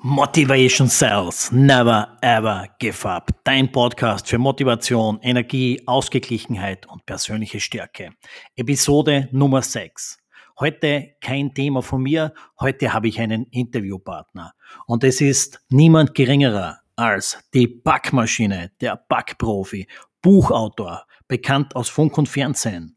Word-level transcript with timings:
Motivation 0.00 0.88
Cells, 0.88 1.50
never 1.50 2.16
ever 2.22 2.68
give 2.78 3.04
up. 3.04 3.32
Dein 3.42 3.72
Podcast 3.72 4.28
für 4.28 4.38
Motivation, 4.38 5.18
Energie, 5.22 5.82
Ausgeglichenheit 5.86 6.86
und 6.86 7.04
persönliche 7.04 7.58
Stärke. 7.58 8.12
Episode 8.54 9.28
Nummer 9.32 9.60
6. 9.60 10.20
Heute 10.60 11.16
kein 11.20 11.52
Thema 11.52 11.82
von 11.82 12.00
mir, 12.00 12.32
heute 12.60 12.92
habe 12.92 13.08
ich 13.08 13.18
einen 13.18 13.46
Interviewpartner. 13.46 14.52
Und 14.86 15.02
es 15.02 15.20
ist 15.20 15.60
niemand 15.68 16.14
geringerer 16.14 16.78
als 16.94 17.36
die 17.52 17.66
Backmaschine, 17.66 18.70
der 18.80 19.04
Backprofi, 19.08 19.88
Buchautor, 20.22 21.06
bekannt 21.26 21.74
aus 21.74 21.88
Funk 21.88 22.16
und 22.18 22.28
Fernsehen, 22.28 22.96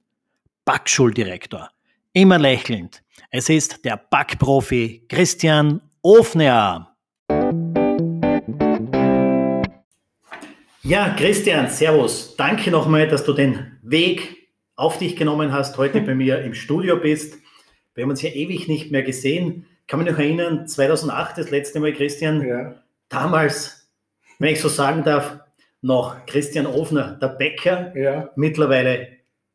Backschuldirektor, 0.66 1.72
immer 2.14 2.38
lächelnd. 2.38 3.02
Es 3.32 3.50
ist 3.50 3.84
der 3.86 3.98
Backprofi 3.98 5.08
Christian 5.10 5.82
Ofner. 6.04 6.91
Ja, 10.84 11.14
Christian, 11.16 11.70
Servus. 11.70 12.36
Danke 12.38 12.72
nochmal, 12.72 13.08
dass 13.08 13.24
du 13.24 13.34
den 13.34 13.78
Weg 13.84 14.50
auf 14.76 14.98
dich 14.98 15.16
genommen 15.16 15.52
hast, 15.52 15.78
heute 15.78 16.02
bei 16.02 16.16
mir 16.16 16.42
im 16.42 16.56
Studio 16.56 16.98
bist. 16.98 17.38
Wir 17.94 18.04
haben 18.04 18.10
uns 18.10 18.24
ja 18.24 18.32
ewig 18.32 18.68
nicht 18.68 18.92
mehr 18.92 19.04
gesehen. 19.04 19.68
Kann 19.86 20.00
mich 20.00 20.12
noch 20.12 20.18
erinnern, 20.18 20.68
2008 20.68 21.38
das 21.38 21.52
letzte 21.52 21.80
Mal, 21.80 21.94
Christian. 21.94 22.48
Ja. 22.48 22.76
Damals, 23.10 23.92
wenn 24.40 24.54
ich 24.54 24.60
so 24.60 24.70
sagen 24.70 25.04
darf, 25.04 25.40
noch 25.82 26.26
Christian 26.26 26.66
Ofner, 26.66 27.20
der 27.22 27.28
Bäcker, 27.28 27.96
ja. 27.96 28.32
mittlerweile 28.36 29.08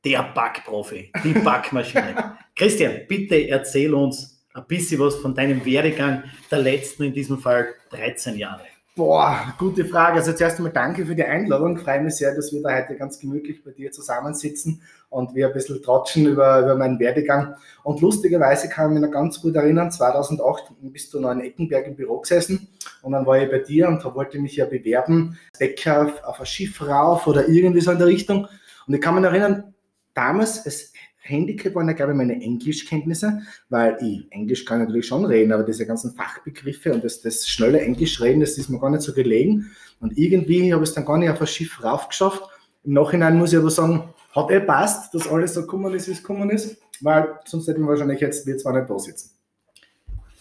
der 0.05 0.23
Backprofi, 0.33 1.11
die 1.25 1.33
Backmaschine. 1.45 2.37
Christian, 2.55 3.01
bitte 3.09 3.49
erzähl 3.49 3.95
uns 3.95 4.45
ein 4.55 4.65
bisschen 4.69 5.01
was 5.01 5.17
von 5.17 5.35
deinem 5.35 5.65
Werdegang 5.65 6.23
der 6.53 6.61
letzten, 6.61 7.03
in 7.03 7.13
diesem 7.13 7.39
Fall 7.39 7.75
13 7.91 8.37
Jahre. 8.37 8.63
Boah, 8.97 9.55
gute 9.59 9.85
Frage. 9.85 10.21
Also 10.21 10.33
zuerst 10.33 10.57
einmal 10.57 10.73
danke 10.73 11.05
für 11.05 11.15
die 11.15 11.23
Einladung. 11.23 11.77
Freue 11.77 12.01
mich 12.01 12.15
sehr, 12.15 12.35
dass 12.35 12.51
wir 12.51 12.63
da 12.63 12.75
heute 12.75 12.97
ganz 12.97 13.19
gemütlich 13.19 13.63
bei 13.63 13.73
dir 13.73 13.93
zusammensitzen 13.93 14.81
und 15.11 15.35
wir 15.35 15.49
ein 15.49 15.53
bisschen 15.53 15.83
tratschen 15.83 16.25
über, 16.25 16.61
über 16.61 16.77
meinen 16.77 16.99
Werdegang. 16.99 17.57
Und 17.83 18.01
lustigerweise 18.01 18.71
kann 18.71 18.89
ich 18.89 18.95
mich 18.99 19.07
noch 19.07 19.13
ganz 19.13 19.43
gut 19.43 19.55
erinnern, 19.55 19.91
2008 19.91 20.73
bist 20.81 21.13
du 21.13 21.21
noch 21.21 21.33
in 21.33 21.41
Eckenberg 21.41 21.87
im 21.87 21.95
Büro 21.95 22.21
gesessen 22.21 22.69
und 23.03 23.13
dann 23.13 23.27
war 23.27 23.39
ich 23.39 23.51
bei 23.51 23.59
dir 23.59 23.87
und 23.89 24.03
da 24.03 24.15
wollte 24.15 24.39
ich 24.39 24.43
mich 24.43 24.57
ja 24.57 24.65
bewerben, 24.65 25.39
Bäcker 25.59 26.15
auf 26.25 26.41
ein 26.41 26.47
Schiff 26.47 26.81
rauf 26.81 27.27
oder 27.27 27.47
irgendwie 27.49 27.83
so 27.83 27.91
in 27.91 27.99
der 27.99 28.07
Richtung. 28.07 28.49
Und 28.87 28.95
ich 28.95 29.01
kann 29.03 29.15
mich 29.15 29.25
erinnern, 29.25 29.75
damals, 30.15 30.65
es 30.65 30.95
Handicap 31.29 31.75
waren 31.75 31.89
ja, 31.89 31.95
glaube 31.95 32.13
ich, 32.13 32.17
meine 32.17 32.41
Englischkenntnisse, 32.41 33.41
weil 33.69 33.97
ich 34.01 34.27
Englisch 34.31 34.65
kann 34.65 34.81
natürlich 34.81 35.07
schon 35.07 35.25
reden, 35.25 35.53
aber 35.53 35.63
diese 35.63 35.87
ganzen 35.87 36.15
Fachbegriffe 36.15 36.93
und 36.93 37.05
das, 37.05 37.21
das 37.21 37.47
schnelle 37.47 37.81
Englisch 37.81 38.21
reden, 38.21 38.41
das 38.41 38.59
ist 38.59 38.69
mir 38.69 38.79
gar 38.79 38.91
nicht 38.91 39.03
so 39.03 39.13
gelegen. 39.13 39.71
Und 40.01 40.17
irgendwie 40.19 40.73
habe 40.73 40.85
ich 40.85 40.91
es 40.91 40.95
dann 40.95 41.05
gar 41.05 41.19
nicht 41.19 41.31
auf 41.31 41.41
ein 41.41 41.47
Schiff 41.47 41.83
raufgeschafft. 41.83 42.43
Im 42.85 42.93
Nachhinein 42.93 43.39
muss 43.39 43.53
ich 43.53 43.59
aber 43.59 43.71
sagen, 43.71 44.05
hat 44.35 44.51
eh 44.51 44.61
passt, 44.61 45.15
dass 45.15 45.29
alles 45.29 45.55
so 45.55 45.63
gekommen 45.63 45.95
ist, 45.95 46.09
wie 46.09 46.13
es 46.13 46.23
gekommen 46.23 46.51
ist, 46.51 46.77
weil 47.01 47.39
sonst 47.47 47.67
hätten 47.67 47.83
wir 47.83 47.89
wahrscheinlich 47.89 48.21
jetzt 48.21 48.47
wir 48.47 48.59
zwar 48.59 48.75
nicht 48.75 48.91
da 48.91 48.99
sitzen. 48.99 49.31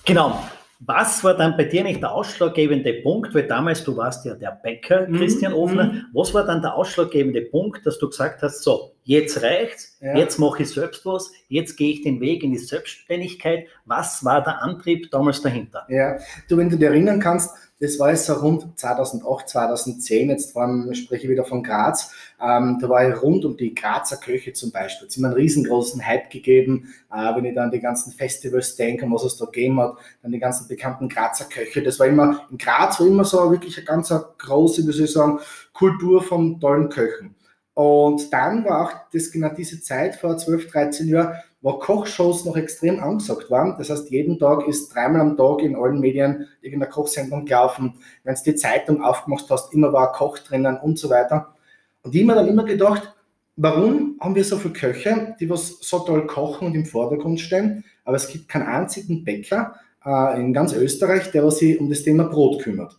Genau. 0.05 0.39
Was 0.79 1.23
war 1.23 1.35
dann 1.35 1.55
bei 1.55 1.63
dir 1.63 1.83
nicht 1.83 2.01
der 2.01 2.11
ausschlaggebende 2.11 2.95
Punkt? 3.01 3.33
Weil 3.33 3.47
damals, 3.47 3.83
du 3.83 3.95
warst 3.95 4.25
ja 4.25 4.35
der 4.35 4.59
Bäcker, 4.61 5.07
mhm, 5.07 5.17
Christian 5.17 5.53
mhm. 5.53 5.57
Ofner. 5.57 6.05
Was 6.13 6.33
war 6.33 6.45
dann 6.45 6.61
der 6.61 6.75
ausschlaggebende 6.75 7.41
Punkt, 7.41 7.85
dass 7.85 7.97
du 7.97 8.09
gesagt 8.09 8.41
hast, 8.41 8.61
so, 8.61 8.91
jetzt 9.05 9.41
reicht's, 9.41 9.97
ja. 10.01 10.17
jetzt 10.17 10.39
mache 10.39 10.63
ich 10.63 10.69
selbst 10.69 11.05
was, 11.05 11.31
jetzt 11.47 11.77
gehe 11.77 11.93
ich 11.93 12.01
den 12.01 12.19
Weg 12.19 12.43
in 12.43 12.51
die 12.51 12.57
Selbstständigkeit. 12.57 13.67
Was 13.85 14.25
war 14.25 14.43
der 14.43 14.61
Antrieb 14.61 15.09
damals 15.11 15.41
dahinter? 15.41 15.85
Ja, 15.89 16.17
du, 16.49 16.57
wenn 16.57 16.69
du 16.69 16.77
dich 16.77 16.87
erinnern 16.87 17.19
kannst, 17.19 17.51
das 17.79 17.99
war 17.99 18.09
jetzt 18.09 18.25
so 18.25 18.33
rund 18.33 18.79
2008, 18.79 19.49
2010, 19.49 20.29
jetzt 20.29 20.55
allem 20.55 20.93
spreche 20.93 21.25
ich 21.25 21.29
wieder 21.29 21.43
von 21.43 21.61
Graz, 21.61 22.11
ähm, 22.41 22.77
da 22.81 22.89
war 22.89 23.07
ich 23.07 23.21
rund 23.21 23.43
um 23.45 23.57
die 23.57 23.75
Grazer 23.75 24.17
Köche 24.17 24.53
zum 24.53 24.71
Beispiel. 24.71 25.07
Es 25.07 25.17
hat 25.17 25.23
einen 25.23 25.33
riesengroßen 25.33 26.05
Hype 26.05 26.29
gegeben, 26.29 26.93
äh, 27.13 27.35
wenn 27.35 27.45
ich 27.45 27.53
dann 27.53 27.71
die 27.71 27.81
ganzen 27.81 28.13
Festivals 28.13 28.75
denke, 28.75 29.05
was 29.11 29.25
es 29.25 29.37
da 29.37 29.45
gegeben 29.45 29.79
hat, 29.81 29.97
dann 30.23 30.31
die 30.31 30.39
ganzen 30.39 30.67
bekannten 30.67 31.09
Grazer 31.09 31.45
Köche. 31.45 31.83
Das 31.83 31.99
war 31.99 32.07
immer, 32.07 32.47
in 32.49 32.57
Graz 32.57 32.99
war 32.99 33.07
immer 33.07 33.25
so 33.25 33.51
wirklich 33.51 33.77
eine 33.77 33.85
ganz 33.85 34.11
große, 34.37 34.87
wie 34.87 34.91
soll 34.91 35.05
ich 35.05 35.11
sagen, 35.11 35.39
Kultur 35.73 36.23
von 36.23 36.59
tollen 36.59 36.89
Köchen. 36.89 37.35
Und 37.75 38.31
dann 38.31 38.63
war 38.63 38.85
auch 38.85 38.91
das 39.11 39.31
genau 39.31 39.49
diese 39.49 39.81
Zeit 39.81 40.15
vor 40.15 40.37
12, 40.37 40.71
13 40.71 41.07
Jahren, 41.09 41.35
wo 41.61 41.73
Kochshows 41.73 42.45
noch 42.45 42.55
extrem 42.55 43.03
angesagt 43.03 43.51
waren. 43.51 43.75
Das 43.77 43.89
heißt, 43.89 44.09
jeden 44.11 44.39
Tag 44.39 44.65
ist 44.65 44.95
dreimal 44.95 45.21
am 45.21 45.35
Tag 45.35 45.61
in 45.61 45.75
allen 45.75 45.99
Medien 45.99 46.47
irgendeine 46.61 46.89
Kochsendung 46.89 47.45
gelaufen. 47.45 47.95
Wenn 48.23 48.35
du 48.35 48.41
die 48.45 48.55
Zeitung 48.55 49.03
aufgemacht 49.03 49.45
hast, 49.49 49.73
immer 49.73 49.91
war 49.91 50.07
ein 50.07 50.15
Koch 50.15 50.39
drinnen 50.39 50.77
und 50.77 50.97
so 50.97 51.09
weiter. 51.09 51.53
Und 52.01 52.15
ich 52.15 52.21
habe 52.21 52.27
mir 52.27 52.35
dann 52.35 52.47
immer 52.47 52.63
gedacht, 52.63 53.13
warum 53.57 54.17
haben 54.21 54.35
wir 54.35 54.45
so 54.45 54.57
viele 54.57 54.73
Köche, 54.73 55.35
die 55.39 55.49
was 55.49 55.79
so 55.81 55.99
toll 55.99 56.27
kochen 56.27 56.67
und 56.67 56.75
im 56.75 56.85
Vordergrund 56.85 57.41
stehen, 57.41 57.83
aber 58.05 58.15
es 58.15 58.29
gibt 58.29 58.47
keinen 58.47 58.67
einzigen 58.67 59.25
Bäcker 59.25 59.75
äh, 60.05 60.39
in 60.39 60.53
ganz 60.53 60.71
Österreich, 60.73 61.31
der 61.31 61.49
sich 61.51 61.79
um 61.79 61.89
das 61.89 62.03
Thema 62.03 62.23
Brot 62.23 62.61
kümmert. 62.61 62.97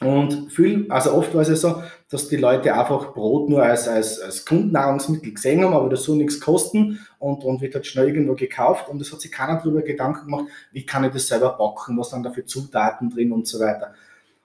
Und 0.00 0.50
viel, 0.50 0.86
also 0.88 1.12
oft 1.12 1.34
war 1.34 1.42
es 1.42 1.48
ja 1.48 1.56
so, 1.56 1.82
dass 2.08 2.28
die 2.28 2.36
Leute 2.36 2.72
einfach 2.72 3.12
Brot 3.12 3.50
nur 3.50 3.62
als, 3.62 3.86
als, 3.86 4.18
als 4.18 4.46
Grundnahrungsmittel 4.46 5.34
gesehen 5.34 5.62
haben, 5.62 5.74
aber 5.74 5.90
das 5.90 6.04
so 6.04 6.14
nichts 6.14 6.40
kosten 6.40 7.00
und, 7.18 7.44
und 7.44 7.60
wird 7.60 7.74
halt 7.74 7.86
schnell 7.86 8.08
irgendwo 8.08 8.34
gekauft 8.34 8.88
und 8.88 9.00
es 9.02 9.12
hat 9.12 9.20
sich 9.20 9.30
keiner 9.30 9.58
darüber 9.58 9.82
Gedanken 9.82 10.24
gemacht, 10.24 10.46
wie 10.72 10.86
kann 10.86 11.04
ich 11.04 11.12
das 11.12 11.28
selber 11.28 11.50
backen, 11.58 11.98
was 11.98 12.10
sind 12.10 12.22
da 12.22 12.30
für 12.30 12.46
Zutaten 12.46 13.10
drin 13.10 13.30
und 13.30 13.46
so 13.46 13.60
weiter. 13.60 13.92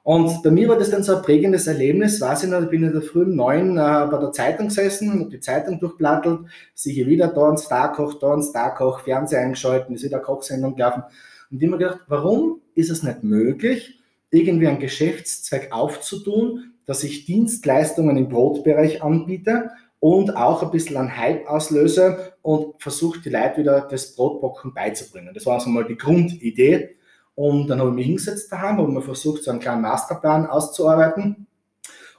Und 0.04 0.44
bei 0.44 0.52
mir 0.52 0.68
war 0.68 0.78
das 0.78 0.92
dann 0.92 1.04
so 1.04 1.16
ein 1.16 1.22
prägendes 1.22 1.68
Erlebnis, 1.68 2.20
weiß 2.20 2.44
ich 2.44 2.50
noch, 2.50 2.62
ich 2.62 2.70
bin 2.70 2.84
in 2.84 2.92
der 2.92 3.02
Früh 3.02 3.24
um 3.24 3.36
neun 3.36 3.78
äh, 3.78 4.08
bei 4.12 4.18
der 4.20 4.34
Zeitung 4.34 4.68
gesessen, 4.68 5.22
habe 5.22 5.30
die 5.30 5.40
Zeitung 5.40 5.80
durchblattelt, 5.80 6.42
sehe 6.74 7.08
wieder 7.08 7.30
da 7.30 7.50
ein 7.50 7.58
Starkoch, 7.58 8.20
da 8.20 8.34
ein 8.34 8.44
Starkoch, 8.44 9.00
Fernseher 9.00 9.40
eingeschalten, 9.40 9.96
ist 9.96 10.04
wieder 10.04 10.20
Kochsendung 10.20 10.76
gelaufen 10.76 11.04
und 11.50 11.62
mir 11.62 11.78
gedacht, 11.78 12.02
warum 12.08 12.60
ist 12.76 12.92
es 12.92 13.04
nicht 13.04 13.24
möglich, 13.24 14.02
irgendwie 14.36 14.68
einen 14.68 14.80
Geschäftszweig 14.80 15.72
aufzutun, 15.72 16.74
dass 16.86 17.04
ich 17.04 17.26
Dienstleistungen 17.26 18.18
im 18.18 18.30
Brotbereich 18.30 19.02
anbiete 19.02 19.72
und 20.00 20.36
auch 20.36 20.62
ein 20.62 20.72
bisschen 20.72 20.98
einen 20.98 21.18
Hype 21.18 21.50
auslöse 21.50 22.34
und 22.42 22.82
versuche 22.82 23.22
die 23.22 23.30
Leute 23.30 23.58
wieder 23.58 23.88
das 23.90 24.16
Brotbacken 24.16 24.74
beizubringen. 24.74 25.34
Das 25.34 25.46
war 25.46 25.56
also 25.56 25.70
mal 25.70 25.86
die 25.86 25.98
Grundidee. 25.98 26.96
Und 27.34 27.68
dann 27.68 27.80
habe 27.80 27.90
ich 27.90 27.96
mich 27.96 28.06
hingesetzt 28.06 28.52
daheim, 28.52 28.78
habe 28.78 28.92
mir 28.92 29.02
versucht, 29.02 29.44
so 29.44 29.52
einen 29.52 29.60
kleinen 29.60 29.82
Masterplan 29.82 30.46
auszuarbeiten 30.46 31.48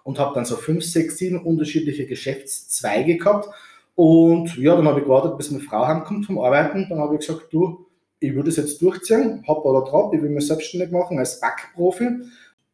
und 0.02 0.18
habe 0.18 0.34
dann 0.34 0.44
so 0.44 0.56
fünf, 0.56 0.84
sechs, 0.84 1.16
sieben 1.18 1.40
unterschiedliche 1.42 2.06
Geschäftszweige 2.06 3.16
gehabt. 3.16 3.48
Und 3.94 4.56
ja, 4.58 4.76
dann 4.76 4.86
habe 4.86 5.00
ich 5.00 5.06
gewartet, 5.06 5.38
bis 5.38 5.50
meine 5.50 5.64
Frau 5.64 5.86
heimkommt 5.86 6.26
vom 6.26 6.38
Arbeiten. 6.38 6.86
Dann 6.90 6.98
habe 6.98 7.14
ich 7.14 7.26
gesagt, 7.26 7.52
du, 7.52 7.85
ich 8.20 8.34
würde 8.34 8.48
es 8.48 8.56
jetzt 8.56 8.80
durchziehen, 8.80 9.44
hopp 9.46 9.64
oder 9.64 9.88
drop, 9.88 10.14
ich 10.14 10.22
will 10.22 10.30
mich 10.30 10.46
selbstständig 10.46 10.90
machen 10.90 11.18
als 11.18 11.40
Backprofi, 11.40 12.08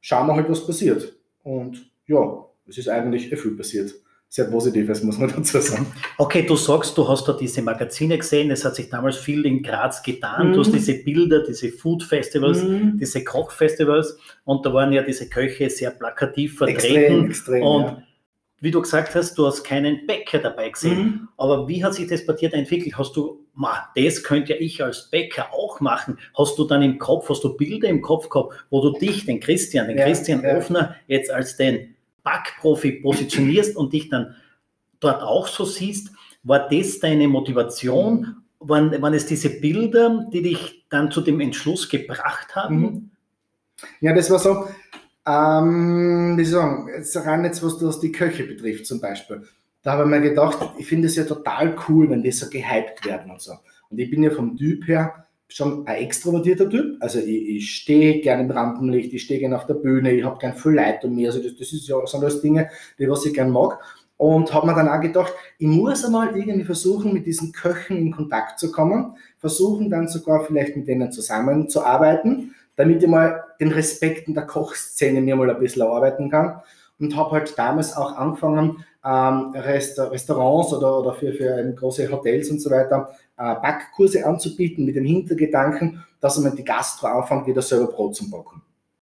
schauen 0.00 0.26
wir 0.26 0.36
halt, 0.36 0.48
was 0.48 0.66
passiert. 0.66 1.14
Und 1.42 1.90
ja, 2.06 2.46
es 2.68 2.78
ist 2.78 2.88
eigentlich 2.88 3.28
viel 3.28 3.56
passiert. 3.56 3.92
Sehr 4.28 4.46
positives, 4.46 5.02
muss 5.02 5.18
man 5.18 5.30
dazu 5.36 5.60
sagen. 5.60 5.86
Okay, 6.16 6.46
du 6.46 6.56
sagst, 6.56 6.96
du 6.96 7.06
hast 7.06 7.26
da 7.28 7.34
diese 7.34 7.60
Magazine 7.60 8.16
gesehen, 8.16 8.50
es 8.50 8.64
hat 8.64 8.76
sich 8.76 8.88
damals 8.88 9.18
viel 9.18 9.44
in 9.44 9.62
Graz 9.62 10.02
getan. 10.02 10.48
Mhm. 10.48 10.52
Du 10.54 10.60
hast 10.60 10.68
mhm. 10.68 10.74
diese 10.74 10.94
Bilder, 10.94 11.44
diese 11.44 11.70
Food 11.70 12.02
Festivals, 12.02 12.62
mhm. 12.62 12.96
diese 12.98 13.24
Kochfestivals 13.24 14.16
und 14.44 14.64
da 14.64 14.72
waren 14.72 14.92
ja 14.92 15.02
diese 15.02 15.28
Köche 15.28 15.68
sehr 15.68 15.90
plakativ 15.90 16.56
vertreten. 16.56 17.26
Extrem, 17.26 17.26
extrem, 17.26 17.62
und 17.62 17.82
ja 17.82 18.02
wie 18.62 18.70
du 18.70 18.80
gesagt 18.80 19.16
hast, 19.16 19.36
du 19.36 19.44
hast 19.44 19.64
keinen 19.64 20.06
Bäcker 20.06 20.38
dabei 20.38 20.68
gesehen. 20.68 20.98
Mhm. 20.98 21.28
Aber 21.36 21.66
wie 21.66 21.84
hat 21.84 21.94
sich 21.94 22.08
das 22.08 22.24
bei 22.24 22.32
dir 22.34 22.54
entwickelt? 22.54 22.96
Hast 22.96 23.16
du, 23.16 23.44
ma, 23.54 23.88
das 23.96 24.22
könnte 24.22 24.52
ja 24.52 24.60
ich 24.60 24.82
als 24.82 25.10
Bäcker 25.10 25.52
auch 25.52 25.80
machen. 25.80 26.16
Hast 26.38 26.56
du 26.60 26.64
dann 26.64 26.80
im 26.80 26.96
Kopf, 26.98 27.28
hast 27.28 27.42
du 27.42 27.56
Bilder 27.56 27.88
im 27.88 28.00
Kopf 28.00 28.28
gehabt, 28.28 28.54
wo 28.70 28.80
du 28.80 28.96
dich, 28.96 29.26
den 29.26 29.40
Christian, 29.40 29.88
den 29.88 29.98
ja, 29.98 30.04
Christian 30.04 30.44
ja. 30.44 30.56
Offner, 30.56 30.94
jetzt 31.08 31.32
als 31.32 31.56
den 31.56 31.96
Backprofi 32.22 33.00
positionierst 33.02 33.76
und 33.76 33.92
dich 33.92 34.08
dann 34.08 34.36
dort 35.00 35.22
auch 35.22 35.48
so 35.48 35.64
siehst? 35.64 36.12
War 36.44 36.68
das 36.68 37.00
deine 37.00 37.26
Motivation? 37.26 38.36
Waren, 38.60 39.02
waren 39.02 39.14
es 39.14 39.26
diese 39.26 39.50
Bilder, 39.58 40.24
die 40.32 40.42
dich 40.42 40.84
dann 40.88 41.10
zu 41.10 41.20
dem 41.20 41.40
Entschluss 41.40 41.88
gebracht 41.88 42.54
haben? 42.54 42.80
Mhm. 42.80 43.10
Ja, 44.00 44.14
das 44.14 44.30
war 44.30 44.38
so, 44.38 44.68
ähm, 45.26 46.34
wie 46.36 46.44
sagen, 46.44 46.88
jetzt 46.94 47.16
rein 47.16 47.44
jetzt, 47.44 47.62
was, 47.62 47.82
was 47.82 48.00
die 48.00 48.12
Köche 48.12 48.44
betrifft 48.44 48.86
zum 48.86 49.00
Beispiel. 49.00 49.42
Da 49.82 49.92
habe 49.92 50.04
ich 50.04 50.08
mir 50.08 50.20
gedacht, 50.20 50.58
ich 50.78 50.86
finde 50.86 51.08
es 51.08 51.16
ja 51.16 51.24
total 51.24 51.76
cool, 51.88 52.10
wenn 52.10 52.22
die 52.22 52.30
so 52.30 52.48
gehypt 52.48 53.04
werden 53.04 53.30
und 53.30 53.40
so. 53.40 53.52
Und 53.90 53.98
ich 53.98 54.10
bin 54.10 54.22
ja 54.22 54.30
vom 54.30 54.56
Typ 54.56 54.86
her 54.86 55.26
schon 55.48 55.86
ein 55.86 55.96
extrovertierter 55.96 56.68
Typ. 56.68 56.96
Also 57.00 57.18
ich, 57.18 57.56
ich 57.56 57.74
stehe 57.74 58.20
gerne 58.20 58.44
im 58.44 58.50
Rampenlicht, 58.50 59.12
ich 59.12 59.22
stehe 59.22 59.40
gerne 59.40 59.56
auf 59.56 59.66
der 59.66 59.74
Bühne, 59.74 60.12
ich 60.12 60.24
habe 60.24 60.38
gern 60.38 60.54
viel 60.54 60.72
Leid 60.72 61.04
um 61.04 61.14
mich. 61.14 61.26
Also 61.26 61.42
das, 61.42 61.56
das 61.56 61.72
ist 61.72 61.88
ja, 61.88 62.04
sind 62.06 62.22
alles 62.22 62.40
Dinge, 62.40 62.70
die 62.98 63.08
was 63.08 63.26
ich 63.26 63.34
gern 63.34 63.50
mag. 63.50 63.78
Und 64.16 64.54
habe 64.54 64.68
mir 64.68 64.74
dann 64.74 64.88
auch 64.88 65.00
gedacht, 65.00 65.34
ich 65.58 65.66
muss 65.66 66.04
einmal 66.04 66.36
irgendwie 66.36 66.64
versuchen, 66.64 67.12
mit 67.12 67.26
diesen 67.26 67.52
Köchen 67.52 67.96
in 67.96 68.12
Kontakt 68.12 68.60
zu 68.60 68.70
kommen, 68.70 69.16
versuchen 69.38 69.90
dann 69.90 70.06
sogar 70.06 70.44
vielleicht 70.44 70.76
mit 70.76 70.86
denen 70.86 71.10
zusammenzuarbeiten, 71.10 72.54
damit 72.76 73.02
ich 73.02 73.08
mal 73.08 73.44
den 73.60 73.72
Respekt 73.72 74.28
in 74.28 74.34
der 74.34 74.46
Kochszene 74.46 75.20
mir 75.20 75.36
mal 75.36 75.50
ein 75.50 75.58
bisschen 75.58 75.82
erarbeiten 75.82 76.30
kann. 76.30 76.60
Und 76.98 77.16
habe 77.16 77.32
halt 77.32 77.58
damals 77.58 77.96
auch 77.96 78.16
angefangen, 78.16 78.84
ähm, 79.04 79.52
Restaurants 79.56 80.72
oder, 80.72 81.00
oder 81.00 81.14
für, 81.14 81.32
für 81.32 81.74
große 81.74 82.10
Hotels 82.10 82.50
und 82.50 82.60
so 82.60 82.70
weiter 82.70 83.10
äh, 83.36 83.54
Backkurse 83.56 84.24
anzubieten 84.24 84.84
mit 84.84 84.94
dem 84.94 85.04
Hintergedanken, 85.04 86.04
dass 86.20 86.38
man 86.38 86.54
die 86.54 86.64
Gastro 86.64 87.08
anfängt, 87.08 87.46
wieder 87.46 87.62
selber 87.62 87.88
Brot 87.88 88.14
zu 88.14 88.30
backen. 88.30 88.62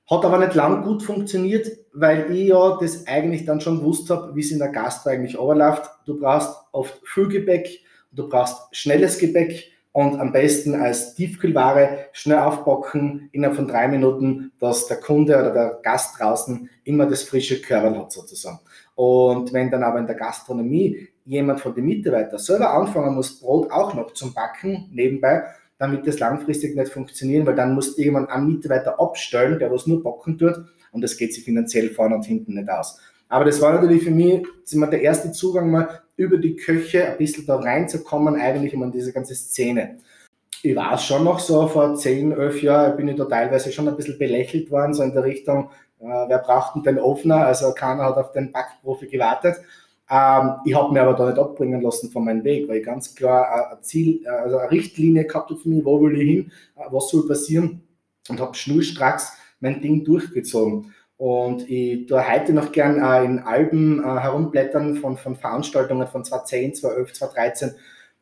Hat 0.08 0.24
aber 0.24 0.38
nicht 0.38 0.54
lang 0.54 0.84
gut 0.84 1.02
funktioniert, 1.02 1.66
weil 1.92 2.30
ich 2.30 2.48
ja 2.48 2.76
das 2.80 3.06
eigentlich 3.06 3.44
dann 3.44 3.60
schon 3.60 3.78
gewusst 3.78 4.08
habe, 4.10 4.36
wie 4.36 4.40
es 4.40 4.52
in 4.52 4.58
der 4.58 4.68
Gastro 4.68 5.10
eigentlich 5.10 5.34
überläuft. 5.34 5.90
Du 6.04 6.20
brauchst 6.20 6.54
oft 6.72 7.00
Füllgebäck, 7.04 7.80
du 8.12 8.28
brauchst 8.28 8.56
schnelles 8.76 9.18
Gebäck 9.18 9.72
und 9.96 10.20
am 10.20 10.30
besten 10.30 10.74
als 10.74 11.14
Tiefkühlware 11.14 12.08
schnell 12.12 12.40
aufbacken, 12.40 13.30
innerhalb 13.32 13.56
von 13.56 13.66
drei 13.66 13.88
Minuten, 13.88 14.52
dass 14.60 14.86
der 14.88 14.98
Kunde 14.98 15.32
oder 15.32 15.54
der 15.54 15.80
Gast 15.82 16.20
draußen 16.20 16.68
immer 16.84 17.06
das 17.06 17.22
frische 17.22 17.62
Körper 17.62 17.98
hat 18.00 18.12
sozusagen. 18.12 18.58
Und 18.94 19.54
wenn 19.54 19.70
dann 19.70 19.82
aber 19.82 19.98
in 19.98 20.06
der 20.06 20.16
Gastronomie 20.16 21.08
jemand 21.24 21.60
von 21.60 21.74
den 21.74 21.86
Mitarbeitern 21.86 22.38
selber 22.38 22.74
anfangen 22.74 23.14
muss, 23.14 23.40
Brot 23.40 23.70
auch 23.70 23.94
noch 23.94 24.12
zum 24.12 24.34
Backen 24.34 24.90
nebenbei, 24.92 25.44
dann 25.78 25.92
wird 25.92 26.06
das 26.06 26.18
langfristig 26.18 26.76
nicht 26.76 26.92
funktionieren, 26.92 27.46
weil 27.46 27.54
dann 27.54 27.74
muss 27.74 27.96
irgendwann 27.96 28.28
ein 28.28 28.46
Mitarbeiter 28.46 29.00
abstellen, 29.00 29.58
der 29.58 29.72
was 29.72 29.86
nur 29.86 30.02
backen 30.02 30.36
tut 30.36 30.62
und 30.92 31.00
das 31.00 31.16
geht 31.16 31.32
sich 31.32 31.42
finanziell 31.42 31.88
vorne 31.88 32.16
und 32.16 32.26
hinten 32.26 32.52
nicht 32.52 32.68
aus. 32.68 33.00
Aber 33.30 33.46
das 33.46 33.62
war 33.62 33.72
natürlich 33.72 34.04
für 34.04 34.10
mich 34.10 34.46
immer 34.70 34.88
der 34.88 35.00
erste 35.00 35.32
Zugang 35.32 35.70
mal 35.70 36.02
über 36.16 36.38
die 36.38 36.56
Köche 36.56 37.06
ein 37.06 37.18
bisschen 37.18 37.46
da 37.46 37.56
reinzukommen, 37.56 38.36
eigentlich 38.36 38.72
immer 38.72 38.86
in 38.86 38.92
diese 38.92 39.12
ganze 39.12 39.34
Szene. 39.34 39.98
Ich 40.62 40.74
weiß 40.74 41.04
schon 41.04 41.24
noch 41.24 41.38
so, 41.38 41.68
vor 41.68 41.94
10, 41.94 42.32
11 42.32 42.62
Jahren 42.62 42.96
bin 42.96 43.08
ich 43.08 43.16
da 43.16 43.26
teilweise 43.26 43.70
schon 43.70 43.88
ein 43.88 43.96
bisschen 43.96 44.18
belächelt 44.18 44.70
worden, 44.70 44.94
so 44.94 45.02
in 45.02 45.12
der 45.12 45.24
Richtung, 45.24 45.70
äh, 46.00 46.04
wer 46.04 46.38
braucht 46.38 46.76
denn 46.76 46.82
den 46.82 46.98
Offener? 46.98 47.46
Also 47.46 47.72
keiner 47.72 48.04
hat 48.04 48.16
auf 48.16 48.32
den 48.32 48.52
Backprofi 48.52 49.06
gewartet. 49.06 49.56
Ähm, 50.08 50.54
ich 50.64 50.74
habe 50.74 50.92
mir 50.92 51.02
aber 51.02 51.14
da 51.14 51.26
nicht 51.26 51.38
abbringen 51.38 51.80
lassen 51.80 52.10
von 52.10 52.24
meinem 52.24 52.44
Weg, 52.44 52.68
weil 52.68 52.78
ich 52.78 52.86
ganz 52.86 53.14
klar 53.14 53.72
ein 53.72 53.82
Ziel, 53.82 54.24
äh, 54.24 54.28
also 54.28 54.58
eine 54.58 54.70
Richtlinie 54.70 55.24
gehabt 55.24 55.50
habe 55.50 55.60
für 55.60 55.68
mich, 55.68 55.84
wo 55.84 56.00
will 56.00 56.20
ich 56.20 56.28
hin, 56.28 56.52
äh, 56.76 56.84
was 56.90 57.10
soll 57.10 57.26
passieren 57.26 57.82
und 58.28 58.40
habe 58.40 58.54
schnurstracks 58.54 59.32
mein 59.60 59.80
Ding 59.80 60.04
durchgezogen. 60.04 60.94
Und 61.18 61.68
ich 61.70 62.06
tue 62.06 62.30
heute 62.30 62.52
noch 62.52 62.72
gern 62.72 63.02
äh, 63.02 63.24
in 63.24 63.38
Alben 63.38 64.04
äh, 64.04 64.20
herumblättern 64.20 64.96
von, 64.96 65.16
von 65.16 65.34
Veranstaltungen 65.34 66.06
von 66.06 66.24
2010, 66.24 66.74
2011, 66.74 67.12
2013. 67.14 67.70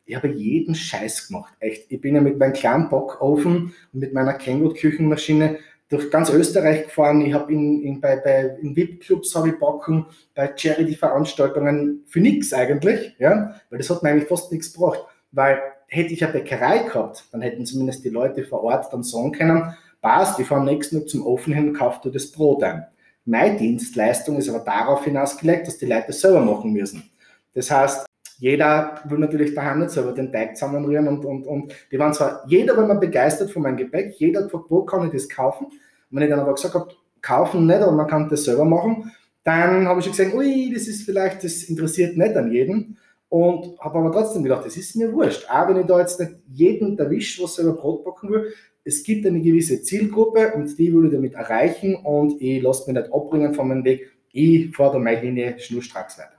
Ich 0.05 0.15
habe 0.15 0.29
jeden 0.29 0.75
Scheiß 0.75 1.27
gemacht, 1.27 1.53
echt. 1.59 1.91
Ich 1.91 1.99
bin 1.99 2.15
ja 2.15 2.21
mit 2.21 2.37
meinem 2.37 2.53
kleinen 2.53 2.89
Bockofen 2.89 3.73
und 3.91 3.99
mit 3.99 4.13
meiner 4.13 4.33
Kenwood-Küchenmaschine 4.33 5.57
durch 5.89 6.09
ganz 6.09 6.29
Österreich 6.29 6.83
gefahren. 6.83 7.21
Ich 7.25 7.33
habe 7.33 7.51
in, 7.51 7.81
in, 7.81 8.01
bei, 8.01 8.15
bei, 8.17 8.55
in 8.61 8.75
VIP-Clubs 8.75 9.35
habe 9.35 9.49
ich 9.49 9.59
backen, 9.59 10.05
bei 10.33 10.51
Charity-Veranstaltungen 10.55 12.03
für 12.07 12.19
nichts 12.19 12.53
eigentlich, 12.53 13.15
ja, 13.19 13.55
weil 13.69 13.79
das 13.79 13.89
hat 13.89 14.03
mir 14.03 14.09
eigentlich 14.09 14.29
fast 14.29 14.51
nichts 14.51 14.73
gebracht. 14.73 15.01
Weil 15.31 15.59
hätte 15.87 16.13
ich 16.13 16.23
eine 16.23 16.33
Bäckerei 16.33 16.79
gehabt, 16.79 17.25
dann 17.31 17.41
hätten 17.41 17.65
zumindest 17.65 18.03
die 18.05 18.09
Leute 18.09 18.43
vor 18.43 18.63
Ort 18.63 18.91
dann 18.93 19.03
sagen 19.03 19.31
können, 19.31 19.75
passt, 20.05 20.39
ich 20.39 20.45
fahre 20.45 20.61
am 20.61 20.67
nächsten 20.67 20.99
Tag 20.99 21.09
zum 21.09 21.25
Ofen 21.25 21.51
hin 21.51 21.69
und 21.69 21.73
kaufe 21.73 21.99
dir 22.03 22.11
das 22.11 22.31
Brot 22.31 22.61
ein. 22.61 22.85
Meine 23.25 23.57
Dienstleistung 23.57 24.37
ist 24.37 24.47
aber 24.47 24.59
darauf 24.59 25.03
hinausgelegt, 25.03 25.67
dass 25.67 25.79
die 25.79 25.87
Leute 25.87 26.13
selber 26.13 26.41
machen 26.41 26.71
müssen. 26.73 27.09
Das 27.55 27.71
heißt, 27.71 28.05
jeder 28.37 29.01
will 29.05 29.17
natürlich 29.17 29.55
daheim 29.55 29.79
nicht 29.79 29.89
selber 29.89 30.11
den 30.11 30.31
Teig 30.31 30.55
zusammenrühren 30.55 31.07
und, 31.07 31.25
und, 31.25 31.47
und 31.47 31.73
die 31.91 31.97
waren 31.97 32.13
zwar, 32.13 32.43
jeder 32.45 32.77
war 32.77 32.85
mal 32.85 32.99
begeistert 32.99 33.49
von 33.49 33.63
meinem 33.63 33.77
Gebäck, 33.77 34.13
jeder 34.19 34.41
hat 34.41 34.51
gefragt, 34.51 34.69
wo 34.69 34.83
kann 34.83 35.07
ich 35.07 35.11
das 35.11 35.27
kaufen? 35.27 35.65
Und 35.65 35.75
wenn 36.11 36.21
ich 36.21 36.29
dann 36.29 36.39
aber 36.39 36.53
gesagt 36.53 36.75
habe, 36.75 36.89
kaufen 37.23 37.65
nicht, 37.65 37.81
aber 37.81 37.93
man 37.93 38.05
kann 38.05 38.29
das 38.29 38.43
selber 38.43 38.65
machen, 38.65 39.11
dann 39.43 39.87
habe 39.87 40.01
ich 40.01 40.05
schon 40.05 40.15
gesehen, 40.15 40.37
ui, 40.37 40.71
das 40.71 40.87
ist 40.87 41.01
vielleicht, 41.01 41.43
das 41.43 41.63
interessiert 41.63 42.15
nicht 42.15 42.35
an 42.35 42.51
jeden. 42.51 42.99
Und 43.27 43.79
habe 43.79 43.97
aber 43.97 44.11
trotzdem 44.11 44.43
gedacht, 44.43 44.67
das 44.67 44.77
ist 44.77 44.95
mir 44.95 45.11
wurscht. 45.11 45.49
Auch 45.49 45.67
wenn 45.67 45.77
ich 45.77 45.87
da 45.87 45.99
jetzt 45.99 46.19
nicht 46.19 46.33
jeden 46.47 46.97
erwische, 46.99 47.41
was 47.41 47.55
selber 47.55 47.73
Brot 47.73 48.05
backen 48.05 48.29
will, 48.29 48.53
es 48.87 49.01
gibt 49.03 49.25
eine 49.25 49.41
gewisse 49.41 49.81
Zielgruppe 49.81 50.53
und 50.53 50.77
die 50.77 50.93
will 50.93 51.07
ich 51.07 51.11
damit 51.11 51.33
erreichen 51.33 51.95
und 51.95 52.39
ich 52.39 52.61
lasse 52.61 52.83
mich 52.85 53.01
nicht 53.01 53.11
abbringen 53.11 53.55
von 53.55 53.67
meinem 53.67 53.83
Weg. 53.83 54.11
Ich 54.31 54.75
fahre 54.75 54.93
da 54.93 54.99
meine 54.99 55.21
Linie 55.21 55.57
schnurstracks 55.57 56.19
weiter. 56.19 56.33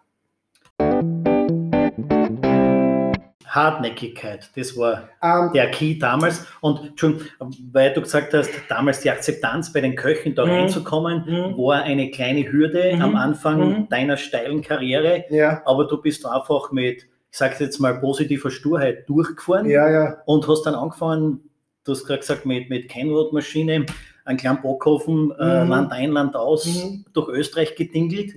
Hartnäckigkeit, 3.47 4.51
das 4.55 4.77
war 4.77 5.09
um, 5.23 5.47
ähm, 5.47 5.53
der 5.55 5.71
Key 5.73 5.99
damals. 5.99 6.47
Und 6.61 6.93
schon, 6.95 7.21
weil 7.73 7.93
du 7.95 8.03
gesagt 8.03 8.33
hast, 8.33 8.51
damals 8.69 9.01
die 9.01 9.11
Akzeptanz 9.11 9.73
bei 9.73 9.81
den 9.81 9.97
Köchen 9.97 10.37
da 10.37 10.45
mhm. 10.45 10.53
reinzukommen, 10.53 11.25
mm, 11.27 11.59
war 11.59 11.83
eine 11.83 12.11
kleine 12.13 12.53
Hürde 12.53 12.95
mm, 12.95 13.03
am 13.03 13.17
Anfang 13.17 13.89
deiner 13.89 14.19
steilen 14.19 14.63
Karriere. 14.63 15.25
Ja. 15.31 15.63
Aber 15.65 15.87
du 15.87 16.01
bist 16.01 16.25
einfach 16.27 16.71
mit, 16.71 17.09
ich 17.33 17.39
sage 17.39 17.57
jetzt 17.59 17.81
mal, 17.81 17.99
positiver 17.99 18.51
Sturheit 18.51 19.09
durchgefahren 19.09 19.69
ja, 19.69 19.91
ja. 19.91 20.23
und 20.27 20.47
hast 20.47 20.65
dann 20.65 20.75
angefangen, 20.75 21.41
du 21.87 21.93
hast 21.93 22.05
gerade 22.05 22.21
gesagt, 22.21 22.47
mit, 22.47 22.69
mit 22.69 22.89
Kenwood-Maschine, 22.89 23.87
einen 24.25 24.39
kleinen 24.39 24.61
Bockofen, 24.61 25.31
äh, 25.39 25.65
Land 25.65 25.93
ein, 25.93 26.13
Land 26.13 26.37
aus, 26.37 26.69
durch 27.13 27.29
Österreich 27.29 27.77
gedingelt. 27.77 28.35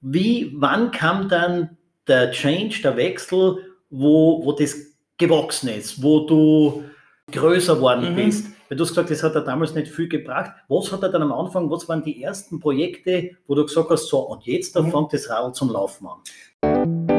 Wie, 0.00 0.52
wann 0.56 0.90
kam 0.90 1.28
dann 1.28 1.76
der 2.06 2.32
Change, 2.32 2.80
der 2.82 2.96
Wechsel 2.96 3.58
wo, 3.94 4.44
wo 4.44 4.52
das 4.52 4.74
gewachsen 5.18 5.68
ist, 5.68 6.02
wo 6.02 6.26
du 6.26 6.84
größer 7.30 7.80
worden 7.80 8.12
mhm. 8.12 8.16
bist. 8.16 8.46
Weil 8.68 8.78
du 8.78 8.84
hast 8.84 8.90
gesagt, 8.90 9.10
das 9.10 9.22
hat 9.22 9.34
er 9.34 9.42
damals 9.42 9.74
nicht 9.74 9.88
viel 9.88 10.08
gebracht. 10.08 10.52
Was 10.68 10.90
hat 10.90 11.02
er 11.02 11.10
dann 11.10 11.22
am 11.22 11.32
Anfang, 11.32 11.70
was 11.70 11.88
waren 11.88 12.02
die 12.02 12.22
ersten 12.22 12.58
Projekte, 12.60 13.30
wo 13.46 13.54
du 13.54 13.64
gesagt 13.64 13.90
hast, 13.90 14.08
so, 14.08 14.20
und 14.20 14.44
jetzt 14.44 14.78
mhm. 14.78 14.90
fängt 14.90 15.12
das 15.12 15.28
Radl 15.28 15.52
zum 15.52 15.70
Laufen 15.70 16.08
an? 16.08 17.13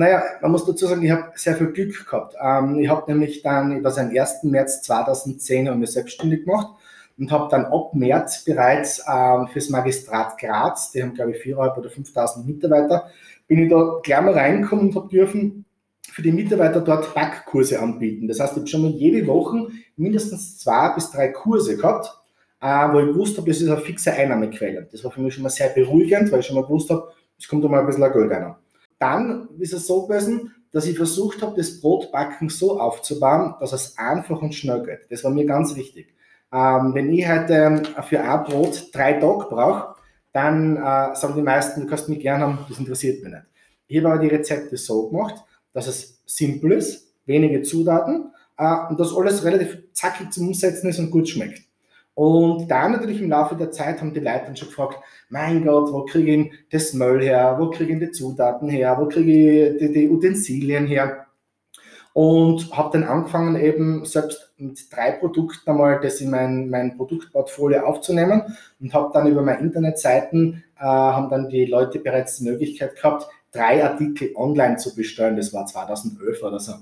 Naja, 0.00 0.22
man 0.40 0.52
muss 0.52 0.64
dazu 0.64 0.86
sagen, 0.86 1.02
ich 1.02 1.10
habe 1.10 1.30
sehr 1.34 1.56
viel 1.56 1.72
Glück 1.72 2.06
gehabt. 2.06 2.34
Ähm, 2.42 2.80
ich 2.80 2.88
habe 2.88 3.12
nämlich 3.12 3.42
dann, 3.42 3.76
ich 3.76 3.84
war 3.84 3.98
am 3.98 4.08
1. 4.08 4.44
März 4.44 4.80
2010 4.80 5.78
mich 5.78 5.90
selbstständig 5.90 6.46
gemacht 6.46 6.68
und 7.18 7.30
habe 7.30 7.50
dann 7.50 7.66
ab 7.66 7.92
März 7.92 8.42
bereits 8.46 9.04
ähm, 9.06 9.46
fürs 9.48 9.68
Magistrat 9.68 10.38
Graz, 10.38 10.92
die 10.92 11.02
haben 11.02 11.12
glaube 11.12 11.32
ich 11.32 11.42
4.500 11.44 11.76
oder 11.76 11.90
5.000 11.90 12.46
Mitarbeiter, 12.46 13.10
bin 13.46 13.58
ich 13.58 13.68
da 13.68 14.00
gleich 14.02 14.22
mal 14.22 14.32
reingekommen 14.32 14.86
und 14.88 14.96
habe 14.96 15.08
dürfen 15.10 15.66
für 16.10 16.22
die 16.22 16.32
Mitarbeiter 16.32 16.80
dort 16.80 17.12
Backkurse 17.12 17.78
anbieten. 17.78 18.26
Das 18.26 18.40
heißt, 18.40 18.52
ich 18.54 18.58
habe 18.60 18.68
schon 18.68 18.82
mal 18.84 18.92
jede 18.92 19.26
Woche 19.26 19.68
mindestens 19.98 20.56
zwei 20.56 20.94
bis 20.94 21.10
drei 21.10 21.28
Kurse 21.28 21.76
gehabt, 21.76 22.10
äh, 22.62 22.88
wo 22.90 23.00
ich 23.00 23.06
gewusst 23.08 23.36
habe, 23.36 23.50
das 23.50 23.60
ist 23.60 23.68
eine 23.68 23.82
fixe 23.82 24.14
Einnahmequelle. 24.14 24.88
Das 24.90 25.04
war 25.04 25.10
für 25.10 25.20
mich 25.20 25.34
schon 25.34 25.42
mal 25.42 25.50
sehr 25.50 25.68
beruhigend, 25.68 26.32
weil 26.32 26.40
ich 26.40 26.46
schon 26.46 26.56
mal 26.56 26.64
gewusst 26.64 26.88
habe, 26.88 27.12
es 27.38 27.46
kommt 27.46 27.62
da 27.62 27.68
mal 27.68 27.80
ein 27.80 27.86
bisschen 27.86 28.10
Geld 28.10 28.30
rein. 28.30 28.54
Dann 29.00 29.48
ist 29.58 29.72
es 29.72 29.88
so 29.88 30.06
gewesen, 30.06 30.54
dass 30.72 30.86
ich 30.86 30.96
versucht 30.96 31.42
habe, 31.42 31.56
das 31.56 31.80
Brotbacken 31.80 32.48
so 32.48 32.78
aufzubauen, 32.78 33.54
dass 33.58 33.72
es 33.72 33.98
einfach 33.98 34.40
und 34.40 34.54
schnell 34.54 34.84
geht. 34.84 35.10
Das 35.10 35.24
war 35.24 35.32
mir 35.32 35.46
ganz 35.46 35.74
wichtig. 35.74 36.14
Ähm, 36.52 36.94
wenn 36.94 37.12
ich 37.12 37.28
heute 37.28 37.82
für 38.08 38.20
ein 38.20 38.44
Brot 38.44 38.90
drei 38.92 39.14
Tage 39.14 39.46
brauche, 39.48 39.96
dann 40.32 40.76
äh, 40.76 41.16
sagen 41.16 41.34
die 41.34 41.42
meisten, 41.42 41.80
du 41.80 41.86
kannst 41.86 42.08
mich 42.08 42.20
gern 42.20 42.40
haben, 42.40 42.58
das 42.68 42.78
interessiert 42.78 43.22
mich 43.22 43.32
nicht. 43.32 43.44
Ich 43.88 43.98
habe 43.98 44.12
aber 44.12 44.22
die 44.22 44.28
Rezepte 44.28 44.76
so 44.76 45.08
gemacht, 45.08 45.42
dass 45.72 45.88
es 45.88 46.22
simpel 46.26 46.72
ist, 46.72 47.12
wenige 47.26 47.62
Zutaten 47.62 48.32
äh, 48.56 48.88
und 48.88 49.00
dass 49.00 49.16
alles 49.16 49.44
relativ 49.44 49.78
zackig 49.92 50.30
zum 50.32 50.48
Umsetzen 50.48 50.88
ist 50.88 50.98
und 50.98 51.10
gut 51.10 51.28
schmeckt. 51.28 51.62
Und 52.20 52.70
dann 52.70 52.92
natürlich 52.92 53.22
im 53.22 53.30
Laufe 53.30 53.54
der 53.56 53.70
Zeit 53.70 53.98
haben 54.02 54.12
die 54.12 54.20
Leute 54.20 54.42
dann 54.44 54.54
schon 54.54 54.68
gefragt, 54.68 54.98
mein 55.30 55.64
Gott, 55.64 55.90
wo 55.90 56.04
kriege 56.04 56.34
ich 56.34 56.52
das 56.70 56.92
Müll 56.92 57.22
her, 57.22 57.56
wo 57.58 57.70
kriege 57.70 57.94
ich 57.94 57.98
die 57.98 58.10
Zutaten 58.10 58.68
her, 58.68 58.98
wo 59.00 59.06
kriege 59.06 59.70
ich 59.70 59.78
die, 59.78 59.90
die 59.90 60.10
Utensilien 60.10 60.86
her 60.86 61.28
und 62.12 62.76
habe 62.76 62.90
dann 62.98 63.08
angefangen 63.08 63.56
eben 63.58 64.04
selbst 64.04 64.52
mit 64.58 64.94
drei 64.94 65.12
Produkten 65.12 65.70
einmal 65.70 65.98
das 66.02 66.20
in 66.20 66.28
mein, 66.28 66.68
mein 66.68 66.94
Produktportfolio 66.94 67.86
aufzunehmen 67.86 68.54
und 68.80 68.92
habe 68.92 69.08
dann 69.14 69.26
über 69.26 69.40
meine 69.40 69.60
Internetseiten, 69.60 70.62
äh, 70.78 70.84
haben 70.84 71.30
dann 71.30 71.48
die 71.48 71.64
Leute 71.64 72.00
bereits 72.00 72.36
die 72.36 72.44
Möglichkeit 72.44 72.96
gehabt, 72.96 73.28
drei 73.50 73.82
Artikel 73.82 74.32
online 74.36 74.76
zu 74.76 74.94
bestellen. 74.94 75.38
Das 75.38 75.54
war 75.54 75.64
2011 75.64 76.42
oder 76.42 76.60
so. 76.60 76.74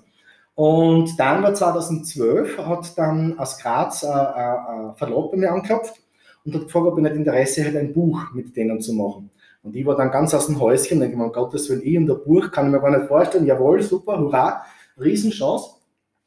Und 0.59 1.21
dann 1.21 1.45
war 1.45 1.55
2012, 1.55 2.59
hat 2.59 2.99
dann 2.99 3.38
aus 3.38 3.59
Graz 3.59 4.03
äh, 4.03 4.09
äh, 4.09 4.93
Verlag 4.97 5.31
bei 5.31 5.37
mir 5.37 5.53
angeklopft 5.53 6.03
und 6.45 6.53
hat 6.53 6.62
gefragt, 6.62 6.87
ob 6.87 6.99
ich 6.99 7.05
nicht 7.05 7.15
Interesse 7.15 7.62
hätte, 7.62 7.79
ein 7.79 7.93
Buch 7.93 8.19
mit 8.35 8.57
denen 8.57 8.81
zu 8.81 8.93
machen. 8.93 9.31
Und 9.62 9.77
ich 9.77 9.87
war 9.87 9.95
dann 9.95 10.11
ganz 10.11 10.35
aus 10.35 10.47
dem 10.47 10.59
Häuschen, 10.59 10.99
denke 10.99 11.17
mir, 11.17 11.31
Gottes 11.31 11.71
Willen, 11.71 11.83
ich 11.85 11.97
und 11.97 12.09
der 12.09 12.15
Buch 12.15 12.50
kann 12.50 12.67
ich 12.67 12.73
mir 12.73 12.81
gar 12.81 12.91
nicht 12.91 13.07
vorstellen, 13.07 13.47
jawohl, 13.47 13.81
super, 13.83 14.19
hurra, 14.19 14.65
Riesenchance. 15.00 15.77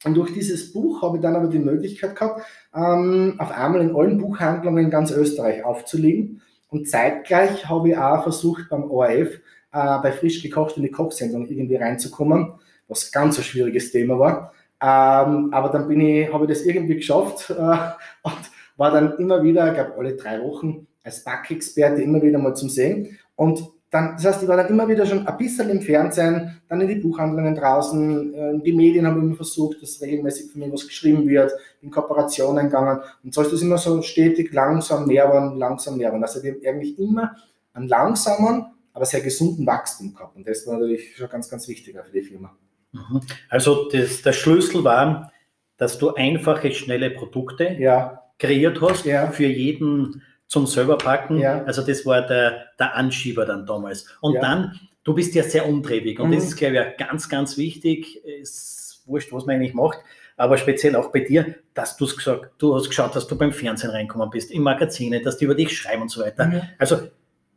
Und 0.05 0.13
durch 0.15 0.33
dieses 0.33 0.71
Buch 0.71 1.01
habe 1.01 1.17
ich 1.17 1.21
dann 1.21 1.35
aber 1.35 1.47
die 1.47 1.59
Möglichkeit 1.59 2.15
gehabt, 2.15 2.41
ähm, 2.73 3.35
auf 3.37 3.51
einmal 3.51 3.81
in 3.81 3.93
allen 3.93 4.17
Buchhandlungen 4.17 4.85
in 4.85 4.91
ganz 4.91 5.11
Österreich 5.11 5.65
aufzulegen. 5.65 6.41
Und 6.69 6.87
zeitgleich 6.87 7.67
habe 7.67 7.89
ich 7.89 7.97
auch 7.97 8.23
versucht, 8.23 8.69
beim 8.69 8.89
ORF 8.89 9.41
äh, 9.73 9.99
bei 10.01 10.13
frisch 10.13 10.41
gekocht 10.41 10.77
in 10.77 10.83
die 10.83 10.89
Kochsendung 10.89 11.47
irgendwie 11.47 11.75
reinzukommen, 11.75 12.53
was 12.91 13.11
ganz 13.11 13.37
ein 13.37 13.43
schwieriges 13.43 13.91
Thema 13.91 14.19
war. 14.19 14.53
Ähm, 14.81 15.53
aber 15.53 15.69
dann 15.69 15.87
bin 15.87 16.01
ich, 16.01 16.31
habe 16.31 16.45
ich 16.45 16.49
das 16.49 16.65
irgendwie 16.65 16.95
geschafft 16.95 17.49
äh, 17.49 17.53
und 17.53 18.51
war 18.77 18.91
dann 18.91 19.17
immer 19.17 19.43
wieder, 19.43 19.67
ich 19.67 19.75
glaube 19.75 19.93
alle 19.97 20.15
drei 20.15 20.41
Wochen 20.41 20.87
als 21.03 21.23
Backexperte 21.23 22.01
immer 22.01 22.21
wieder 22.21 22.37
mal 22.37 22.55
zum 22.55 22.69
Sehen. 22.69 23.17
Und 23.35 23.63
dann, 23.91 24.15
das 24.15 24.25
heißt, 24.25 24.43
ich 24.43 24.47
war 24.47 24.57
dann 24.57 24.69
immer 24.69 24.87
wieder 24.87 25.05
schon 25.05 25.27
ein 25.27 25.37
bisschen 25.37 25.69
im 25.69 25.81
Fernsehen, 25.81 26.61
dann 26.69 26.81
in 26.81 26.87
die 26.87 26.95
Buchhandlungen 26.95 27.55
draußen, 27.55 28.33
äh, 28.33 28.59
die 28.63 28.73
Medien 28.73 29.05
haben 29.05 29.21
immer 29.21 29.35
versucht, 29.35 29.81
dass 29.81 30.01
regelmäßig 30.01 30.51
für 30.51 30.59
mich 30.59 30.71
was 30.71 30.87
geschrieben 30.87 31.27
wird, 31.27 31.51
in 31.81 31.91
Kooperationen 31.91 32.65
gegangen. 32.65 33.01
Und 33.23 33.33
so 33.33 33.41
ist 33.41 33.51
das 33.51 33.61
immer 33.61 33.77
so 33.77 34.01
stetig, 34.01 34.53
langsam 34.53 35.07
mehr 35.07 35.29
werden, 35.29 35.57
langsam 35.57 35.97
mehr 35.97 36.09
werden. 36.09 36.23
Also 36.23 36.41
wir 36.41 36.53
haben 36.53 36.61
eigentlich 36.65 36.97
immer 36.99 37.35
einen 37.73 37.87
langsamen, 37.87 38.65
aber 38.93 39.05
sehr 39.05 39.21
gesunden 39.21 39.65
Wachstum 39.65 40.13
gehabt. 40.13 40.37
Und 40.37 40.47
das 40.47 40.65
war 40.67 40.77
natürlich 40.77 41.15
schon 41.15 41.29
ganz, 41.29 41.49
ganz 41.49 41.67
wichtig 41.67 41.95
für 41.95 42.11
die 42.11 42.21
Firma. 42.21 42.55
Mhm. 42.91 43.21
Also 43.49 43.89
das, 43.89 44.21
der 44.21 44.33
Schlüssel 44.33 44.83
war, 44.83 45.31
dass 45.77 45.97
du 45.97 46.13
einfache, 46.13 46.71
schnelle 46.71 47.09
Produkte 47.11 47.75
ja. 47.79 48.21
kreiert 48.37 48.81
hast 48.81 49.05
ja. 49.05 49.31
für 49.31 49.47
jeden 49.47 50.21
zum 50.47 50.67
selber 50.67 50.97
packen. 50.97 51.39
Ja. 51.39 51.63
Also 51.63 51.81
das 51.81 52.05
war 52.05 52.21
der, 52.21 52.65
der 52.77 52.95
Anschieber 52.95 53.45
dann 53.45 53.65
damals. 53.65 54.05
Und 54.19 54.35
ja. 54.35 54.41
dann, 54.41 54.79
du 55.03 55.13
bist 55.13 55.33
ja 55.33 55.43
sehr 55.43 55.67
umtriebig 55.67 56.19
und 56.19 56.29
mhm. 56.29 56.35
das 56.35 56.45
ist, 56.45 56.57
glaube 56.57 56.77
ich, 56.77 56.97
ganz, 56.97 57.29
ganz 57.29 57.57
wichtig. 57.57 58.23
Ist 58.25 59.03
wurscht, 59.05 59.31
was 59.31 59.45
man 59.45 59.55
eigentlich 59.55 59.73
macht, 59.73 59.99
aber 60.37 60.57
speziell 60.57 60.95
auch 60.95 61.11
bei 61.11 61.21
dir, 61.21 61.55
dass 61.73 61.97
du 61.97 62.05
gesagt, 62.05 62.51
du 62.57 62.75
hast 62.75 62.87
geschaut, 62.87 63.15
dass 63.15 63.27
du 63.27 63.37
beim 63.37 63.51
Fernsehen 63.51 63.91
reinkommen 63.91 64.29
bist, 64.29 64.51
im 64.51 64.63
Magazine, 64.63 65.21
dass 65.21 65.37
die 65.37 65.45
über 65.45 65.55
dich 65.55 65.75
schreiben 65.75 66.03
und 66.03 66.09
so 66.09 66.21
weiter. 66.21 66.45
Mhm. 66.45 66.61
Also 66.77 67.09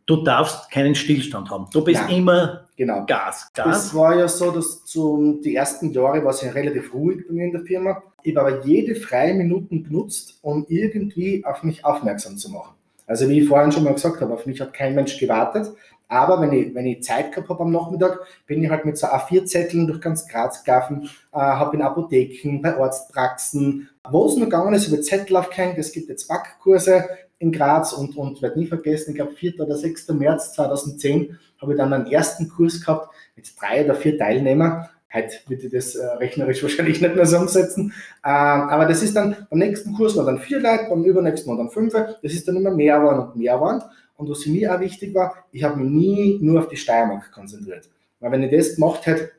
du 0.07 0.23
darfst 0.23 0.71
keinen 0.71 0.95
Stillstand 0.95 1.51
haben. 1.51 1.69
Du 1.73 1.83
bist 1.83 2.03
Nein. 2.03 2.17
immer 2.17 2.64
genau. 2.77 3.05
Gas, 3.07 3.51
Gas. 3.55 3.87
Es 3.87 3.95
war 3.95 4.17
ja 4.17 4.29
so, 4.29 4.51
dass 4.51 4.85
zu, 4.85 5.41
die 5.45 5.55
ersten 5.55 5.93
Jahre 5.93 6.25
war 6.25 6.31
es 6.31 6.43
ja 6.43 6.51
relativ 6.51 6.93
ruhig 6.95 7.27
bei 7.27 7.35
mir 7.35 7.47
in 7.47 7.53
der 7.53 7.63
Firma. 7.63 8.03
Ich 8.23 8.37
habe 8.37 8.49
aber 8.49 8.65
jede 8.65 8.95
freie 8.95 9.35
Minuten 9.35 9.85
genutzt, 9.85 10.39
um 10.43 10.65
irgendwie 10.69 11.45
auf 11.45 11.63
mich 11.63 11.85
aufmerksam 11.85 12.37
zu 12.37 12.51
machen. 12.51 12.75
Also 13.07 13.29
wie 13.29 13.41
ich 13.41 13.49
vorhin 13.49 13.71
schon 13.71 13.85
mal 13.85 13.95
gesagt 13.95 14.21
habe, 14.21 14.33
auf 14.33 14.47
mich 14.47 14.61
hat 14.61 14.73
kein 14.73 14.95
Mensch 14.95 15.19
gewartet. 15.19 15.75
Aber 16.09 16.41
wenn 16.41 16.53
ich, 16.53 16.75
wenn 16.75 16.87
ich 16.87 17.03
Zeit 17.03 17.33
gehabt 17.33 17.49
habe 17.49 17.63
am 17.63 17.73
Nachmittag, 17.73 18.21
bin 18.47 18.63
ich 18.63 18.71
halt 18.71 18.85
mit 18.85 18.99
so 18.99 19.07
A4-Zetteln 19.07 19.87
durch 19.87 20.01
ganz 20.01 20.29
Graz 20.29 20.63
gelaufen, 20.63 21.09
äh, 21.33 21.39
habe 21.39 21.77
in 21.77 21.83
Apotheken, 21.83 22.61
bei 22.63 22.77
Arztpraxen, 22.77 23.89
wo 24.11 24.27
es 24.27 24.37
nur 24.37 24.47
gegangen 24.47 24.75
ist, 24.75 24.87
über 24.87 25.01
Zettel 25.01 25.37
aufgehängt. 25.37 25.79
Es 25.79 25.93
gibt 25.93 26.09
jetzt 26.09 26.29
Backkurse 26.29 27.09
in 27.39 27.53
Graz 27.53 27.93
und, 27.93 28.17
und 28.17 28.43
werde 28.43 28.59
nie 28.59 28.67
vergessen, 28.67 29.11
ich 29.11 29.17
glaube 29.17 29.33
4. 29.33 29.61
oder 29.61 29.77
6. 29.77 30.09
März 30.11 30.55
2010 30.55 31.39
habe 31.65 31.73
ich 31.73 31.79
dann 31.79 31.93
einen 31.93 32.07
ersten 32.07 32.49
Kurs 32.49 32.81
gehabt 32.81 33.15
mit 33.37 33.53
drei 33.61 33.85
oder 33.85 33.95
vier 33.95 34.17
Teilnehmern 34.17 34.89
Heute 35.15 35.37
würde 35.47 35.67
ich 35.67 35.73
das 35.73 35.95
äh, 35.95 36.05
rechnerisch 36.05 36.63
wahrscheinlich 36.63 37.01
nicht 37.01 37.15
mehr 37.15 37.25
so 37.25 37.39
umsetzen. 37.39 37.93
Äh, 38.25 38.29
aber 38.31 38.85
das 38.87 39.03
ist 39.03 39.15
dann, 39.15 39.47
beim 39.49 39.61
nächsten 39.61 39.95
Kurs 39.95 40.17
waren 40.17 40.27
dann 40.27 40.39
vier 40.41 40.61
Leute, 40.61 40.87
beim 40.91 41.05
übernächsten 41.05 41.49
waren 41.49 41.59
dann 41.59 41.71
fünf. 41.71 41.93
Das 41.93 42.33
ist 42.33 42.49
dann 42.49 42.57
immer 42.57 42.73
mehr 42.73 43.03
waren 43.03 43.29
und 43.29 43.37
mehr 43.37 43.61
waren. 43.61 43.83
Und 44.17 44.29
was 44.29 44.43
für 44.43 44.51
mich 44.51 44.69
auch 44.69 44.81
wichtig 44.81 45.15
war, 45.15 45.35
ich 45.53 45.63
habe 45.63 45.77
mich 45.77 45.91
nie 45.91 46.39
nur 46.43 46.61
auf 46.61 46.69
die 46.69 46.77
Steiermark 46.77 47.31
konzentriert. 47.33 47.89
Weil 48.19 48.33
wenn 48.33 48.43
ich 48.43 48.57
das 48.57 48.75
gemacht 48.75 49.07
hätte, 49.07 49.31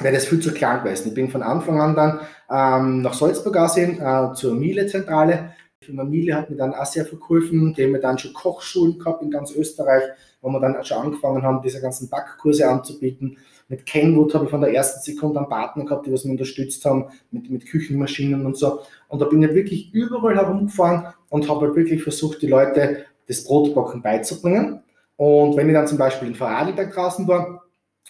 wäre 0.00 0.14
das 0.14 0.26
viel 0.26 0.40
zu 0.40 0.52
klein 0.52 0.82
gewesen. 0.82 1.08
Ich 1.08 1.14
bin 1.14 1.30
von 1.30 1.42
Anfang 1.42 1.80
an 1.80 1.94
dann 1.94 2.20
ähm, 2.50 3.02
nach 3.02 3.14
Salzburg 3.14 3.54
gesehen, 3.54 4.00
äh, 4.00 4.34
zur 4.34 4.54
Miele-Zentrale. 4.54 5.54
Firma 5.84 6.04
Miele 6.04 6.34
hat 6.34 6.50
mir 6.50 6.56
dann 6.56 6.74
auch 6.74 6.86
sehr 6.86 7.04
verholfen. 7.04 7.74
Die 7.74 7.84
haben 7.84 7.92
mir 7.92 8.00
dann 8.00 8.18
schon 8.18 8.32
Kochschulen 8.32 8.98
gehabt 8.98 9.22
in 9.22 9.30
ganz 9.30 9.54
Österreich, 9.54 10.02
wo 10.40 10.50
wir 10.50 10.60
dann 10.60 10.82
schon 10.84 10.98
angefangen 10.98 11.42
haben, 11.42 11.62
diese 11.62 11.80
ganzen 11.80 12.08
Backkurse 12.08 12.68
anzubieten. 12.68 13.38
Mit 13.68 13.86
Kenwood 13.86 14.34
habe 14.34 14.44
ich 14.44 14.50
von 14.50 14.60
der 14.60 14.74
ersten 14.74 15.00
Sekunde 15.00 15.38
einen 15.38 15.48
Partner 15.48 15.84
gehabt, 15.84 16.06
die 16.06 16.12
was 16.12 16.24
mich 16.24 16.32
unterstützt 16.32 16.84
haben, 16.84 17.06
mit, 17.30 17.50
mit 17.50 17.66
Küchenmaschinen 17.66 18.44
und 18.44 18.56
so. 18.56 18.80
Und 19.08 19.20
da 19.20 19.26
bin 19.26 19.42
ich 19.42 19.54
wirklich 19.54 19.92
überall 19.94 20.36
herumgefahren 20.36 21.14
und 21.30 21.48
habe 21.48 21.66
halt 21.66 21.76
wirklich 21.76 22.02
versucht, 22.02 22.42
die 22.42 22.46
Leute 22.46 23.04
das 23.26 23.44
Brotbacken 23.44 24.02
beizubringen. 24.02 24.80
Und 25.16 25.56
wenn 25.56 25.68
ich 25.68 25.74
dann 25.74 25.86
zum 25.86 25.98
Beispiel 25.98 26.28
in 26.28 26.34
Vorarlberg 26.34 26.92
draußen 26.92 27.26
war, 27.26 27.62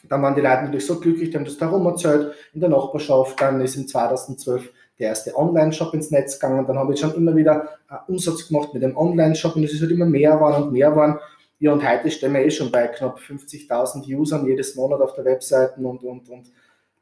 dann 0.08 0.22
waren 0.22 0.34
die 0.34 0.40
Leute 0.40 0.64
natürlich 0.64 0.86
so 0.86 0.98
glücklich, 0.98 1.30
die 1.30 1.36
haben 1.36 1.44
das 1.44 1.56
darum 1.56 1.86
erzählt, 1.86 2.34
in 2.52 2.60
der 2.60 2.68
Nachbarschaft. 2.68 3.40
Dann 3.40 3.60
ist 3.60 3.76
im 3.76 3.86
2012 3.86 4.70
der 4.98 5.08
erste 5.08 5.36
Online-Shop 5.36 5.92
ins 5.94 6.10
Netz 6.10 6.38
gegangen. 6.38 6.66
Dann 6.66 6.78
habe 6.78 6.94
ich 6.94 7.00
schon 7.00 7.14
immer 7.14 7.34
wieder 7.34 7.68
Umsatz 8.06 8.48
gemacht 8.48 8.72
mit 8.74 8.82
dem 8.82 8.96
Online-Shop 8.96 9.56
und 9.56 9.64
es 9.64 9.72
ist 9.72 9.80
halt 9.80 9.90
immer 9.90 10.06
mehr 10.06 10.40
waren 10.40 10.64
und 10.64 10.72
mehr 10.72 10.94
waren. 10.94 11.18
Ja, 11.58 11.72
und 11.72 11.88
heute 11.88 12.10
stehen 12.10 12.34
wir 12.34 12.44
eh 12.44 12.50
schon 12.50 12.70
bei 12.70 12.86
knapp 12.88 13.18
50.000 13.18 14.06
Usern 14.16 14.46
jedes 14.46 14.74
Monat 14.76 15.00
auf 15.00 15.14
der 15.14 15.24
Webseite 15.24 15.80
und, 15.80 16.02
und, 16.02 16.28
und 16.28 16.50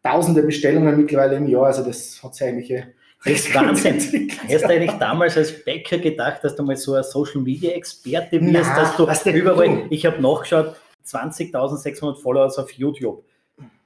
tausende 0.03 0.43
Bestellungen 0.43 0.97
mittlerweile 0.97 1.37
im 1.37 1.49
Jahr. 1.49 1.67
Also 1.67 1.83
das 1.83 2.23
hat 2.23 2.35
sich 2.35 2.47
eigentlich 2.47 2.71
eh 2.71 2.85
das 3.25 3.35
ist 3.35 3.55
Wahnsinn. 3.55 4.31
Hast 4.49 4.65
du 4.65 4.69
eigentlich 4.69 4.99
damals 4.99 5.37
als 5.37 5.65
Bäcker 5.65 5.99
gedacht, 5.99 6.43
dass 6.43 6.57
du 6.57 6.63
mal 6.63 6.77
so 6.77 6.95
ein 6.95 7.05
Social 7.05 7.41
Media 7.41 7.71
Experte 7.71 8.41
wirst, 8.41 8.53
Nein, 8.53 8.77
dass 8.77 8.97
du 8.97 9.07
was 9.07 9.25
überall, 9.27 9.69
du? 9.69 9.87
ich 9.91 10.05
habe 10.07 10.21
nachgeschaut, 10.21 10.75
20.600 11.07 12.21
Followers 12.21 12.59
auf 12.59 12.71
YouTube. 12.73 13.25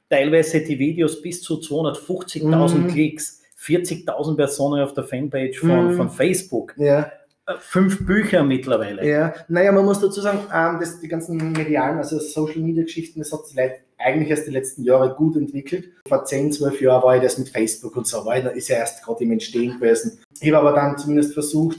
Teilweise 0.09 0.61
die 0.61 0.79
Videos 0.79 1.21
bis 1.21 1.43
zu 1.43 1.55
250.000 1.55 2.75
mm. 2.77 2.89
Klicks, 2.89 3.43
40.000 3.67 4.37
Personen 4.37 4.83
auf 4.83 4.95
der 4.95 5.05
Fanpage 5.05 5.59
von, 5.59 5.95
mm. 5.95 5.97
von 5.97 6.11
Facebook. 6.11 6.75
Ja 6.77 7.11
fünf 7.59 8.05
Bücher 8.05 8.43
mittlerweile. 8.43 9.09
Ja, 9.09 9.35
naja, 9.49 9.71
man 9.73 9.85
muss 9.85 10.01
dazu 10.01 10.21
sagen, 10.21 10.41
ähm, 10.53 10.81
dass 10.81 11.01
die 11.01 11.09
ganzen 11.09 11.53
medialen, 11.53 11.99
also 11.99 12.19
Social 12.19 12.61
Media 12.61 12.83
Geschichten, 12.83 13.21
das 13.21 13.33
hat 13.33 13.47
sich 13.47 13.57
eigentlich 13.99 14.31
erst 14.31 14.47
die 14.47 14.53
letzten 14.53 14.85
Jahre 14.85 15.15
gut 15.15 15.37
entwickelt. 15.37 15.91
Vor 16.09 16.25
10, 16.25 16.53
12 16.53 16.81
Jahren 16.81 17.03
war 17.03 17.17
ich 17.17 17.23
das 17.23 17.39
mit 17.39 17.49
Facebook 17.49 17.97
und 17.97 18.07
so 18.07 18.25
weiter, 18.25 18.53
ist 18.53 18.69
ja 18.69 18.77
erst 18.77 19.05
gerade 19.05 19.23
im 19.25 19.33
Entstehen 19.33 19.79
gewesen. 19.79 20.19
Ich 20.41 20.53
habe 20.53 20.69
aber 20.69 20.77
dann 20.77 20.99
zumindest 20.99 21.35
versucht, 21.35 21.79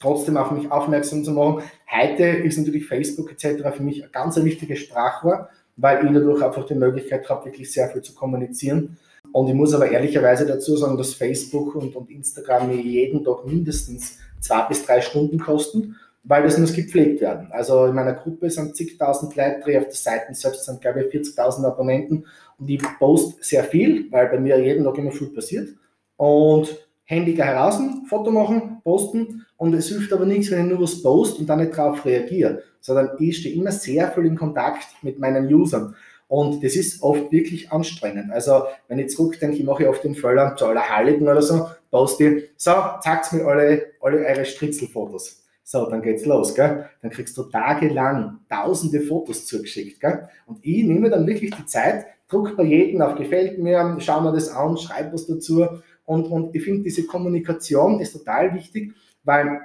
trotzdem 0.00 0.36
auf 0.36 0.50
mich 0.50 0.70
aufmerksam 0.70 1.22
zu 1.24 1.32
machen. 1.32 1.62
Heute 1.90 2.24
ist 2.24 2.58
natürlich 2.58 2.86
Facebook 2.86 3.30
etc. 3.30 3.76
für 3.76 3.82
mich 3.82 4.02
ein 4.02 4.12
ganz 4.12 4.36
wichtiges 4.42 4.80
Sprachrohr, 4.80 5.48
weil 5.76 6.04
ich 6.06 6.12
dadurch 6.12 6.42
einfach 6.42 6.64
die 6.64 6.74
Möglichkeit 6.74 7.28
habe, 7.28 7.46
wirklich 7.46 7.72
sehr 7.72 7.88
viel 7.90 8.02
zu 8.02 8.14
kommunizieren. 8.14 8.96
Und 9.32 9.48
ich 9.48 9.54
muss 9.54 9.74
aber 9.74 9.90
ehrlicherweise 9.90 10.46
dazu 10.46 10.76
sagen, 10.76 10.96
dass 10.96 11.14
Facebook 11.14 11.74
und, 11.74 11.94
und 11.94 12.10
Instagram 12.10 12.68
mir 12.68 12.80
jeden 12.80 13.24
Tag 13.24 13.46
mindestens 13.46 14.18
zwei 14.40 14.62
bis 14.62 14.84
drei 14.84 15.00
Stunden 15.00 15.38
kosten, 15.38 15.96
weil 16.24 16.42
das 16.42 16.58
muss 16.58 16.72
gepflegt 16.72 17.20
werden. 17.20 17.48
Also 17.52 17.86
in 17.86 17.94
meiner 17.94 18.14
Gruppe 18.14 18.50
sind 18.50 18.76
zigtausend 18.76 19.34
Leute, 19.36 19.78
auf 19.78 19.84
der 19.84 19.92
Seite 19.92 20.34
selbst 20.34 20.64
sind 20.64 20.80
glaube 20.80 21.04
ich 21.04 21.14
40.000 21.14 21.64
Abonnenten 21.64 22.24
und 22.58 22.68
ich 22.68 22.82
poste 22.98 23.34
sehr 23.40 23.64
viel, 23.64 24.10
weil 24.10 24.28
bei 24.28 24.38
mir 24.38 24.58
jeden 24.58 24.84
Tag 24.84 24.98
immer 24.98 25.12
viel 25.12 25.28
passiert. 25.28 25.68
Und 26.16 26.76
Handy 27.04 27.32
gleich 27.32 27.48
heraus, 27.48 27.80
Foto 28.08 28.30
machen, 28.30 28.80
posten 28.84 29.46
und 29.56 29.74
es 29.74 29.88
hilft 29.88 30.12
aber 30.12 30.26
nichts, 30.26 30.50
wenn 30.50 30.66
ich 30.66 30.72
nur 30.72 30.82
was 30.82 31.02
poste 31.02 31.40
und 31.40 31.46
dann 31.46 31.60
nicht 31.60 31.76
darauf 31.76 32.04
reagiere, 32.04 32.62
sondern 32.80 33.10
ich 33.18 33.38
stehe 33.38 33.54
immer 33.54 33.72
sehr 33.72 34.10
viel 34.10 34.26
in 34.26 34.36
Kontakt 34.36 34.86
mit 35.02 35.18
meinen 35.18 35.52
Usern. 35.52 35.94
Und 36.28 36.62
das 36.62 36.76
ist 36.76 37.02
oft 37.02 37.32
wirklich 37.32 37.72
anstrengend. 37.72 38.30
Also, 38.30 38.64
wenn 38.86 38.98
ich 38.98 39.08
zurückdenke, 39.08 39.56
ich 39.56 39.64
mache 39.64 39.88
oft 39.88 40.04
den 40.04 40.14
Fehler 40.14 40.54
zu 40.56 40.66
aller 40.66 40.88
Heiligen 40.88 41.26
oder 41.26 41.42
so, 41.42 41.66
poste 41.90 42.50
so, 42.56 42.72
zeigt 43.00 43.32
mir 43.32 43.46
alle, 43.46 43.86
alle 44.00 44.18
eure 44.18 44.44
Stritzelfotos. 44.44 45.42
So, 45.64 45.88
dann 45.88 46.02
geht's 46.02 46.24
los, 46.26 46.54
gell? 46.54 46.86
Dann 47.02 47.10
kriegst 47.10 47.36
du 47.36 47.44
tagelang 47.44 48.40
tausende 48.48 49.00
Fotos 49.00 49.46
zugeschickt, 49.46 50.00
gell? 50.00 50.28
Und 50.46 50.58
ich 50.62 50.84
nehme 50.84 51.10
dann 51.10 51.26
wirklich 51.26 51.54
die 51.54 51.66
Zeit, 51.66 52.06
druck 52.28 52.56
bei 52.56 52.64
jedem 52.64 53.02
auf 53.02 53.16
Gefällt 53.16 53.58
mir, 53.58 53.96
schau 53.98 54.20
mir 54.20 54.32
das 54.32 54.50
an, 54.50 54.76
schreib 54.76 55.12
was 55.12 55.26
dazu. 55.26 55.66
Und, 56.04 56.26
und 56.26 56.54
ich 56.54 56.62
finde, 56.62 56.84
diese 56.84 57.04
Kommunikation 57.06 58.00
ist 58.00 58.12
total 58.12 58.54
wichtig, 58.54 58.94
weil 59.24 59.60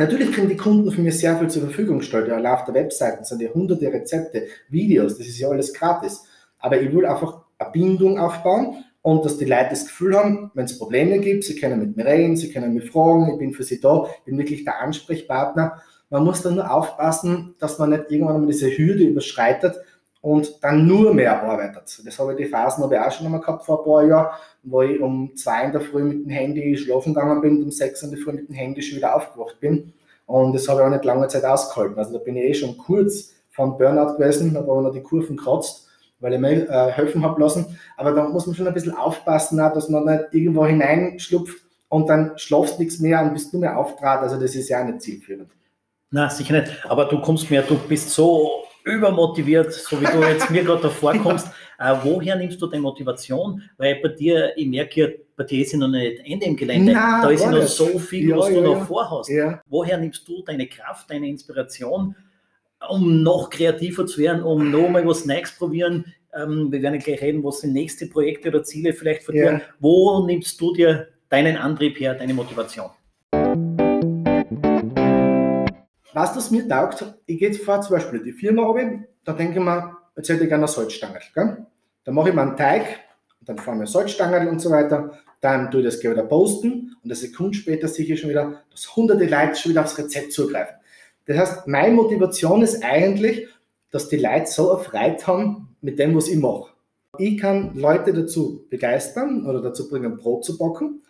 Natürlich 0.00 0.32
kriegen 0.32 0.48
die 0.48 0.56
Kunden 0.56 0.90
von 0.90 1.04
mir 1.04 1.12
sehr 1.12 1.36
viel 1.36 1.48
zur 1.48 1.60
Verfügung 1.60 1.98
gestellt. 1.98 2.26
Ja, 2.26 2.54
auf 2.54 2.64
der 2.64 2.72
Webseite 2.72 3.22
sind 3.22 3.42
ja 3.42 3.50
hunderte 3.50 3.92
Rezepte, 3.92 4.46
Videos, 4.70 5.18
das 5.18 5.26
ist 5.26 5.38
ja 5.38 5.50
alles 5.50 5.74
gratis. 5.74 6.24
Aber 6.58 6.80
ich 6.80 6.90
will 6.90 7.04
einfach 7.04 7.42
eine 7.58 7.70
Bindung 7.70 8.18
aufbauen 8.18 8.82
und 9.02 9.26
dass 9.26 9.36
die 9.36 9.44
Leute 9.44 9.68
das 9.68 9.84
Gefühl 9.84 10.16
haben, 10.16 10.50
wenn 10.54 10.64
es 10.64 10.78
Probleme 10.78 11.18
gibt, 11.18 11.44
sie 11.44 11.54
können 11.54 11.80
mit 11.80 11.98
mir 11.98 12.06
reden, 12.06 12.34
sie 12.34 12.50
können 12.50 12.72
mich 12.72 12.90
fragen, 12.90 13.30
ich 13.30 13.38
bin 13.38 13.52
für 13.52 13.62
sie 13.62 13.78
da, 13.78 14.06
ich 14.20 14.24
bin 14.24 14.38
wirklich 14.38 14.64
der 14.64 14.80
Ansprechpartner. 14.80 15.82
Man 16.08 16.24
muss 16.24 16.40
dann 16.40 16.54
nur 16.54 16.72
aufpassen, 16.72 17.54
dass 17.58 17.78
man 17.78 17.90
nicht 17.90 18.04
irgendwann 18.08 18.40
mal 18.40 18.46
diese 18.46 18.70
Hürde 18.70 19.04
überschreitet 19.04 19.76
und 20.22 20.62
dann 20.62 20.86
nur 20.86 21.14
mehr 21.14 21.42
arbeitet. 21.42 22.00
Das 22.04 22.18
habe 22.18 22.32
ich 22.32 22.38
die 22.38 22.44
Phasen 22.46 22.84
habe 22.84 22.94
ich 22.94 23.00
auch 23.00 23.10
schon 23.10 23.26
einmal 23.26 23.40
gehabt 23.40 23.64
vor 23.64 23.80
ein 23.80 23.84
paar 23.84 24.04
Jahren, 24.04 24.28
wo 24.62 24.82
ich 24.82 25.00
um 25.00 25.34
zwei 25.34 25.64
in 25.64 25.72
der 25.72 25.80
Früh 25.80 26.04
mit 26.04 26.24
dem 26.24 26.30
Handy 26.30 26.76
schlafen 26.76 27.14
gegangen 27.14 27.40
bin 27.40 27.56
und 27.58 27.64
um 27.64 27.70
sechs 27.70 28.02
in 28.02 28.10
der 28.10 28.18
Früh 28.18 28.32
mit 28.32 28.48
dem 28.48 28.54
Handy 28.54 28.82
schon 28.82 28.98
wieder 28.98 29.14
aufgewacht 29.16 29.58
bin. 29.60 29.92
Und 30.26 30.52
das 30.52 30.68
habe 30.68 30.80
ich 30.80 30.86
auch 30.86 30.90
nicht 30.90 31.04
lange 31.04 31.26
Zeit 31.28 31.44
ausgehalten. 31.44 31.98
Also 31.98 32.12
da 32.12 32.18
bin 32.18 32.36
ich 32.36 32.44
eh 32.44 32.54
schon 32.54 32.76
kurz 32.76 33.32
von 33.50 33.78
Burnout 33.78 34.16
gewesen, 34.16 34.56
habe 34.56 34.70
aber 34.70 34.82
noch 34.82 34.92
die 34.92 35.02
Kurven 35.02 35.36
kratzt, 35.36 35.88
weil 36.20 36.34
ich 36.34 36.38
mir 36.38 36.68
äh, 36.68 36.92
helfen 36.92 37.24
habe 37.24 37.40
lassen. 37.40 37.78
Aber 37.96 38.12
da 38.12 38.28
muss 38.28 38.46
man 38.46 38.54
schon 38.54 38.68
ein 38.68 38.74
bisschen 38.74 38.94
aufpassen, 38.94 39.58
auch, 39.60 39.72
dass 39.72 39.88
man 39.88 40.04
nicht 40.04 40.24
irgendwo 40.32 40.66
hineinschlupft 40.66 41.64
und 41.88 42.08
dann 42.08 42.32
schlafst 42.36 42.78
nichts 42.78 43.00
mehr 43.00 43.22
und 43.22 43.32
bist 43.32 43.52
nur 43.52 43.60
mehr 43.60 43.76
auftrat. 43.76 44.20
Also 44.20 44.38
das 44.38 44.54
ist 44.54 44.68
ja 44.68 44.80
auch 44.80 44.86
nicht 44.86 45.02
zielführend. 45.02 45.50
Na, 46.10 46.28
sicher 46.28 46.60
nicht. 46.60 46.84
Aber 46.88 47.06
du 47.06 47.20
kommst 47.20 47.50
mir, 47.50 47.62
du 47.62 47.76
bist 47.76 48.10
so 48.10 48.64
übermotiviert, 48.90 49.72
so 49.72 50.00
wie 50.00 50.06
du 50.06 50.20
jetzt 50.22 50.50
mir 50.50 50.62
gerade 50.64 50.82
davor 50.82 51.14
kommst. 51.14 51.48
Äh, 51.78 51.94
woher 52.02 52.36
nimmst 52.36 52.60
du 52.60 52.66
deine 52.66 52.82
Motivation? 52.82 53.62
Weil 53.78 53.96
bei 54.02 54.08
dir, 54.08 54.52
ich 54.56 54.66
merke 54.66 55.00
ja, 55.00 55.08
bei 55.36 55.44
dir 55.44 55.62
ist 55.62 55.72
ja 55.72 55.78
noch 55.78 55.88
nicht 55.88 56.20
Ende 56.24 56.46
im 56.46 56.56
Gelände. 56.56 56.92
Nein, 56.92 57.22
da 57.22 57.30
ist 57.30 57.42
ja 57.42 57.50
noch 57.50 57.62
so 57.62 57.98
viel, 57.98 58.28
ja, 58.28 58.36
was 58.36 58.48
du 58.48 58.54
ja, 58.56 58.60
noch 58.60 58.86
vorhast. 58.86 59.30
Ja. 59.30 59.62
Woher 59.66 59.96
nimmst 59.96 60.28
du 60.28 60.42
deine 60.42 60.66
Kraft, 60.66 61.10
deine 61.10 61.28
Inspiration, 61.28 62.14
um 62.88 63.22
noch 63.22 63.48
kreativer 63.48 64.06
zu 64.06 64.20
werden, 64.20 64.42
um 64.42 64.70
noch 64.70 64.88
mal 64.88 65.06
was 65.06 65.24
Neues 65.24 65.52
probieren? 65.56 66.04
Ähm, 66.34 66.70
wir 66.70 66.82
werden 66.82 66.98
gleich 66.98 67.22
reden, 67.22 67.42
was 67.42 67.60
sind 67.60 67.72
nächste 67.72 68.06
Projekte 68.06 68.50
oder 68.50 68.62
Ziele 68.62 68.92
vielleicht 68.92 69.22
von 69.22 69.34
dir. 69.34 69.62
Wo 69.78 70.24
nimmst 70.26 70.60
du 70.60 70.74
dir 70.74 71.08
deinen 71.30 71.56
Antrieb 71.56 71.98
her, 71.98 72.14
deine 72.14 72.34
Motivation? 72.34 72.90
Was 76.12 76.34
das 76.34 76.50
mir 76.50 76.68
taugt, 76.68 77.04
ich 77.26 77.38
gehe 77.38 77.48
jetzt 77.48 77.62
vor 77.62 77.80
zum 77.80 77.96
Beispiel 77.96 78.18
in 78.18 78.24
die 78.24 78.32
Firma 78.32 78.64
runter, 78.64 79.04
da 79.24 79.32
denke 79.32 79.58
ich 79.58 79.64
mir, 79.64 79.96
jetzt 80.16 80.28
hätte 80.28 80.42
ich 80.42 80.48
gerne 80.48 80.64
eine 80.64 80.72
Salzstange. 80.72 81.20
Gell? 81.34 81.66
Dann 82.04 82.14
mache 82.14 82.30
ich 82.30 82.34
mir 82.34 82.42
einen 82.42 82.56
Teig, 82.56 82.84
dann 83.42 83.58
fahren 83.58 83.78
wir 83.78 83.86
Salzstangen 83.86 84.48
und 84.48 84.60
so 84.60 84.70
weiter, 84.70 85.12
dann 85.40 85.70
tue 85.70 85.80
ich 85.80 85.86
das 85.86 86.02
wieder 86.02 86.24
posten 86.24 86.96
und 87.02 87.04
eine 87.04 87.14
Sekunde 87.14 87.56
später 87.56 87.88
sehe 87.88 88.06
ich 88.06 88.20
schon 88.20 88.30
wieder, 88.30 88.62
dass 88.70 88.94
hunderte 88.96 89.24
Leute 89.24 89.54
schon 89.54 89.70
wieder 89.70 89.82
aufs 89.82 89.96
Rezept 89.98 90.32
zugreifen. 90.32 90.76
Das 91.26 91.38
heißt, 91.38 91.68
meine 91.68 91.94
Motivation 91.94 92.62
ist 92.62 92.84
eigentlich, 92.84 93.46
dass 93.90 94.08
die 94.08 94.16
Leute 94.16 94.46
so 94.46 94.70
erfreut 94.70 95.26
haben 95.26 95.76
mit 95.80 95.98
dem, 95.98 96.14
was 96.16 96.28
ich 96.28 96.36
mache. 96.36 96.70
Ich 97.18 97.38
kann 97.38 97.74
Leute 97.74 98.12
dazu 98.12 98.66
begeistern 98.68 99.46
oder 99.46 99.62
dazu 99.62 99.88
bringen, 99.88 100.16
Brot 100.16 100.44
zu 100.44 100.58
backen. 100.58 101.02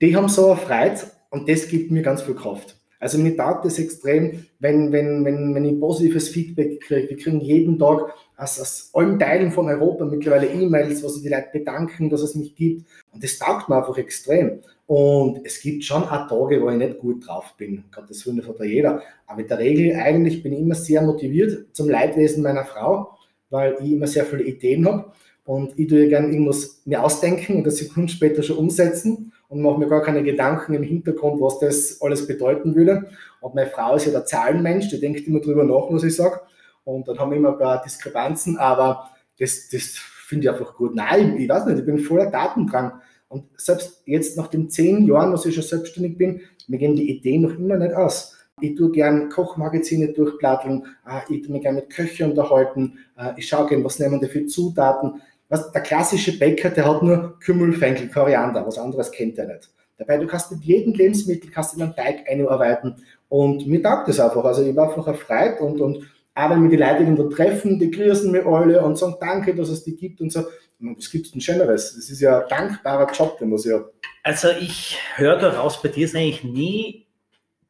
Die 0.00 0.14
haben 0.16 0.28
so 0.28 0.48
erfreut 0.48 1.06
und 1.30 1.48
das 1.48 1.68
gibt 1.68 1.90
mir 1.90 2.02
ganz 2.02 2.22
viel 2.22 2.34
Kraft. 2.34 2.76
Also 3.02 3.18
mir 3.18 3.36
taugt 3.36 3.64
es 3.64 3.80
extrem, 3.80 4.44
wenn, 4.60 4.92
wenn, 4.92 5.24
wenn, 5.24 5.52
wenn 5.56 5.64
ich 5.64 5.80
positives 5.80 6.28
Feedback 6.28 6.80
kriege. 6.82 7.10
Wir 7.10 7.16
kriegen 7.16 7.40
jeden 7.40 7.76
Tag 7.76 8.14
aus, 8.36 8.60
aus 8.60 8.90
allen 8.92 9.18
Teilen 9.18 9.50
von 9.50 9.66
Europa 9.66 10.04
mittlerweile 10.04 10.46
E-Mails, 10.46 11.02
wo 11.02 11.08
sich 11.08 11.24
die 11.24 11.28
Leute 11.28 11.48
bedanken, 11.52 12.10
dass 12.10 12.22
es 12.22 12.36
mich 12.36 12.54
gibt. 12.54 12.86
Und 13.10 13.24
das 13.24 13.38
taugt 13.38 13.68
mir 13.68 13.78
einfach 13.78 13.98
extrem. 13.98 14.60
Und 14.86 15.40
es 15.44 15.60
gibt 15.60 15.82
schon 15.82 16.04
auch 16.04 16.28
Tage, 16.28 16.62
wo 16.62 16.70
ich 16.70 16.76
nicht 16.76 17.00
gut 17.00 17.26
drauf 17.26 17.54
bin. 17.58 17.82
Gott, 17.92 18.04
das 18.08 18.24
hat 18.24 18.58
ja 18.60 18.64
jeder. 18.64 19.02
Aber 19.26 19.40
in 19.40 19.48
der 19.48 19.58
Regel 19.58 19.96
eigentlich 19.96 20.40
bin 20.44 20.52
ich 20.52 20.60
immer 20.60 20.76
sehr 20.76 21.02
motiviert 21.02 21.74
zum 21.74 21.88
Leidwesen 21.88 22.44
meiner 22.44 22.64
Frau, 22.64 23.18
weil 23.50 23.78
ich 23.82 23.90
immer 23.90 24.06
sehr 24.06 24.26
viele 24.26 24.44
Ideen 24.44 24.86
habe. 24.86 25.10
Und 25.44 25.76
ich 25.76 25.88
tue 25.88 26.06
gerne 26.06 26.28
irgendwas 26.28 26.82
mir 26.84 27.02
ausdenken 27.02 27.56
und 27.56 27.66
das 27.66 27.78
Sekunden 27.78 28.08
später 28.08 28.44
schon 28.44 28.58
umsetzen 28.58 29.32
und 29.52 29.60
mache 29.60 29.78
mir 29.78 29.86
gar 29.86 30.00
keine 30.00 30.22
Gedanken 30.22 30.72
im 30.72 30.82
Hintergrund, 30.82 31.40
was 31.40 31.58
das 31.58 32.00
alles 32.00 32.26
bedeuten 32.26 32.74
würde. 32.74 33.10
Und 33.40 33.54
meine 33.54 33.68
Frau 33.68 33.96
ist 33.96 34.06
ja 34.06 34.12
der 34.12 34.24
Zahlenmensch, 34.24 34.88
die 34.88 34.98
denkt 34.98 35.26
immer 35.26 35.40
drüber 35.40 35.64
nach, 35.64 35.90
was 35.90 36.04
ich 36.04 36.16
sage. 36.16 36.40
Und 36.84 37.06
dann 37.06 37.18
haben 37.18 37.30
wir 37.30 37.36
immer 37.36 37.52
ein 37.52 37.58
paar 37.58 37.82
Diskrepanzen, 37.82 38.56
aber 38.56 39.10
das, 39.38 39.68
das 39.68 39.98
finde 40.26 40.46
ich 40.46 40.50
einfach 40.50 40.74
gut. 40.74 40.94
Nein, 40.94 41.36
ich, 41.36 41.48
weiß 41.48 41.66
nicht, 41.66 41.80
ich 41.80 41.84
bin 41.84 41.98
voller 41.98 42.30
Datendrang. 42.30 43.00
Und 43.28 43.44
selbst 43.56 44.02
jetzt 44.06 44.38
nach 44.38 44.48
den 44.48 44.70
zehn 44.70 45.04
Jahren, 45.04 45.32
was 45.32 45.44
ich 45.44 45.54
schon 45.54 45.64
selbstständig 45.64 46.16
bin, 46.16 46.40
mir 46.66 46.78
gehen 46.78 46.96
die 46.96 47.10
Ideen 47.10 47.42
noch 47.42 47.58
immer 47.58 47.76
nicht 47.76 47.94
aus. 47.94 48.38
Ich 48.60 48.74
tue 48.74 48.90
gern 48.90 49.28
Kochmagazine 49.28 50.12
durchplatteln, 50.12 50.86
äh, 51.06 51.20
ich 51.28 51.42
tue 51.42 51.52
mich 51.52 51.62
gern 51.62 51.74
mit 51.74 51.90
Köchen 51.90 52.30
unterhalten, 52.30 52.98
äh, 53.18 53.32
ich 53.36 53.48
schaue 53.48 53.68
gern, 53.68 53.84
was 53.84 53.98
nehmen 53.98 54.20
die 54.20 54.28
für 54.28 54.46
Zutaten. 54.46 55.20
Was, 55.52 55.70
der 55.70 55.82
klassische 55.82 56.38
Bäcker, 56.38 56.70
der 56.70 56.88
hat 56.88 57.02
nur 57.02 57.38
Kümmel, 57.38 57.74
Fenkel, 57.74 58.08
Koriander, 58.08 58.66
was 58.66 58.78
anderes 58.78 59.10
kennt 59.10 59.36
er 59.36 59.48
nicht. 59.48 59.68
Dabei, 59.98 60.16
du 60.16 60.26
kannst 60.26 60.50
mit 60.50 60.62
jedem 60.64 60.94
Lebensmittel 60.94 61.50
kannst 61.50 61.76
du 61.76 61.82
einen 61.82 61.94
Teig 61.94 62.26
einarbeiten 62.26 62.96
und 63.28 63.66
mir 63.66 63.82
taugt 63.82 64.08
das 64.08 64.18
einfach. 64.18 64.42
Also 64.46 64.62
ich 64.62 64.74
war 64.74 64.88
einfach 64.88 65.06
erfreut 65.06 65.60
und, 65.60 65.78
und 65.82 66.10
auch 66.34 66.48
wenn 66.48 66.62
wir 66.62 66.70
die 66.70 66.82
Leute 66.82 67.02
irgendwo 67.02 67.24
treffen, 67.24 67.78
die 67.78 67.90
grüßen 67.90 68.32
mir 68.32 68.46
alle 68.46 68.82
und 68.82 68.96
sagen 68.96 69.16
Danke, 69.20 69.54
dass 69.54 69.68
es 69.68 69.84
die 69.84 69.94
gibt 69.94 70.22
und 70.22 70.32
so. 70.32 70.42
Was 70.80 71.10
gibt 71.10 71.26
es 71.26 71.32
denn 71.32 71.42
Schöneres? 71.42 71.96
Das 71.96 72.08
ist 72.08 72.22
ja 72.22 72.40
ein 72.40 72.48
dankbarer 72.48 73.12
Job, 73.12 73.38
den 73.38 73.50
muss 73.50 73.66
ja. 73.66 73.84
Also 74.22 74.48
ich 74.58 74.98
höre 75.16 75.38
daraus, 75.38 75.82
bei 75.82 75.90
dir 75.90 76.06
ist 76.06 76.16
eigentlich 76.16 76.44
nie 76.44 77.06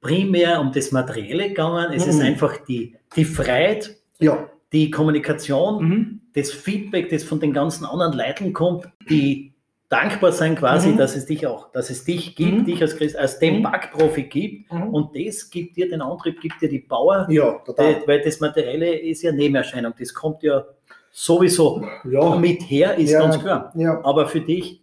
primär 0.00 0.61
um 0.61 0.70
das 0.70 0.92
Materielle 0.92 1.48
gegangen. 1.48 1.92
Es 1.92 2.04
mhm. 2.04 2.11
ist 2.11 2.20
einfach 2.20 2.59
die, 2.59 2.94
die 3.16 3.24
Freiheit, 3.24 3.96
ja. 4.20 4.48
Die 4.72 4.90
Kommunikation, 4.90 5.88
mhm 5.88 6.22
das 6.35 6.50
Feedback, 6.50 7.11
das 7.11 7.24
von 7.24 7.40
den 7.40 7.52
ganzen 7.52 7.85
anderen 7.85 8.14
Leuten 8.14 8.52
kommt, 8.52 8.88
die 9.08 9.52
dankbar 9.88 10.32
sein 10.32 10.56
quasi, 10.56 10.90
mhm. 10.90 10.96
dass 10.96 11.14
es 11.14 11.26
dich 11.26 11.46
auch, 11.46 11.70
dass 11.72 11.90
es 11.90 12.04
dich 12.04 12.35
gibt, 12.35 12.61
mhm. 12.61 12.64
dich 12.64 12.80
als 12.80 12.96
Christ, 12.96 13.16
als 13.16 13.38
den 13.38 13.58
mhm. 13.58 13.62
Backprofi 13.64 14.24
gibt 14.24 14.72
mhm. 14.72 14.88
und 14.88 15.16
das 15.16 15.50
gibt 15.50 15.76
dir 15.76 15.88
den 15.88 16.00
Antrieb, 16.00 16.40
gibt 16.40 16.62
dir 16.62 16.68
die 16.68 16.78
Power, 16.80 17.26
ja, 17.28 17.58
total. 17.58 17.96
Die, 17.96 18.08
weil 18.08 18.22
das 18.22 18.40
Materielle 18.40 18.98
ist 18.98 19.22
ja 19.22 19.32
Nebenerscheinung, 19.32 19.92
das 19.98 20.14
kommt 20.14 20.42
ja 20.42 20.64
sowieso 21.11 21.87
ja. 22.11 22.37
mit 22.37 22.62
her, 22.62 22.96
ist 22.96 23.11
ja. 23.11 23.20
ganz 23.20 23.38
klar. 23.38 23.70
Ja. 23.76 24.02
Aber 24.02 24.26
für 24.26 24.40
dich 24.40 24.82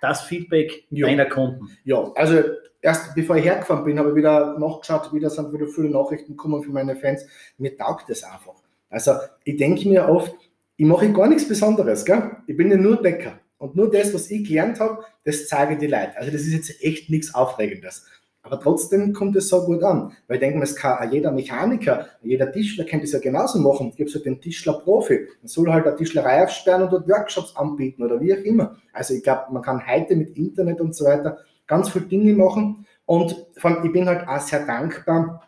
das 0.00 0.22
Feedback 0.22 0.84
ja. 0.88 1.06
deiner 1.06 1.26
Kunden. 1.26 1.68
Ja, 1.84 2.10
also 2.14 2.40
erst 2.80 3.14
bevor 3.14 3.36
ich 3.36 3.44
hergefahren 3.44 3.84
bin, 3.84 3.98
habe 3.98 4.08
ich 4.08 4.14
wieder 4.14 4.58
nachgeschaut, 4.58 5.12
wieder 5.12 5.28
sind 5.28 5.52
wieder 5.52 5.66
viele 5.66 5.90
Nachrichten 5.90 6.34
gekommen 6.34 6.62
für 6.62 6.70
meine 6.70 6.96
Fans. 6.96 7.26
Mir 7.58 7.76
taugt 7.76 8.08
das 8.08 8.24
einfach. 8.24 8.54
Also 8.88 9.12
ich 9.44 9.56
denke 9.56 9.88
mir 9.88 10.08
oft, 10.08 10.34
ich 10.76 10.86
mache 10.86 11.12
gar 11.12 11.28
nichts 11.28 11.48
Besonderes, 11.48 12.04
gell? 12.04 12.32
Ich 12.46 12.56
bin 12.56 12.70
ja 12.70 12.76
nur 12.76 13.00
Bäcker. 13.00 13.40
Und 13.58 13.74
nur 13.74 13.90
das, 13.90 14.12
was 14.12 14.30
ich 14.30 14.46
gelernt 14.46 14.80
habe, 14.80 15.02
das 15.24 15.48
zeige 15.48 15.74
ich 15.74 15.78
die 15.78 15.86
Leute. 15.86 16.16
Also 16.16 16.30
das 16.30 16.42
ist 16.42 16.52
jetzt 16.52 16.82
echt 16.82 17.08
nichts 17.08 17.34
Aufregendes. 17.34 18.04
Aber 18.42 18.60
trotzdem 18.60 19.12
kommt 19.12 19.34
es 19.34 19.48
so 19.48 19.64
gut 19.64 19.82
an. 19.82 20.12
Weil 20.28 20.36
ich 20.36 20.40
denke, 20.40 20.62
es 20.62 20.76
kann 20.76 21.10
jeder 21.10 21.32
Mechaniker, 21.32 22.06
jeder 22.22 22.52
Tischler 22.52 22.84
kann 22.84 23.00
das 23.00 23.12
ja 23.12 23.18
genauso 23.18 23.58
machen. 23.58 23.92
Gibt 23.96 24.10
es 24.10 24.14
halt 24.14 24.26
den 24.26 24.40
Tischler-Profi. 24.40 25.26
Man 25.40 25.48
soll 25.48 25.72
halt 25.72 25.86
eine 25.86 25.96
Tischlerei 25.96 26.44
aufsperren 26.44 26.82
und 26.82 26.92
dort 26.92 27.08
Workshops 27.08 27.56
anbieten 27.56 28.04
oder 28.04 28.20
wie 28.20 28.34
auch 28.34 28.44
immer. 28.44 28.76
Also 28.92 29.14
ich 29.14 29.22
glaube, 29.22 29.52
man 29.52 29.62
kann 29.62 29.84
heute 29.84 30.14
mit 30.14 30.36
Internet 30.36 30.80
und 30.80 30.94
so 30.94 31.06
weiter 31.06 31.38
ganz 31.66 31.88
viele 31.88 32.04
Dinge 32.04 32.34
machen. 32.34 32.86
Und 33.04 33.34
vor 33.56 33.70
allem, 33.70 33.84
ich 33.84 33.92
bin 33.92 34.06
halt 34.06 34.28
auch 34.28 34.40
sehr 34.40 34.64
dankbar, 34.64 35.45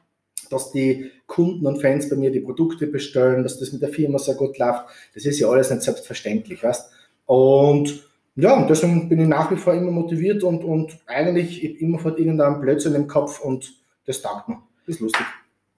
dass 0.49 0.73
die 0.73 1.11
Kunden 1.27 1.67
und 1.67 1.81
Fans 1.81 2.09
bei 2.09 2.17
mir 2.17 2.31
die 2.31 2.41
Produkte 2.41 2.87
bestellen, 2.87 3.43
dass 3.43 3.59
das 3.59 3.73
mit 3.73 3.83
der 3.83 3.91
Firma 3.91 4.19
sehr 4.19 4.35
gut 4.35 4.59
läuft. 4.59 4.87
Das 5.15 5.25
ist 5.25 5.39
ja 5.39 5.49
alles 5.49 5.71
nicht 5.71 5.83
selbstverständlich, 5.83 6.63
weißt 6.63 6.91
Und 7.27 8.05
ja, 8.37 8.57
und 8.57 8.71
deswegen 8.71 9.09
bin 9.09 9.21
ich 9.21 9.27
nach 9.27 9.51
wie 9.51 9.57
vor 9.57 9.75
immer 9.75 9.91
motiviert 9.91 10.45
und, 10.45 10.63
und 10.63 10.97
eigentlich 11.07 11.81
immer 11.81 11.99
vor 11.99 12.17
irgendeinem 12.17 12.61
Blödsinn 12.61 12.95
im 12.95 13.09
Kopf 13.09 13.41
und 13.41 13.75
das 14.07 14.23
taugt 14.23 14.49
mir. 14.49 14.63
Das 14.87 14.97
ist 14.97 15.01
lustig. 15.01 15.27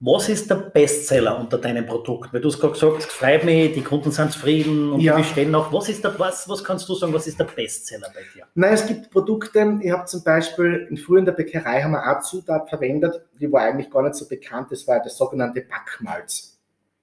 Was 0.03 0.29
ist 0.29 0.49
der 0.49 0.55
Bestseller 0.55 1.39
unter 1.39 1.59
deinem 1.59 1.85
Produkt? 1.85 2.33
Weil 2.33 2.41
du 2.41 2.47
hast 2.47 2.59
gerade 2.59 2.73
gesagt, 2.73 2.99
es 3.01 3.05
freut 3.05 3.45
mich, 3.45 3.73
die 3.73 3.83
Kunden 3.83 4.09
sind 4.09 4.31
zufrieden 4.31 4.93
und 4.93 4.99
ja. 4.99 5.15
die 5.15 5.21
bestellen 5.21 5.51
noch. 5.51 5.71
Was 5.71 5.89
ist 5.89 6.03
der, 6.03 6.17
was, 6.17 6.49
was 6.49 6.63
kannst 6.63 6.89
du 6.89 6.95
sagen, 6.95 7.13
was 7.13 7.27
ist 7.27 7.39
der 7.39 7.43
Bestseller 7.43 8.07
bei 8.11 8.21
dir? 8.33 8.47
Nein, 8.55 8.73
es 8.73 8.87
gibt 8.87 9.11
Produkte, 9.11 9.79
ich 9.79 9.91
habe 9.91 10.05
zum 10.05 10.23
Beispiel 10.23 10.87
in 10.89 10.97
früher 10.97 11.19
in 11.19 11.25
der 11.25 11.33
Bäckerei 11.33 11.83
haben 11.83 11.91
wir 11.91 12.03
eine 12.03 12.19
Zutat 12.21 12.67
verwendet, 12.67 13.21
die 13.39 13.51
war 13.51 13.61
eigentlich 13.61 13.91
gar 13.91 14.01
nicht 14.01 14.15
so 14.15 14.27
bekannt, 14.27 14.71
das 14.71 14.87
war 14.87 15.03
das 15.03 15.15
sogenannte 15.15 15.61
Backmalz. 15.61 16.57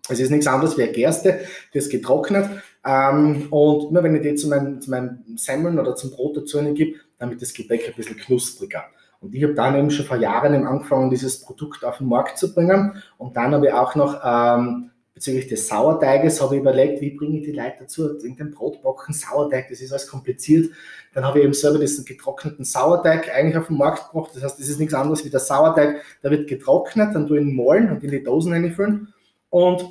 Es 0.08 0.18
ist 0.18 0.30
nichts 0.30 0.48
anderes 0.48 0.76
wie 0.76 0.82
eine 0.82 0.92
Gerste, 0.92 1.40
die 1.72 1.78
ist 1.78 1.90
getrocknet. 1.90 2.50
Ähm, 2.84 3.46
und 3.50 3.92
nur 3.92 4.02
wenn 4.02 4.16
ich 4.16 4.22
die 4.22 4.34
zu 4.34 4.48
meinem, 4.48 4.80
zu 4.80 4.90
meinem 4.90 5.20
Semmeln 5.36 5.78
oder 5.78 5.94
zum 5.94 6.10
Brot 6.10 6.36
dazu 6.36 6.60
gebe, 6.74 6.98
damit 7.16 7.40
das 7.42 7.54
Gebäck 7.54 7.86
ein 7.86 7.94
bisschen 7.94 8.16
knuspriger. 8.16 8.86
Und 9.20 9.34
ich 9.34 9.42
habe 9.42 9.54
dann 9.54 9.76
eben 9.76 9.90
schon 9.90 10.06
vor 10.06 10.16
Jahren 10.16 10.66
angefangen, 10.66 11.10
dieses 11.10 11.40
Produkt 11.40 11.84
auf 11.84 11.98
den 11.98 12.08
Markt 12.08 12.38
zu 12.38 12.54
bringen. 12.54 13.02
Und 13.16 13.36
dann 13.36 13.52
habe 13.52 13.66
ich 13.66 13.72
auch 13.72 13.94
noch 13.96 14.20
ähm, 14.24 14.90
bezüglich 15.18 15.48
des 15.48 15.66
Sauerteiges 15.66 16.40
habe 16.40 16.54
ich 16.54 16.60
überlegt, 16.60 17.00
wie 17.00 17.10
bringe 17.10 17.38
ich 17.38 17.44
die 17.44 17.52
Leute 17.52 17.78
dazu, 17.80 18.16
in 18.20 18.36
den 18.36 18.52
Brotbacken 18.52 19.12
Sauerteig, 19.12 19.68
das 19.68 19.80
ist 19.80 19.90
alles 19.90 20.06
kompliziert. 20.06 20.70
Dann 21.12 21.24
habe 21.24 21.40
ich 21.40 21.44
eben 21.44 21.54
selber 21.54 21.80
diesen 21.80 22.04
getrockneten 22.04 22.64
Sauerteig 22.64 23.28
eigentlich 23.34 23.56
auf 23.56 23.66
den 23.66 23.78
Markt 23.78 24.12
gebracht. 24.12 24.30
Das 24.34 24.44
heißt, 24.44 24.60
das 24.60 24.68
ist 24.68 24.78
nichts 24.78 24.94
anderes 24.94 25.24
wie 25.24 25.30
der 25.30 25.40
Sauerteig, 25.40 26.02
der 26.22 26.30
wird 26.30 26.48
getrocknet, 26.48 27.16
dann 27.16 27.26
tue 27.26 27.40
ich 27.40 27.46
ihn 27.46 27.56
malen 27.56 27.90
und 27.90 28.04
in 28.04 28.12
die 28.12 28.22
Dosen 28.22 28.52
einfüllen. 28.52 29.12
Und 29.50 29.88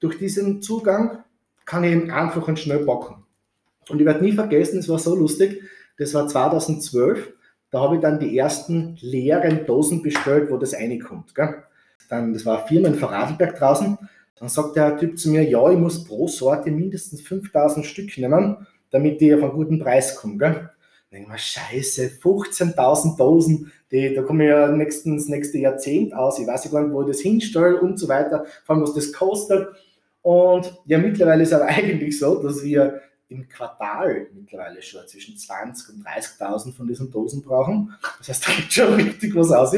durch 0.00 0.16
diesen 0.16 0.62
Zugang 0.62 1.24
kann 1.66 1.84
ich 1.84 1.92
eben 1.92 2.10
einfach 2.10 2.48
und 2.48 2.58
schnell 2.58 2.86
backen. 2.86 3.24
Und 3.90 4.00
ich 4.00 4.06
werde 4.06 4.24
nie 4.24 4.32
vergessen, 4.32 4.78
es 4.78 4.88
war 4.88 4.98
so 4.98 5.14
lustig, 5.14 5.62
das 5.98 6.14
war 6.14 6.26
2012 6.26 7.34
da 7.70 7.80
habe 7.80 7.96
ich 7.96 8.00
dann 8.00 8.18
die 8.18 8.36
ersten 8.36 8.96
leeren 9.00 9.64
Dosen 9.66 10.02
bestellt, 10.02 10.50
wo 10.50 10.56
das 10.56 10.74
reinkommt. 10.74 11.34
Gell? 11.34 11.62
Dann, 12.08 12.32
das 12.32 12.44
war 12.44 12.66
Firma 12.66 12.88
in 12.88 12.94
Vorarlberg 12.94 13.56
draußen. 13.56 13.96
Dann 14.38 14.48
sagt 14.48 14.76
der 14.76 14.96
Typ 14.96 15.18
zu 15.18 15.30
mir, 15.30 15.42
ja, 15.42 15.70
ich 15.70 15.78
muss 15.78 16.04
pro 16.04 16.26
Sorte 16.26 16.70
mindestens 16.70 17.20
5000 17.20 17.86
Stück 17.86 18.16
nehmen, 18.18 18.66
damit 18.90 19.20
die 19.20 19.34
auf 19.34 19.42
einen 19.42 19.52
guten 19.52 19.78
Preis 19.78 20.16
kommen. 20.16 20.38
Gell? 20.38 20.52
Dann 20.52 20.70
denke 21.12 21.26
ich 21.26 21.32
mir, 21.32 21.38
scheiße, 21.38 22.06
15.000 22.22 23.16
Dosen, 23.16 23.70
die, 23.92 24.14
da 24.14 24.22
komme 24.22 24.44
ich 24.44 24.50
ja 24.50 24.68
nächstens, 24.68 25.28
nächste 25.28 25.58
Jahrzehnt 25.58 26.14
aus. 26.14 26.38
Ich 26.38 26.46
weiß 26.46 26.70
gar 26.70 26.82
nicht, 26.82 26.92
wo 26.92 27.02
ich 27.02 27.08
das 27.08 27.20
hinstelle 27.20 27.80
und 27.80 27.98
so 27.98 28.08
weiter, 28.08 28.44
vor 28.64 28.74
allem 28.74 28.82
was 28.82 28.94
das 28.94 29.12
kostet. 29.12 29.68
Und 30.22 30.80
ja, 30.86 30.98
mittlerweile 30.98 31.42
ist 31.42 31.52
es 31.52 31.54
aber 31.54 31.66
eigentlich 31.68 32.18
so, 32.18 32.42
dass 32.42 32.64
wir 32.64 33.00
im 33.30 33.48
Quartal 33.48 34.26
mittlerweile 34.34 34.82
schon 34.82 35.06
zwischen 35.06 35.36
20.000 35.36 35.90
und 35.90 36.06
30.000 36.06 36.76
von 36.76 36.86
diesen 36.86 37.10
Dosen 37.10 37.42
brauchen. 37.42 37.94
Das 38.18 38.28
heißt, 38.28 38.46
da 38.46 38.52
gibt 38.52 38.72
schon 38.72 38.94
richtig 38.94 39.34
was 39.34 39.50
aus. 39.50 39.74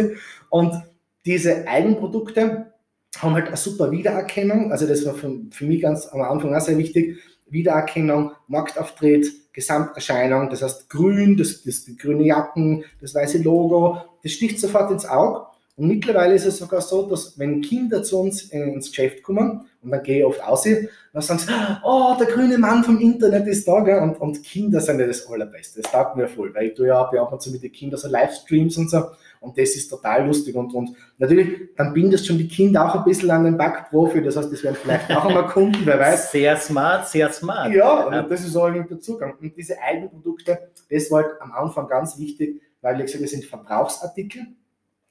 Und 0.51 0.83
diese 1.25 1.69
Eigenprodukte, 1.69 2.73
haben 3.19 3.35
halt 3.35 3.49
eine 3.49 3.57
super 3.57 3.91
Wiedererkennung. 3.91 4.73
Also 4.73 4.87
das 4.87 5.05
war 5.05 5.15
für, 5.15 5.41
für 5.51 5.65
mich 5.67 5.83
ganz 5.83 6.07
am 6.07 6.23
Anfang 6.23 6.55
auch 6.55 6.61
sehr 6.61 6.79
wichtig. 6.79 7.19
Wiedererkennung, 7.47 8.33
Marktauftritt, 8.49 9.53
Gesamterscheinung, 9.53 10.49
das 10.49 10.63
heißt 10.63 10.89
grün, 10.89 11.37
das, 11.37 11.63
das 11.63 11.85
die 11.85 11.97
grüne 11.97 12.25
Jacken, 12.25 12.85
das 13.01 13.15
weiße 13.15 13.43
Logo, 13.43 13.99
das 14.23 14.33
sticht 14.33 14.59
sofort 14.59 14.91
ins 14.91 15.05
Auge. 15.05 15.47
Und 15.83 15.89
mittlerweile 15.89 16.35
ist 16.35 16.47
es 16.47 16.59
sogar 16.59 16.81
so, 16.81 17.09
dass 17.09 17.37
wenn 17.41 17.61
Kinder 17.61 18.05
zu 18.05 18.21
uns 18.21 18.43
ins 18.51 18.91
Geschäft 18.91 19.25
kommen, 19.25 19.67
und 19.83 19.91
dann 19.91 20.01
gehe 20.05 20.21
ich 20.21 20.25
oft 20.25 20.41
aus, 20.41 20.63
dann 20.63 21.23
sagen 21.23 21.41
sie, 21.41 21.53
oh, 21.83 22.15
der 22.17 22.29
grüne 22.29 22.57
Mann 22.57 22.85
vom 22.85 23.01
Internet 23.01 23.49
ist 23.49 23.67
da, 23.67 23.81
gell? 23.81 23.99
Und, 23.99 24.21
und 24.21 24.45
Kinder 24.45 24.81
sind 24.81 25.01
ja 25.01 25.09
das 25.09 25.27
Allerbeste. 25.27 25.83
Das 25.83 25.91
taugt 25.91 26.17
mir 26.17 26.29
voll, 26.29 26.55
weil 26.55 26.69
ich 26.69 26.75
tue 26.75 26.87
ja 26.87 27.01
ab 27.01 27.33
und 27.33 27.43
zu 27.43 27.51
mit 27.51 27.65
den 27.65 27.73
Kindern 27.73 27.99
so 27.99 28.07
Livestreams 28.07 28.77
und 28.77 28.91
so. 28.91 29.07
Und 29.41 29.59
das 29.59 29.71
ist 29.71 29.89
total 29.89 30.25
lustig. 30.25 30.55
Und, 30.55 30.73
und 30.73 30.91
natürlich, 31.19 31.75
dann 31.77 31.93
bindest 31.93 32.29
schon 32.29 32.39
die 32.39 32.47
Kinder 32.47 32.89
auch 32.89 32.95
ein 32.95 33.03
bisschen 33.03 33.33
an 33.33 33.43
den 33.43 33.57
Backprofi. 33.57 34.23
Das 34.23 34.37
heißt, 34.37 34.53
das 34.53 34.63
werden 34.63 34.77
vielleicht 34.81 35.11
auch 35.11 35.25
einmal 35.25 35.49
Kunden, 35.49 35.85
wer 35.85 35.99
weiß. 35.99 36.31
Sehr 36.31 36.57
smart, 36.59 37.09
sehr 37.09 37.33
smart. 37.33 37.75
Ja, 37.75 38.07
und 38.07 38.31
das 38.31 38.45
ist 38.45 38.55
auch 38.55 38.71
der 38.71 39.01
Zugang. 39.01 39.35
Und 39.41 39.57
diese 39.57 39.81
Eigenprodukte, 39.81 40.61
das 40.89 41.11
war 41.11 41.25
halt 41.25 41.33
am 41.41 41.51
Anfang 41.51 41.89
ganz 41.89 42.17
wichtig, 42.21 42.63
weil 42.83 43.01
ich 43.01 43.07
gesagt 43.07 43.25
das 43.25 43.33
sind 43.33 43.45
Verbrauchsartikel. 43.47 44.47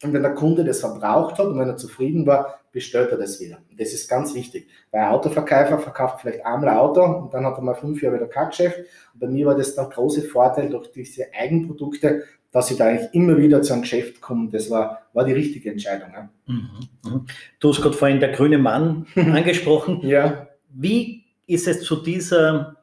Und 0.04 0.14
wenn 0.14 0.24
der 0.24 0.34
Kunde 0.34 0.64
das 0.64 0.80
verbraucht 0.80 1.38
hat 1.38 1.46
und 1.46 1.60
wenn 1.60 1.68
er 1.68 1.78
zufrieden 1.78 2.26
war, 2.26 2.60
bestellt 2.72 3.12
er 3.12 3.18
das 3.18 3.40
wieder. 3.40 3.58
Und 3.70 3.80
das 3.80 3.94
ist 3.94 4.10
ganz 4.10 4.34
wichtig. 4.34 4.68
Weil 4.92 5.02
ein 5.02 5.12
Autoverkäufer 5.12 5.78
verkauft 5.78 6.22
vielleicht 6.22 6.46
einmal 6.46 6.70
ein 6.70 6.78
Auto 6.78 7.04
und 7.04 7.34
dann 7.34 7.46
hat 7.46 7.58
er 7.58 7.62
mal 7.62 7.76
fünf 7.76 8.02
Jahre 8.02 8.16
wieder 8.16 8.28
kein 8.28 8.50
Geschäft. 8.50 8.80
Und 9.14 9.20
bei 9.20 9.28
mir 9.28 9.46
war 9.46 9.56
das 9.56 9.76
der 9.76 9.86
große 9.86 10.24
Vorteil 10.24 10.70
durch 10.70 10.92
diese 10.92 11.26
Eigenprodukte, 11.34 12.24
dass 12.52 12.72
ich 12.72 12.78
da 12.78 12.88
eigentlich 12.88 13.14
immer 13.14 13.38
wieder 13.38 13.62
zu 13.62 13.74
einem 13.74 13.84
Geschäft 13.84 14.22
komme. 14.22 14.50
Das 14.52 14.70
war, 14.70 15.02
war 15.14 15.24
die 15.24 15.34
richtige 15.34 15.72
Entscheidung. 15.72 16.10
Ja. 16.14 16.30
Mhm, 16.48 16.70
mhm. 17.06 17.26
Du 17.60 17.70
hast 17.70 17.82
gerade 17.82 17.96
vorhin 17.96 18.20
der 18.20 18.32
grüne 18.32 18.58
Mann 18.58 19.06
angesprochen. 19.16 20.02
ja. 20.04 20.48
Wie 20.74 21.26
ist 21.48 21.68
es 21.68 21.82
zu 21.82 21.98
dieser 21.98 22.78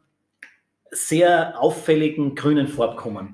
sehr 0.91 1.59
auffälligen 1.59 2.35
grünen 2.35 2.69
Farbe 2.69 2.97
gekommen? 2.97 3.33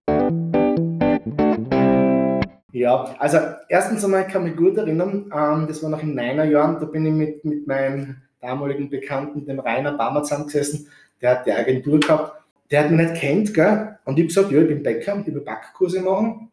Ja, 2.75 3.15
also 3.19 3.39
erstens 3.69 4.05
einmal 4.05 4.27
kann 4.27 4.45
ich 4.47 4.51
mich 4.53 4.59
gut 4.59 4.77
erinnern, 4.77 5.31
ähm, 5.35 5.67
das 5.67 5.83
war 5.83 5.91
noch 5.91 6.03
in 6.03 6.15
meiner 6.15 6.45
Jahren, 6.45 6.81
da 6.81 6.87
bin 6.87 7.07
ich 7.07 7.13
mit, 7.13 7.45
mit 7.45 7.67
meinem 7.67 8.17
damaligen 8.41 8.91
Bekannten, 8.91 9.47
dem 9.47 9.61
Rainer 9.61 9.97
Bammer, 9.97 10.23
zusammengesessen, 10.23 10.89
der 11.23 11.31
hat 11.31 11.47
die 11.47 11.53
Agentur 11.53 12.01
gehabt 12.01 12.45
der 12.71 12.85
hat 12.85 12.91
mich 12.91 13.07
nicht 13.07 13.21
kennt, 13.21 13.55
gell? 13.55 13.99
Und 14.05 14.19
ich 14.19 14.25
habe 14.25 14.27
gesagt, 14.27 14.51
ja, 14.51 14.61
ich 14.61 14.69
bin 14.69 14.83
Bäcker, 14.83 15.23
ich 15.25 15.33
will 15.33 15.41
Backkurse 15.41 16.01
machen. 16.01 16.51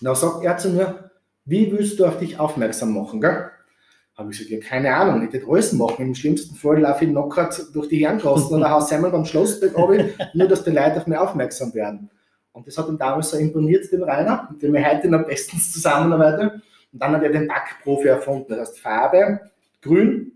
Und 0.00 0.04
dann 0.04 0.14
sagt 0.14 0.44
er 0.44 0.58
zu 0.58 0.70
mir, 0.70 1.10
wie 1.44 1.70
willst 1.70 1.98
du 1.98 2.06
auf 2.06 2.18
dich 2.18 2.38
aufmerksam 2.38 2.94
machen, 2.94 3.20
gell? 3.20 3.50
Habe 4.16 4.30
ich 4.30 4.38
gesagt, 4.38 4.50
ja, 4.50 4.68
keine 4.68 4.94
Ahnung, 4.94 5.26
ich 5.26 5.32
hätte 5.32 5.46
alles 5.48 5.72
machen. 5.72 6.06
Im 6.06 6.14
schlimmsten 6.14 6.54
Fall 6.54 6.80
laufe 6.80 7.04
ich 7.04 7.10
knockert 7.10 7.74
durch 7.74 7.88
die 7.88 8.04
Herrengassen 8.04 8.56
oder 8.56 8.70
Haus 8.70 8.92
einmal 8.92 9.10
beim 9.10 9.24
runter, 9.24 10.08
nur 10.34 10.48
dass 10.48 10.64
die 10.64 10.70
Leute 10.70 10.96
auf 10.98 11.06
mich 11.06 11.18
aufmerksam 11.18 11.74
werden. 11.74 12.10
Und 12.54 12.66
das 12.66 12.78
hat 12.78 12.88
ihm 12.88 12.96
damals 12.96 13.30
so 13.30 13.36
imponiert, 13.36 13.92
den 13.92 14.02
Rainer, 14.02 14.48
mit 14.50 14.62
dem 14.62 14.74
ich 14.74 14.86
heute 14.86 15.08
noch 15.08 15.26
bestens 15.26 15.72
zusammenarbeite. 15.72 16.62
Und 16.92 17.02
dann 17.02 17.12
hat 17.12 17.22
er 17.22 17.30
den 17.30 17.46
Backprofi 17.46 18.08
erfunden. 18.08 18.46
Das 18.48 18.70
heißt 18.70 18.80
Farbe, 18.80 19.40
grün, 19.82 20.32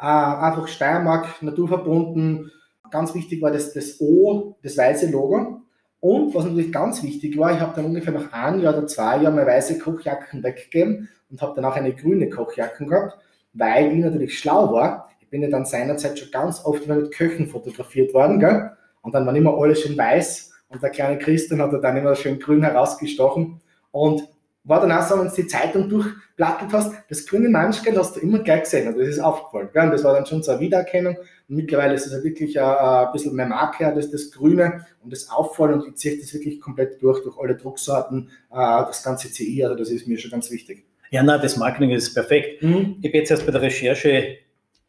äh, 0.00 0.04
einfach 0.04 0.66
Steiermark, 0.66 1.40
naturverbunden, 1.42 2.50
Ganz 2.90 3.14
wichtig 3.14 3.42
war 3.42 3.50
das, 3.50 3.72
das 3.72 4.00
O, 4.00 4.56
das 4.62 4.76
weiße 4.76 5.10
Logo. 5.10 5.62
Und 6.00 6.34
was 6.34 6.44
natürlich 6.44 6.72
ganz 6.72 7.02
wichtig 7.02 7.36
war, 7.36 7.52
ich 7.52 7.60
habe 7.60 7.74
dann 7.74 7.86
ungefähr 7.86 8.12
nach 8.12 8.32
einem 8.32 8.60
Jahr 8.60 8.76
oder 8.76 8.86
zwei 8.86 9.20
Jahren 9.20 9.34
meine 9.34 9.48
weiße 9.48 9.78
Kochjacken 9.78 10.42
weggegeben 10.42 11.08
und 11.30 11.42
habe 11.42 11.54
dann 11.56 11.64
auch 11.64 11.74
eine 11.74 11.92
grüne 11.92 12.30
Kochjacken 12.30 12.88
gehabt, 12.88 13.18
weil 13.52 13.92
ich 13.92 13.98
natürlich 13.98 14.38
schlau 14.38 14.72
war. 14.72 15.10
Ich 15.20 15.28
bin 15.28 15.42
ja 15.42 15.48
dann 15.48 15.66
seinerzeit 15.66 16.18
schon 16.18 16.30
ganz 16.30 16.64
oft 16.64 16.86
mit 16.86 17.12
Köchen 17.12 17.48
fotografiert 17.48 18.14
worden, 18.14 18.38
gell? 18.38 18.70
und 19.02 19.14
dann 19.14 19.26
war 19.26 19.34
immer 19.34 19.58
alles 19.58 19.82
schön 19.82 19.98
weiß 19.98 20.52
und 20.68 20.82
der 20.82 20.90
kleine 20.90 21.18
Christian 21.18 21.60
hat 21.60 21.72
dann 21.82 21.96
immer 21.96 22.14
schön 22.14 22.38
grün 22.38 22.62
herausgestochen. 22.62 23.60
Und 23.90 24.22
war 24.64 24.80
dann 24.80 24.92
auch 24.92 25.02
so, 25.02 25.18
wenn 25.18 25.28
du 25.28 25.34
die 25.34 25.46
Zeitung 25.46 25.88
durchplattelt 25.88 26.72
hast, 26.72 26.92
das 27.08 27.26
grüne 27.26 27.48
Manschgeld 27.48 27.96
hast 27.96 28.16
du 28.16 28.20
immer 28.20 28.40
gleich 28.40 28.64
gesehen. 28.64 28.86
Also 28.86 29.00
das 29.00 29.08
ist 29.08 29.20
aufgefallen. 29.20 29.70
Gell? 29.72 29.84
Und 29.84 29.90
das 29.92 30.04
war 30.04 30.12
dann 30.12 30.26
schon 30.26 30.42
so 30.42 30.52
eine 30.52 30.60
Wiedererkennung. 30.60 31.16
Und 31.16 31.56
mittlerweile 31.56 31.94
ist 31.94 32.06
es 32.06 32.12
ja 32.12 32.22
wirklich 32.22 32.60
ein, 32.60 32.66
ein 32.66 33.12
bisschen 33.12 33.34
mehr 33.34 33.46
Marke, 33.46 33.90
das, 33.94 34.10
das 34.10 34.30
Grüne 34.30 34.84
und 35.02 35.10
das 35.10 35.30
Auffallen 35.30 35.80
und 35.80 35.88
ich 35.88 35.94
ziehe 35.96 36.18
das 36.18 36.34
wirklich 36.34 36.60
komplett 36.60 37.02
durch, 37.02 37.22
durch 37.22 37.38
alle 37.38 37.56
Drucksorten, 37.56 38.28
äh, 38.50 38.56
das 38.56 39.02
ganze 39.02 39.30
CI, 39.30 39.64
also 39.64 39.74
das 39.74 39.88
ist 39.88 40.06
mir 40.06 40.18
schon 40.18 40.30
ganz 40.30 40.50
wichtig. 40.50 40.84
Ja, 41.10 41.22
na, 41.22 41.38
das 41.38 41.56
Marketing 41.56 41.90
ist 41.90 42.12
perfekt. 42.12 42.62
Mhm. 42.62 42.96
Ich 43.00 43.08
habe 43.08 43.18
jetzt 43.18 43.30
erst 43.30 43.46
bei 43.46 43.52
der 43.52 43.62
Recherche 43.62 44.36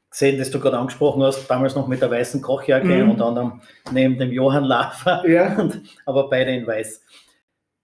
gesehen, 0.09 0.39
dass 0.39 0.49
du 0.51 0.59
gerade 0.59 0.77
angesprochen 0.77 1.21
hast, 1.23 1.47
damals 1.47 1.75
noch 1.75 1.87
mit 1.87 2.01
der 2.01 2.09
weißen 2.09 2.41
Kochjacke 2.41 3.03
mhm. 3.03 3.11
und 3.11 3.19
dann 3.19 3.61
neben 3.91 4.17
dem 4.17 4.31
Johann 4.31 4.63
Laffer, 4.63 5.23
ja. 5.29 5.69
aber 6.05 6.29
beide 6.29 6.51
in 6.51 6.65
weiß. 6.65 7.01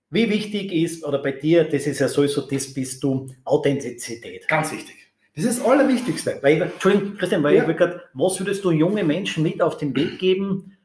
Wie 0.10 0.30
wichtig 0.30 0.72
ist, 0.72 1.04
oder 1.04 1.20
bei 1.20 1.32
dir, 1.32 1.66
das 1.66 1.88
ist 1.88 2.00
ja 2.00 2.08
sowieso, 2.08 2.42
das 2.42 2.74
bist 2.74 3.04
du, 3.04 3.28
Authentizität. 3.44 4.48
Ganz 4.48 4.72
wichtig. 4.72 4.96
Das 5.36 5.44
ist 5.44 5.60
das 5.60 5.66
Allerwichtigste. 5.68 6.40
Weil, 6.42 6.62
Entschuldigung, 6.62 7.18
Christian, 7.18 7.44
weil 7.44 7.56
ja. 7.56 7.70
ich 7.70 7.78
grad, 7.78 8.02
was 8.14 8.40
würdest 8.40 8.64
du 8.64 8.72
junge 8.72 9.04
Menschen 9.04 9.44
mit 9.44 9.62
auf 9.62 9.78
den 9.78 9.96
Weg 9.96 10.18
geben, 10.20 10.78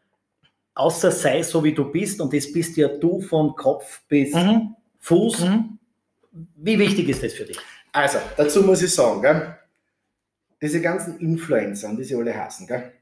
außer 0.75 1.11
sei 1.11 1.43
so 1.43 1.63
wie 1.63 1.73
du 1.73 1.85
bist, 1.85 2.21
und 2.21 2.35
das 2.35 2.53
bist 2.53 2.77
ja 2.77 2.89
du 2.89 3.21
von 3.21 3.55
Kopf 3.55 4.01
bis 4.09 4.35
mhm. 4.35 4.75
Fuß. 4.99 5.45
Mhm. 5.45 5.79
Wie 6.57 6.79
wichtig 6.79 7.09
ist 7.09 7.23
das 7.23 7.33
für 7.33 7.45
dich? 7.45 7.59
Also, 7.93 8.19
dazu 8.37 8.63
muss 8.63 8.83
ich 8.83 8.93
sagen, 8.93 9.23
gell, 9.23 9.57
diese 10.61 10.81
ganzen 10.81 11.19
Influencer, 11.19 11.95
die 11.97 12.05
sie 12.05 12.15
alle 12.15 12.37
hassen, 12.37 12.67
gell, 12.67 12.93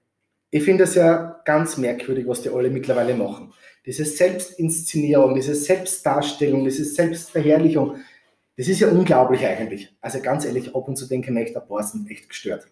ich 0.50 0.62
finde 0.62 0.84
es 0.84 0.94
ja 0.94 1.40
ganz 1.44 1.76
merkwürdig, 1.76 2.26
was 2.26 2.42
die 2.42 2.48
alle 2.48 2.70
mittlerweile 2.70 3.14
machen. 3.14 3.52
Diese 3.84 4.04
Selbstinszenierung, 4.04 5.34
diese 5.34 5.54
Selbstdarstellung, 5.54 6.64
diese 6.64 6.84
Selbstverherrlichung, 6.84 7.96
das 8.56 8.68
ist 8.68 8.80
ja 8.80 8.88
unglaublich 8.88 9.44
eigentlich. 9.44 9.94
Also 10.00 10.20
ganz 10.20 10.44
ehrlich, 10.44 10.74
ab 10.74 10.88
und 10.88 10.96
zu 10.96 11.06
denke 11.06 11.30
ich 11.30 11.36
echt, 11.36 11.56
ein 11.56 11.66
paar 11.68 11.82
sind 11.82 12.10
echt 12.10 12.28
gestört. 12.28 12.66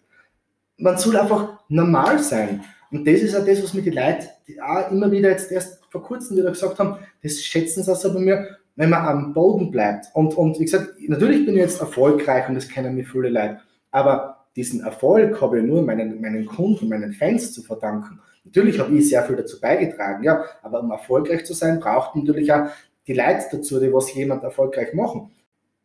Man 0.77 0.97
soll 0.97 1.17
einfach 1.17 1.59
normal 1.69 2.19
sein. 2.19 2.63
Und 2.91 3.07
das 3.07 3.21
ist 3.21 3.33
ja 3.33 3.41
das, 3.41 3.61
was 3.63 3.73
mir 3.73 3.81
die 3.81 3.91
Leute, 3.91 4.27
die 4.47 4.61
auch 4.61 4.91
immer 4.91 5.11
wieder 5.11 5.29
jetzt 5.29 5.51
erst 5.51 5.79
vor 5.89 6.03
kurzem 6.03 6.37
wieder 6.37 6.51
gesagt 6.51 6.79
haben, 6.79 6.97
das 7.21 7.41
schätzen 7.43 7.83
sie 7.83 7.89
also 7.89 8.13
bei 8.13 8.19
mir, 8.19 8.57
wenn 8.75 8.89
man 8.89 9.05
am 9.05 9.33
Boden 9.33 9.71
bleibt. 9.71 10.07
Und, 10.13 10.35
und 10.35 10.59
wie 10.59 10.65
gesagt, 10.65 10.93
natürlich 11.07 11.45
bin 11.45 11.55
ich 11.55 11.61
jetzt 11.61 11.79
erfolgreich 11.79 12.47
und 12.47 12.55
das 12.55 12.67
kennen 12.67 12.95
mir 12.95 13.05
viele 13.05 13.29
Leute, 13.29 13.59
aber 13.91 14.36
diesen 14.57 14.81
Erfolg 14.81 15.39
habe 15.39 15.59
ich 15.59 15.65
nur 15.65 15.83
meinen, 15.83 16.19
meinen 16.19 16.45
Kunden, 16.47 16.89
meinen 16.89 17.13
Fans 17.13 17.53
zu 17.53 17.61
verdanken. 17.61 18.19
Natürlich 18.43 18.79
habe 18.79 18.93
ich 18.95 19.07
sehr 19.07 19.23
viel 19.23 19.35
dazu 19.35 19.61
beigetragen, 19.61 20.23
ja, 20.23 20.43
aber 20.63 20.81
um 20.81 20.89
erfolgreich 20.89 21.45
zu 21.45 21.53
sein, 21.53 21.79
braucht 21.79 22.15
natürlich 22.15 22.51
auch 22.51 22.67
die 23.05 23.13
Leute 23.13 23.45
dazu, 23.51 23.79
die 23.79 23.93
was 23.93 24.13
jemand 24.13 24.43
erfolgreich 24.43 24.93
machen. 24.93 25.31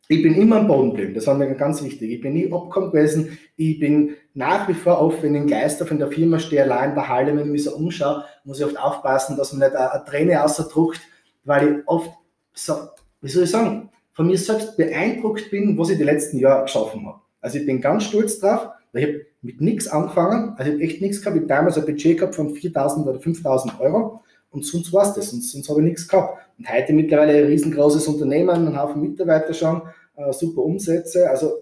Ich 0.08 0.22
bin 0.22 0.35
immer 0.35 0.56
am 0.56 0.68
Boden 0.68 0.90
geblieben, 0.90 1.14
das 1.14 1.26
war 1.26 1.35
mir 1.35 1.54
ganz 1.54 1.82
wichtig. 1.82 2.11
Ich 2.11 2.20
bin 2.20 2.32
nie 2.32 2.52
abgekommen 2.52 2.90
gewesen. 2.90 3.38
Ich 3.56 3.78
bin 3.78 4.16
nach 4.35 4.68
wie 4.68 4.74
vor 4.74 5.00
oft, 5.00 5.22
wenn 5.22 5.35
ich 5.35 5.42
in 5.42 5.46
Geister 5.48 5.87
von 5.87 5.98
der 5.98 6.11
Firma 6.11 6.38
stehe, 6.38 6.62
allein 6.62 6.90
in 6.90 6.94
der 6.94 7.08
Halle, 7.08 7.37
wenn 7.37 7.46
ich 7.46 7.52
mich 7.52 7.64
so 7.64 7.76
umschaue, 7.76 8.24
muss 8.44 8.58
ich 8.58 8.64
oft 8.64 8.78
aufpassen, 8.78 9.37
dass 9.37 9.52
man 9.52 9.68
nicht 9.68 9.76
eine, 9.76 9.92
eine 9.92 10.04
Träne 10.04 10.42
ausdruckt, 10.42 11.00
weil 11.44 11.68
ich 11.68 11.88
oft 11.88 12.11
so, 12.54 12.74
wie 13.20 13.28
soll 13.28 13.44
ich 13.44 13.50
sagen, 13.50 13.90
von 14.12 14.26
mir 14.26 14.38
selbst 14.38 14.76
beeindruckt 14.76 15.50
bin, 15.50 15.76
was 15.78 15.90
ich 15.90 15.98
die 15.98 16.04
letzten 16.04 16.38
Jahre 16.38 16.64
geschaffen 16.64 17.06
habe. 17.06 17.20
Also 17.42 17.59
ich 17.59 17.66
bin 17.66 17.81
ganz 17.81 18.05
stolz 18.05 18.38
drauf, 18.38 18.68
weil 18.92 19.02
ich 19.02 19.09
habe 19.09 19.26
mit 19.42 19.61
nichts 19.61 19.88
angefangen, 19.88 20.55
also 20.57 20.70
ich 20.70 20.76
habe 20.76 20.85
echt 20.85 21.02
nichts 21.02 21.20
gehabt. 21.20 21.37
Ich 21.37 21.42
habe 21.42 21.48
damals 21.48 21.76
ein 21.76 21.85
Budget 21.85 22.18
gehabt 22.18 22.35
von 22.35 22.55
4.000 22.55 23.07
oder 23.07 23.18
5.000 23.18 23.81
Euro 23.81 24.22
und 24.50 24.64
sonst 24.64 24.92
war 24.92 25.02
es 25.02 25.14
das, 25.14 25.31
sonst, 25.31 25.52
sonst 25.52 25.68
habe 25.68 25.81
ich 25.81 25.87
nichts 25.87 26.09
gehabt. 26.09 26.38
Und 26.59 26.72
heute 26.72 26.92
mittlerweile 26.92 27.38
ein 27.38 27.46
riesengroßes 27.46 28.07
Unternehmen, 28.07 28.50
einen 28.50 28.81
Haufen 28.81 29.02
Mitarbeiter 29.02 29.52
schon, 29.52 29.83
äh, 30.16 30.33
super 30.33 30.62
Umsätze, 30.62 31.28
also 31.28 31.52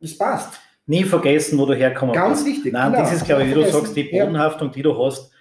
das 0.00 0.16
passt. 0.18 0.54
Nie 0.86 1.04
vergessen, 1.04 1.58
wo 1.58 1.66
du 1.66 1.74
herkommst. 1.74 2.14
Ganz 2.14 2.44
wichtig. 2.44 2.72
Nein, 2.72 2.92
genau, 2.92 3.04
das 3.04 3.14
ist, 3.14 3.24
glaube 3.24 3.44
ich, 3.44 3.50
wie 3.50 3.54
du 3.54 3.70
sagst, 3.70 3.96
die 3.96 4.04
Bodenhaftung, 4.04 4.72
die 4.72 4.82
du 4.82 4.98
hast, 4.98 5.31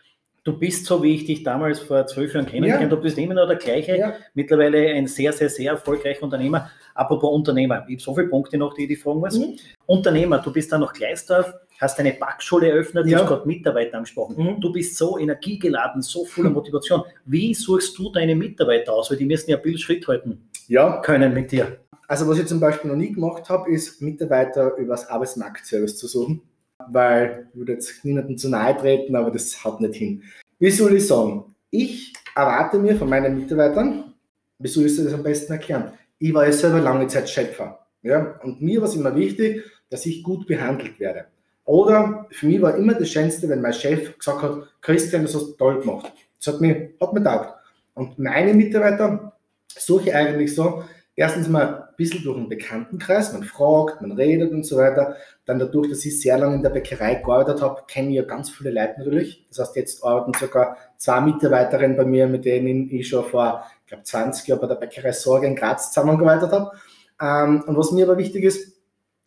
du 0.43 0.57
bist 0.57 0.85
so, 0.85 1.03
wie 1.03 1.15
ich 1.15 1.25
dich 1.25 1.43
damals 1.43 1.79
vor 1.79 2.05
zwölf 2.07 2.33
Jahren 2.33 2.45
kennengelernt 2.45 2.83
ja. 2.83 2.89
du 2.89 2.97
bist 2.97 3.17
immer 3.17 3.33
noch 3.33 3.47
der 3.47 3.57
gleiche, 3.57 3.97
ja. 3.97 4.13
mittlerweile 4.33 4.87
ein 4.89 5.07
sehr, 5.07 5.33
sehr, 5.33 5.49
sehr 5.49 5.73
erfolgreicher 5.73 6.23
Unternehmer. 6.23 6.71
Apropos 6.95 7.31
Unternehmer, 7.33 7.85
ich 7.87 7.95
habe 7.95 8.01
so 8.01 8.15
viele 8.15 8.27
Punkte 8.27 8.57
noch, 8.57 8.73
die 8.73 8.83
ich 8.83 8.87
dich 8.89 8.99
fragen 8.99 9.19
muss. 9.19 9.37
Mhm. 9.37 9.57
Unternehmer, 9.85 10.39
du 10.39 10.51
bist 10.51 10.71
dann 10.71 10.81
noch 10.81 10.93
Gleisdorf, 10.93 11.53
hast 11.79 11.99
eine 11.99 12.13
Backschule 12.13 12.69
eröffnet, 12.69 13.07
ja. 13.07 13.17
du 13.17 13.23
hast 13.23 13.29
gerade 13.29 13.47
Mitarbeiter 13.47 13.97
angesprochen. 13.97 14.35
Mhm. 14.37 14.61
Du 14.61 14.71
bist 14.71 14.97
so 14.97 15.17
energiegeladen, 15.17 16.01
so 16.01 16.25
voller 16.25 16.49
Motivation. 16.49 17.03
Wie 17.25 17.53
suchst 17.53 17.97
du 17.97 18.11
deine 18.11 18.35
Mitarbeiter 18.35 18.93
aus? 18.93 19.11
Weil 19.11 19.17
die 19.17 19.25
müssen 19.25 19.51
ja 19.51 19.57
Bildschritt 19.57 20.07
halten 20.07 20.49
ja. 20.67 21.01
können 21.01 21.33
mit 21.33 21.51
dir. 21.51 21.77
Also 22.07 22.27
was 22.27 22.39
ich 22.39 22.47
zum 22.47 22.59
Beispiel 22.59 22.89
noch 22.89 22.97
nie 22.97 23.13
gemacht 23.13 23.47
habe, 23.49 23.71
ist 23.71 24.01
Mitarbeiter 24.01 24.75
übers 24.75 25.07
Arbeitsmarktservice 25.07 25.97
zu 25.97 26.07
suchen 26.07 26.41
weil 26.89 27.47
ich 27.51 27.57
würde 27.57 27.73
jetzt 27.73 28.03
niemandem 28.03 28.37
zu 28.37 28.49
nahe 28.49 28.77
treten, 28.77 29.15
aber 29.15 29.31
das 29.31 29.63
haut 29.63 29.81
nicht 29.81 29.95
hin. 29.95 30.23
Wie 30.59 30.71
soll 30.71 30.95
ich 30.95 31.07
sagen? 31.07 31.55
Ich 31.69 32.13
erwarte 32.35 32.77
mir 32.77 32.95
von 32.95 33.09
meinen 33.09 33.37
Mitarbeitern, 33.37 34.13
wie 34.59 34.67
soll 34.67 34.85
ich 34.85 34.95
das 34.95 35.13
am 35.13 35.23
besten 35.23 35.53
erklären? 35.53 35.91
Ich 36.19 36.33
war 36.33 36.45
ja 36.45 36.51
selber 36.51 36.79
lange 36.79 37.07
Zeit 37.07 37.29
Schöpfer. 37.29 37.79
Ja? 38.03 38.39
Und 38.43 38.61
mir 38.61 38.81
war 38.81 38.87
es 38.87 38.95
immer 38.95 39.15
wichtig, 39.15 39.63
dass 39.89 40.05
ich 40.05 40.23
gut 40.23 40.47
behandelt 40.47 40.99
werde. 40.99 41.25
Oder 41.65 42.27
für 42.31 42.47
mich 42.47 42.61
war 42.61 42.75
immer 42.75 42.93
das 42.93 43.09
Schönste, 43.09 43.47
wenn 43.49 43.61
mein 43.61 43.73
Chef 43.73 44.17
gesagt 44.17 44.41
hat, 44.41 44.67
Christian, 44.81 45.23
das 45.23 45.35
hast 45.35 45.47
du 45.47 45.51
toll 45.53 45.79
gemacht. 45.79 46.11
Das 46.37 46.53
hat 46.53 46.61
mir, 46.61 46.91
hat 46.99 47.13
mir 47.13 47.23
taugt. 47.23 47.53
Und 47.93 48.17
meine 48.17 48.53
Mitarbeiter 48.53 49.33
suche 49.67 50.09
ich 50.09 50.15
eigentlich 50.15 50.55
so, 50.55 50.83
erstens 51.15 51.47
mal 51.47 51.75
ein 51.89 51.95
bisschen 51.97 52.23
durch 52.23 52.37
den 52.37 52.49
Bekanntenkreis, 52.49 53.33
man 53.33 53.43
fragt, 53.43 54.01
man 54.01 54.11
redet 54.13 54.51
und 54.51 54.65
so 54.65 54.77
weiter. 54.77 55.15
Dann 55.45 55.59
dadurch, 55.59 55.89
dass 55.89 56.05
ich 56.05 56.19
sehr 56.21 56.37
lange 56.37 56.55
in 56.55 56.63
der 56.63 56.69
Bäckerei 56.69 57.15
gearbeitet 57.15 57.61
habe, 57.61 57.83
kenne 57.87 58.09
ich 58.09 58.15
ja 58.15 58.23
ganz 58.23 58.49
viele 58.49 58.71
Leute 58.71 58.95
natürlich. 58.99 59.45
Das 59.49 59.59
heißt, 59.59 59.75
jetzt 59.75 60.03
arbeiten 60.03 60.33
sogar 60.39 60.77
zwei 60.97 61.21
Mitarbeiterinnen 61.21 61.97
bei 61.97 62.05
mir, 62.05 62.27
mit 62.27 62.45
denen 62.45 62.89
ich 62.89 63.09
schon 63.09 63.25
vor, 63.25 63.65
ich 63.81 63.87
glaube, 63.87 64.03
20 64.03 64.47
Jahren 64.47 64.61
bei 64.61 64.67
der 64.67 64.75
Bäckerei 64.75 65.11
Sorge 65.11 65.47
in 65.47 65.55
Graz 65.55 65.91
zusammengearbeitet 65.91 66.51
habe. 66.51 66.71
Ähm, 67.21 67.63
und 67.67 67.77
was 67.77 67.91
mir 67.91 68.05
aber 68.05 68.17
wichtig 68.17 68.43
ist, 68.43 68.77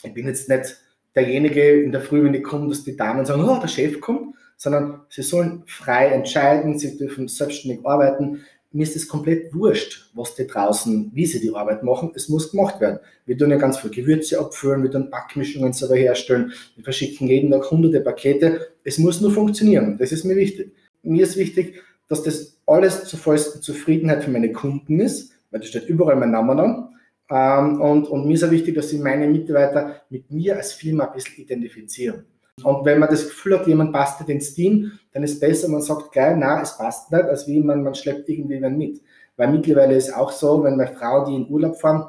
ich 0.03 0.15
bin 0.15 0.27
jetzt 0.27 0.49
nicht 0.49 0.77
derjenige 1.15 1.83
in 1.83 1.93
der 1.93 2.01
Früh, 2.01 2.25
wenn 2.25 2.33
die 2.33 2.43
kommen, 2.43 2.69
dass 2.69 2.85
die 2.85 2.97
Damen 2.97 3.25
sagen, 3.25 3.49
oh, 3.49 3.59
der 3.61 3.69
Chef 3.69 4.01
kommt, 4.01 4.35
sondern 4.57 5.03
sie 5.09 5.23
sollen 5.23 5.63
frei 5.67 6.09
entscheiden, 6.09 6.79
sie 6.79 6.97
dürfen 6.97 7.29
selbstständig 7.29 7.85
arbeiten. 7.85 8.45
Mir 8.75 8.83
ist 8.83 8.97
es 8.97 9.07
komplett 9.07 9.55
wurscht, 9.55 10.11
was 10.15 10.35
die 10.35 10.49
draußen, 10.49 11.13
wie 11.15 11.27
sie 11.27 11.39
die 11.39 11.55
Arbeit 11.55 11.85
machen. 11.85 12.11
Es 12.17 12.29
muss 12.29 12.51
gemacht 12.51 12.81
werden. 12.81 12.99
Wir 13.25 13.39
tun 13.39 13.51
ja 13.51 13.57
ganz 13.57 13.79
viel 13.79 13.91
Gewürze 13.91 14.41
abfüllen, 14.41 14.83
wir 14.83 14.91
tun 14.91 15.11
Backmischungen 15.11 15.73
selber 15.73 15.95
herstellen, 15.95 16.53
wir 16.75 16.83
verschicken 16.83 17.29
jeden 17.29 17.53
Tag 17.53 17.71
hunderte 17.71 18.01
Pakete. 18.01 18.67
Es 18.83 18.99
muss 18.99 19.21
nur 19.21 19.31
funktionieren. 19.31 19.97
Das 19.97 20.11
ist 20.11 20.25
mir 20.25 20.35
wichtig. 20.35 20.73
Mir 21.05 21.23
ist 21.23 21.37
wichtig, 21.37 21.83
dass 22.09 22.25
das 22.25 22.59
alles 22.67 23.05
zur 23.05 23.21
vollsten 23.21 23.63
Zufriedenheit 23.63 24.25
für 24.25 24.33
meine 24.33 24.51
Kunden 24.51 24.99
ist, 24.99 25.33
weil 25.53 25.61
da 25.61 25.67
steht 25.67 25.89
überall 25.89 26.17
mein 26.17 26.33
Name 26.33 26.57
dran. 26.57 26.89
Ähm, 27.31 27.81
und, 27.81 28.09
und 28.09 28.27
mir 28.27 28.35
ist 28.35 28.43
auch 28.43 28.51
wichtig, 28.51 28.75
dass 28.75 28.91
sich 28.91 28.99
meine 28.99 29.29
Mitarbeiter 29.29 30.03
mit 30.11 30.33
mir 30.33 30.57
als 30.57 30.73
Firma 30.73 31.07
ein 31.07 31.13
bisschen 31.13 31.45
identifizieren. 31.45 32.25
Und 32.63 32.85
wenn 32.85 33.01
man 33.01 33.11
das 33.11 33.25
Gefühl 33.25 33.59
hat, 33.59 33.67
jemand 33.67 33.93
passt 33.93 34.21
nicht 34.21 34.31
ins 34.31 34.55
Team, 34.55 34.93
dann 35.13 35.23
ist 35.23 35.35
es 35.35 35.41
besser, 35.41 35.69
man 35.69 35.83
sagt 35.83 36.13
gleich, 36.13 36.37
na, 36.39 36.63
es 36.63 36.77
passt 36.77 37.11
nicht, 37.11 37.25
als 37.25 37.47
wie 37.49 37.61
man, 37.61 37.83
man 37.83 37.95
schleppt 37.95 38.29
irgendwie 38.29 38.63
wen 38.63 38.79
mit. 38.79 39.01
Weil 39.37 39.51
mittlerweile 39.51 39.97
ist 39.97 40.15
auch 40.15 40.31
so, 40.31 40.63
wenn 40.63 40.77
meine 40.77 40.95
Frau, 40.95 41.25
die 41.25 41.35
in 41.35 41.49
Urlaub 41.49 41.81
fahren, 41.81 42.07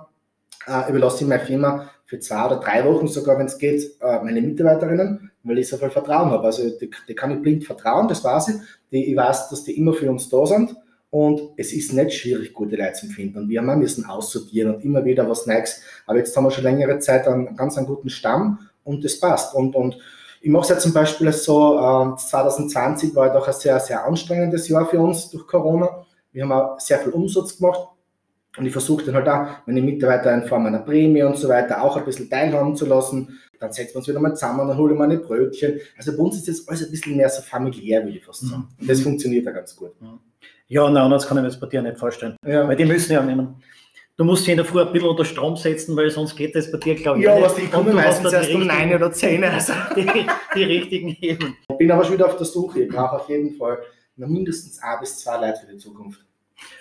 äh, 0.68 0.90
überlasse 0.90 1.24
ich 1.24 1.30
meine 1.30 1.44
Firma 1.44 1.90
für 2.06 2.20
zwei 2.20 2.46
oder 2.46 2.60
drei 2.60 2.86
Wochen 2.86 3.08
sogar, 3.08 3.40
wenn 3.40 3.48
es 3.48 3.58
geht, 3.58 3.84
äh, 4.00 4.24
meine 4.24 4.42
Mitarbeiterinnen, 4.42 5.32
weil 5.44 5.58
ich 5.58 5.68
so 5.68 5.78
viel 5.78 5.90
Vertrauen 5.90 6.30
habe. 6.30 6.46
Also 6.46 6.70
die, 6.70 6.92
die 7.08 7.16
kann 7.16 7.32
ich 7.32 7.42
blind 7.42 7.66
vertrauen, 7.66 8.08
das 8.08 8.24
weiß 8.24 8.50
ich. 8.50 8.56
Die, 8.92 9.12
ich 9.12 9.18
weiß, 9.18 9.50
dass 9.50 9.64
die 9.64 9.78
immer 9.78 9.94
für 9.94 10.10
uns 10.10 10.30
da 10.30 10.46
sind. 10.46 10.76
Und 11.10 11.42
es 11.58 11.72
ist 11.74 11.94
nicht 11.94 12.14
schwierig, 12.14 12.54
gute 12.54 12.76
Leute 12.76 12.94
zu 12.94 13.08
finden. 13.08 13.40
Und 13.40 13.50
wir 13.50 13.62
haben 13.62 13.80
müssen 13.80 14.06
aussortieren 14.06 14.76
und 14.76 14.84
immer 14.84 15.06
wieder 15.06 15.28
was 15.30 15.48
Neues. 15.48 15.82
Aber 16.06 16.18
jetzt 16.18 16.36
haben 16.36 16.44
wir 16.44 16.52
schon 16.52 16.66
längere 16.66 17.00
Zeit 17.00 17.28
einen 17.28 17.56
ganz 17.56 17.78
einen 17.78 17.88
guten 17.88 18.10
Stamm 18.10 18.60
und 18.84 19.04
das 19.04 19.20
passt. 19.20 19.56
Und, 19.56 19.76
und 19.76 19.98
ich 20.46 20.52
mache 20.52 20.62
es 20.62 20.70
ja 20.70 20.78
zum 20.78 20.94
Beispiel 20.94 21.32
so, 21.32 21.80
äh, 21.80 22.18
2020 22.18 23.16
war 23.16 23.34
doch 23.34 23.48
ein 23.48 23.54
sehr, 23.56 23.80
sehr 23.80 24.06
anstrengendes 24.06 24.70
Jahr 24.70 24.86
für 24.86 25.00
uns 25.00 25.32
durch 25.32 25.48
Corona. 25.48 26.06
Wir 26.32 26.44
haben 26.44 26.52
auch 26.52 26.80
sehr 26.80 27.00
viel 27.00 27.14
Umsatz 27.14 27.58
gemacht. 27.58 27.80
Und 28.56 28.68
ich 28.68 28.72
versuche 28.72 29.06
dann 29.06 29.16
halt 29.16 29.28
auch, 29.28 29.66
meine 29.66 29.82
Mitarbeiter 29.82 30.32
in 30.36 30.44
Form 30.44 30.68
einer 30.68 30.82
Prämie 30.84 31.24
und 31.24 31.36
so 31.36 31.50
weiter 31.50 31.82
auch 31.82 31.98
ein 31.98 32.06
bisschen 32.06 32.30
teilhaben 32.30 32.76
zu 32.76 32.86
lassen. 32.86 33.40
Dann 33.60 33.72
setzen 33.72 33.96
wir 33.96 33.98
uns 33.98 34.08
wieder 34.08 34.20
mal 34.20 34.36
zusammen, 34.36 34.68
dann 34.68 34.78
hole 34.78 34.94
ich 34.94 35.00
mal 35.00 35.06
eine 35.06 35.18
Brötchen. 35.18 35.80
Also 35.98 36.16
bei 36.16 36.22
uns 36.22 36.36
ist 36.36 36.48
jetzt 36.48 36.70
alles 36.70 36.86
ein 36.86 36.92
bisschen 36.92 37.18
mehr 37.18 37.30
so 37.30 37.42
familiär, 37.42 38.04
würde 38.04 38.20
ich 38.20 38.24
fast 38.24 38.48
sagen. 38.48 38.68
Und 38.80 38.88
das 38.88 39.02
funktioniert 39.02 39.48
ja 39.48 39.52
ganz 39.52 39.76
gut. 39.76 40.00
Mhm. 40.00 40.20
Ja, 40.68 40.88
nein, 40.88 41.10
das 41.10 41.26
kann 41.26 41.38
ich 41.38 41.42
mir 41.42 41.50
jetzt 41.50 41.60
bei 41.60 41.68
dir 41.68 41.82
nicht 41.82 41.98
vorstellen. 41.98 42.36
Ja. 42.46 42.68
Weil 42.68 42.76
die 42.76 42.86
müssen 42.86 43.14
ja 43.14 43.24
nehmen. 43.24 43.56
Du 44.18 44.24
musst 44.24 44.44
dich 44.44 44.52
in 44.52 44.58
der 44.58 44.66
Früh 44.66 44.80
ein 44.80 44.94
bisschen 44.94 45.10
unter 45.10 45.26
Strom 45.26 45.58
setzen, 45.58 45.96
weil 45.98 46.10
sonst 46.10 46.38
geht 46.38 46.56
das 46.56 46.72
bei 46.72 46.78
dir, 46.78 46.96
glaube 46.96 47.20
ich, 47.20 47.26
Ja, 47.26 47.42
was 47.42 47.56
die 47.56 47.68
kommen 47.68 47.94
meistens 47.94 48.32
erst 48.32 48.54
um 48.54 48.66
9 48.66 48.96
oder 48.96 49.12
10. 49.12 49.44
Also. 49.44 49.74
Die, 49.96 50.26
die 50.56 50.64
richtigen 50.64 51.10
Hebel. 51.10 51.54
Ich 51.70 51.78
bin 51.78 51.92
aber 51.92 52.06
schon 52.06 52.14
wieder 52.14 52.28
auf 52.28 52.38
der 52.38 52.46
Suche. 52.46 52.84
Ich 52.84 52.90
brauche 52.90 53.18
auf 53.18 53.30
jeden 53.30 53.56
Fall 53.58 53.80
mindestens 54.16 54.82
ein 54.82 55.00
bis 55.02 55.20
zwei 55.20 55.36
Leute 55.46 55.60
für 55.60 55.74
die 55.74 55.78
Zukunft. 55.78 56.22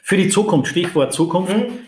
Für 0.03 0.17
die 0.17 0.29
Zukunft, 0.29 0.71
Stichwort 0.71 1.13
Zukunft. 1.13 1.57
Mhm. 1.57 1.81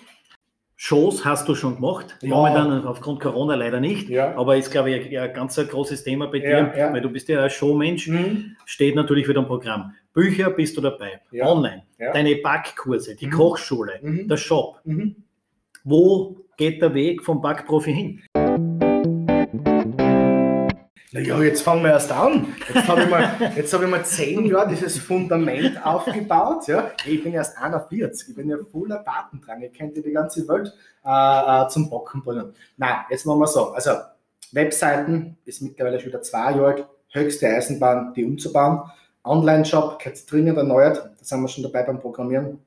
Shows 0.78 1.24
hast 1.24 1.48
du 1.48 1.54
schon 1.54 1.76
gemacht, 1.76 2.18
ja. 2.20 2.28
momentan 2.28 2.84
aufgrund 2.84 3.20
Corona 3.20 3.54
leider 3.54 3.80
nicht, 3.80 4.10
ja. 4.10 4.36
aber 4.36 4.58
ist, 4.58 4.70
glaube 4.70 4.90
ich, 4.90 5.18
ein, 5.18 5.32
ganz 5.32 5.58
ein 5.58 5.68
großes 5.68 6.04
Thema 6.04 6.26
bei 6.26 6.40
dir, 6.40 6.70
ja, 6.76 6.92
weil 6.92 7.00
du 7.00 7.08
bist 7.08 7.28
ja 7.28 7.42
ein 7.42 7.48
Showmensch, 7.48 8.08
mhm. 8.08 8.56
steht 8.66 8.94
natürlich 8.94 9.26
wieder 9.26 9.40
im 9.40 9.46
Programm. 9.46 9.94
Bücher 10.12 10.50
bist 10.50 10.76
du 10.76 10.82
dabei, 10.82 11.22
online, 11.40 11.84
deine 11.98 12.36
Backkurse, 12.36 13.16
die 13.16 13.26
mhm. 13.26 13.30
Kochschule, 13.30 14.00
der 14.02 14.36
Shop. 14.36 14.80
Mhm. 14.84 15.24
Wo 15.88 16.34
geht 16.56 16.82
der 16.82 16.92
Weg 16.94 17.22
vom 17.22 17.40
Backprofi 17.40 17.94
hin? 17.94 18.20
Naja, 21.12 21.40
jetzt 21.44 21.62
fangen 21.62 21.84
wir 21.84 21.92
erst 21.92 22.10
an. 22.10 22.48
Jetzt 22.74 22.88
habe 22.88 23.02
ich, 23.02 23.08
mal, 23.08 23.38
hab 23.38 23.56
ich 23.56 23.88
mal 23.88 24.04
zehn 24.04 24.46
Jahre 24.46 24.70
dieses 24.70 24.98
Fundament 24.98 25.86
aufgebaut. 25.86 26.66
Ja. 26.66 26.90
Ich 27.06 27.22
bin 27.22 27.34
erst 27.34 27.56
41, 27.56 28.30
ich 28.30 28.34
bin 28.34 28.48
ja 28.48 28.56
voller 28.72 29.04
Daten 29.04 29.40
dran. 29.40 29.62
Ich 29.62 29.78
könnte 29.78 30.02
die 30.02 30.10
ganze 30.10 30.48
Welt 30.48 30.74
äh, 31.04 31.08
äh, 31.64 31.68
zum 31.68 31.88
Bocken 31.88 32.20
bringen. 32.20 32.52
Nein, 32.76 32.96
jetzt 33.08 33.24
machen 33.24 33.38
wir 33.38 33.46
so. 33.46 33.70
Also, 33.70 33.92
Webseiten 34.50 35.38
ist 35.44 35.62
mittlerweile 35.62 36.00
schon 36.00 36.08
wieder 36.08 36.22
zwei 36.22 36.50
Jahre. 36.50 36.88
Höchste 37.10 37.46
Eisenbahn, 37.46 38.12
die 38.12 38.24
umzubauen. 38.24 38.90
Online-Shop, 39.22 40.02
jetzt 40.04 40.32
dringend 40.32 40.58
erneuert. 40.58 40.96
Da 40.96 41.24
sind 41.24 41.42
wir 41.42 41.48
schon 41.48 41.62
dabei 41.62 41.84
beim 41.84 42.00
Programmieren. 42.00 42.58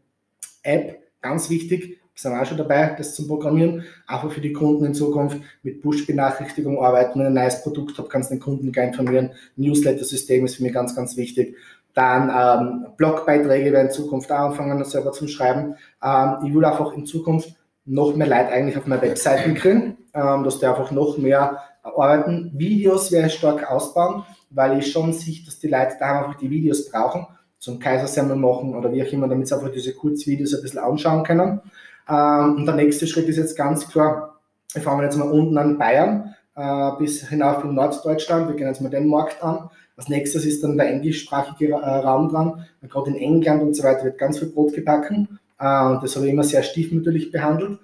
App, 0.63 1.03
ganz 1.19 1.49
wichtig 1.49 1.98
sind 2.21 2.33
auch 2.33 2.45
schon 2.45 2.57
dabei, 2.57 2.95
das 2.97 3.15
zu 3.15 3.27
programmieren, 3.27 3.83
einfach 4.07 4.31
für 4.31 4.41
die 4.41 4.53
Kunden 4.53 4.85
in 4.85 4.93
Zukunft 4.93 5.39
mit 5.63 5.81
Push-Benachrichtigung 5.81 6.83
arbeiten. 6.83 7.19
Wenn 7.19 7.27
ich 7.27 7.27
ein 7.27 7.43
neues 7.43 7.61
Produkt 7.61 7.97
habe, 7.97 8.09
kannst 8.09 8.29
du 8.29 8.35
den 8.35 8.41
Kunden 8.41 8.71
gleich 8.71 8.89
informieren. 8.89 9.31
Newsletter-System 9.55 10.45
ist 10.45 10.55
für 10.55 10.63
mich 10.63 10.73
ganz, 10.73 10.95
ganz 10.95 11.15
wichtig. 11.17 11.55
Dann 11.93 12.29
ähm, 12.29 12.87
Blogbeiträge 12.97 13.71
werden 13.71 13.87
in 13.87 13.93
Zukunft 13.93 14.31
auch 14.31 14.49
anfangen, 14.49 14.79
das 14.79 14.91
selber 14.91 15.11
zu 15.11 15.27
schreiben. 15.27 15.75
Ähm, 16.03 16.35
ich 16.45 16.53
will 16.53 16.63
einfach 16.63 16.93
in 16.93 17.05
Zukunft 17.05 17.55
noch 17.85 18.15
mehr 18.15 18.27
Leute 18.27 18.49
eigentlich 18.49 18.77
auf 18.77 18.85
meine 18.85 19.01
Webseiten 19.01 19.55
kriegen, 19.55 19.97
ähm, 20.13 20.43
dass 20.43 20.59
die 20.59 20.65
einfach 20.65 20.91
noch 20.91 21.17
mehr 21.17 21.59
arbeiten. 21.81 22.51
Videos 22.53 23.11
werde 23.11 23.27
ich 23.27 23.33
stark 23.33 23.69
ausbauen, 23.69 24.23
weil 24.49 24.79
ich 24.79 24.91
schon 24.91 25.13
sehe, 25.13 25.43
dass 25.45 25.59
die 25.59 25.67
Leute 25.67 25.95
da 25.99 26.19
einfach 26.19 26.39
die 26.39 26.49
Videos 26.49 26.89
brauchen, 26.89 27.25
zum 27.57 27.79
Kaisersemmel 27.79 28.35
machen 28.35 28.75
oder 28.75 28.91
wie 28.91 29.03
auch 29.03 29.11
immer, 29.11 29.27
damit 29.27 29.47
sie 29.47 29.55
einfach 29.55 29.71
diese 29.71 29.93
Kurzvideos 29.93 30.53
ein 30.53 30.61
bisschen 30.61 30.79
anschauen 30.79 31.23
können. 31.23 31.61
Ähm, 32.09 32.55
und 32.55 32.65
der 32.65 32.75
nächste 32.75 33.07
Schritt 33.07 33.27
ist 33.27 33.37
jetzt 33.37 33.55
ganz 33.55 33.87
klar, 33.87 34.39
wir 34.73 34.81
fangen 34.81 35.03
jetzt 35.03 35.17
mal 35.17 35.29
unten 35.29 35.57
an 35.57 35.77
Bayern 35.77 36.35
äh, 36.55 36.91
bis 36.97 37.27
hinauf 37.27 37.63
in 37.63 37.75
Norddeutschland. 37.75 38.47
Wir 38.47 38.55
gehen 38.55 38.67
jetzt 38.67 38.81
mal 38.81 38.89
den 38.89 39.07
Markt 39.07 39.41
an. 39.43 39.69
Als 39.95 40.09
nächstes 40.09 40.45
ist 40.45 40.63
dann 40.63 40.77
der 40.77 40.89
englischsprachige 40.89 41.73
äh, 41.73 41.75
Raum 41.75 42.29
dran. 42.29 42.65
Gerade 42.87 43.11
in 43.11 43.17
England 43.17 43.61
und 43.61 43.75
so 43.75 43.83
weiter 43.83 44.05
wird 44.05 44.17
ganz 44.17 44.39
viel 44.39 44.49
Brot 44.49 44.73
gebacken. 44.73 45.39
Äh, 45.59 45.85
und 45.85 46.03
das 46.03 46.15
habe 46.15 46.25
ich 46.25 46.33
immer 46.33 46.43
sehr 46.43 46.63
stiefmütterlich 46.63 47.31
behandelt. 47.31 47.79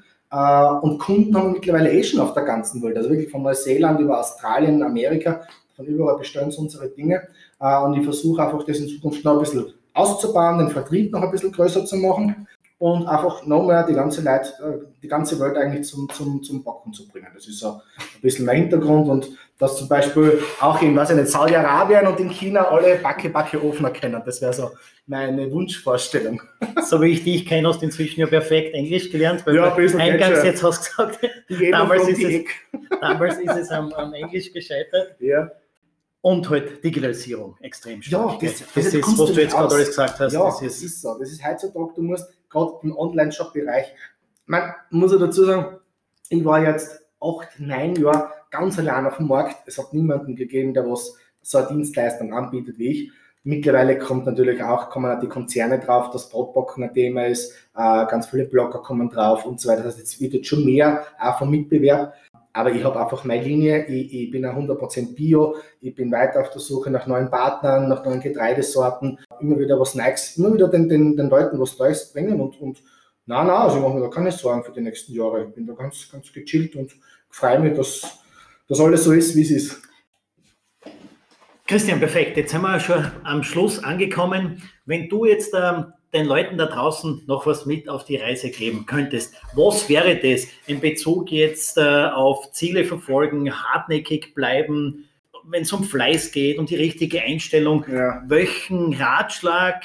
und 0.81 0.99
Kunden 0.99 1.35
haben 1.35 1.47
wir 1.49 1.53
mittlerweile 1.53 1.91
eh 1.91 2.03
schon 2.03 2.19
auf 2.19 2.33
der 2.33 2.43
ganzen 2.43 2.81
Welt. 2.81 2.97
Also 2.97 3.09
wirklich 3.09 3.29
von 3.29 3.43
Neuseeland 3.43 3.99
über 3.99 4.19
Australien, 4.19 4.81
Amerika, 4.83 5.41
von 5.75 5.85
überall 5.85 6.17
bestellen 6.17 6.51
sie 6.51 6.57
unsere 6.57 6.89
Dinge. 6.89 7.21
und 7.59 7.93
ich 7.95 8.03
versuche 8.03 8.43
einfach 8.43 8.63
das 8.65 8.79
in 8.79 8.89
Zukunft 8.89 9.23
noch 9.23 9.33
ein 9.33 9.39
bisschen 9.39 9.67
auszubauen, 9.93 10.57
den 10.57 10.69
Vertrieb 10.69 11.11
noch 11.11 11.21
ein 11.21 11.31
bisschen 11.31 11.51
größer 11.51 11.85
zu 11.85 11.95
machen 11.97 12.47
und 12.85 13.07
einfach 13.07 13.43
noch 13.47 13.65
mehr 13.65 13.83
die 13.83 13.95
ganze 13.95 14.21
Leute, 14.21 14.49
äh, 14.61 14.85
die 15.01 15.07
ganze 15.07 15.39
Welt 15.39 15.57
eigentlich 15.57 15.87
zum, 15.87 16.07
zum, 16.07 16.43
zum 16.43 16.63
Backen 16.63 16.93
zu 16.93 17.07
bringen. 17.07 17.29
Das 17.33 17.47
ist 17.47 17.57
so 17.57 17.69
ein 17.71 18.21
bisschen 18.21 18.45
mein 18.45 18.57
Hintergrund 18.57 19.09
und 19.09 19.27
dass 19.57 19.77
zum 19.77 19.87
Beispiel 19.87 20.39
auch 20.59 20.79
in, 20.83 20.95
weiß 20.95 21.09
ich 21.09 21.15
nicht, 21.15 21.29
Saudi-Arabien 21.29 22.05
und 22.05 22.19
in 22.19 22.29
China 22.29 22.67
alle 22.67 22.97
Backe, 22.97 23.29
Backe 23.29 23.63
Ofen 23.65 23.85
erkennen. 23.85 24.21
Das 24.23 24.39
wäre 24.39 24.53
so 24.53 24.69
meine 25.07 25.51
Wunschvorstellung. 25.51 26.41
So 26.87 27.01
wie 27.01 27.13
ich 27.13 27.23
dich 27.23 27.47
kenne, 27.47 27.67
hast 27.67 27.81
du 27.81 27.85
inzwischen 27.85 28.19
ja 28.19 28.27
perfekt 28.27 28.75
Englisch 28.75 29.09
gelernt, 29.09 29.43
weil 29.47 29.55
ja, 29.55 29.71
du 29.71 29.97
eingangs 29.97 30.43
jetzt 30.43 30.61
hast 30.61 30.85
gesagt, 30.85 31.19
damals 31.71 32.07
ist, 32.07 32.21
es, 32.21 32.43
damals 33.01 33.39
ist 33.39 33.55
es 33.55 33.69
am, 33.71 33.91
am 33.93 34.13
Englisch 34.13 34.53
gescheitert. 34.53 35.15
Ja. 35.19 35.49
Und 36.21 36.47
halt 36.47 36.83
Digitalisierung 36.83 37.57
extrem 37.61 38.03
stark. 38.03 38.43
Ja, 38.43 38.49
das, 38.49 38.59
das, 38.59 38.73
das 38.73 38.93
ist, 38.93 39.17
was 39.17 39.33
du 39.33 39.41
jetzt 39.41 39.55
gerade 39.55 39.73
alles 39.73 39.87
gesagt 39.87 40.19
hast. 40.19 40.33
Ja, 40.33 40.45
das 40.45 40.61
ist, 40.61 40.75
das 40.75 40.83
ist 40.83 41.01
so. 41.01 41.17
Das 41.17 41.31
ist 41.31 41.43
heutzutage, 41.43 41.91
du 41.95 42.01
musst 42.03 42.34
gerade 42.55 42.77
im 42.83 42.97
Online-Shop-Bereich, 42.97 43.93
man 44.45 44.73
muss 44.89 45.11
ja 45.11 45.17
dazu 45.17 45.45
sagen, 45.45 45.77
ich 46.29 46.43
war 46.45 46.63
jetzt 46.63 47.01
acht, 47.19 47.59
neun 47.59 47.95
Jahre 47.95 48.29
ganz 48.51 48.79
allein 48.79 49.05
auf 49.05 49.17
dem 49.17 49.27
Markt. 49.27 49.67
Es 49.67 49.77
hat 49.77 49.93
niemanden 49.93 50.35
gegeben, 50.35 50.73
der 50.73 50.89
was 50.89 51.15
so 51.41 51.57
eine 51.57 51.67
Dienstleistung 51.67 52.33
anbietet 52.33 52.77
wie 52.77 52.87
ich. 52.87 53.11
Mittlerweile 53.43 53.99
kommt 53.99 54.25
natürlich 54.25 54.63
auch, 54.63 54.89
kommen 54.89 55.11
auch 55.11 55.19
die 55.19 55.27
Konzerne 55.27 55.79
drauf, 55.79 56.09
dass 56.09 56.29
Brotbacken 56.29 56.83
ein 56.83 56.93
Thema 56.93 57.27
ist, 57.27 57.51
äh, 57.75 58.05
ganz 58.07 58.27
viele 58.27 58.45
Blogger 58.45 58.79
kommen 58.79 59.09
drauf 59.09 59.45
und 59.45 59.59
so 59.59 59.69
weiter. 59.69 59.83
Das 59.83 59.93
heißt, 59.93 59.99
jetzt 59.99 60.21
wird 60.21 60.33
jetzt 60.33 60.47
schon 60.47 60.65
mehr 60.65 61.05
auch 61.19 61.37
vom 61.37 61.51
Mitbewerb. 61.51 62.13
Aber 62.55 62.71
ich 62.71 62.85
habe 62.85 62.97
einfach 63.01 63.25
meine 63.25 63.43
Linie, 63.43 63.85
ich, 63.87 64.13
ich 64.13 64.31
bin 64.31 64.45
ein 64.45 64.55
100% 64.55 65.13
Bio, 65.13 65.57
ich 65.81 65.93
bin 65.93 66.09
weiter 66.09 66.39
auf 66.39 66.51
der 66.51 66.61
Suche 66.61 66.89
nach 66.89 67.05
neuen 67.05 67.29
Partnern, 67.29 67.89
nach 67.89 68.05
neuen 68.05 68.21
Getreidesorten, 68.21 69.19
immer 69.41 69.59
wieder 69.59 69.77
was 69.77 69.93
Neues, 69.93 70.37
immer 70.37 70.53
wieder 70.53 70.69
den, 70.69 70.87
den, 70.87 71.17
den 71.17 71.29
Leuten 71.29 71.59
was 71.59 71.77
Neues 71.77 72.13
bringen 72.13 72.39
und, 72.39 72.61
und 72.61 72.81
na, 73.25 73.43
na, 73.43 73.65
also 73.65 73.75
ich 73.75 73.83
mache 73.83 73.95
mir 73.95 74.01
da 74.03 74.07
keine 74.07 74.31
Sorgen 74.31 74.63
für 74.63 74.71
die 74.71 74.79
nächsten 74.79 75.11
Jahre. 75.13 75.43
Ich 75.43 75.53
bin 75.53 75.67
da 75.67 75.73
ganz, 75.73 76.09
ganz 76.09 76.31
gechillt 76.31 76.77
und 76.77 76.95
freue 77.29 77.59
mich, 77.59 77.73
dass, 77.73 78.19
dass 78.69 78.79
alles 78.79 79.03
so 79.03 79.11
ist, 79.11 79.35
wie 79.35 79.41
es 79.41 79.51
ist. 79.51 79.81
Christian, 81.67 81.99
perfekt. 81.99 82.37
Jetzt 82.37 82.51
sind 82.53 82.61
wir 82.61 82.79
schon 82.79 83.05
am 83.25 83.43
Schluss 83.43 83.83
angekommen. 83.83 84.61
Wenn 84.85 85.09
du 85.09 85.25
jetzt 85.25 85.53
ähm, 85.53 85.87
den 86.15 86.25
Leuten 86.25 86.57
da 86.57 86.65
draußen 86.65 87.23
noch 87.27 87.45
was 87.45 87.65
mit 87.65 87.89
auf 87.89 88.05
die 88.05 88.15
Reise 88.15 88.49
geben 88.49 88.85
könntest, 88.85 89.35
was 89.53 89.89
wäre 89.89 90.15
das 90.15 90.47
in 90.65 90.79
Bezug 90.79 91.31
jetzt 91.31 91.77
äh, 91.77 92.05
auf 92.07 92.51
Ziele 92.51 92.85
verfolgen, 92.85 93.51
hartnäckig 93.51 94.33
bleiben, 94.33 95.09
wenn 95.43 95.63
es 95.63 95.73
um 95.73 95.83
Fleiß 95.83 96.31
geht 96.31 96.57
und 96.57 96.69
die 96.69 96.75
richtige 96.75 97.21
Einstellung? 97.21 97.85
Ja. 97.91 98.23
Welchen 98.27 98.93
Ratschlag, 98.93 99.83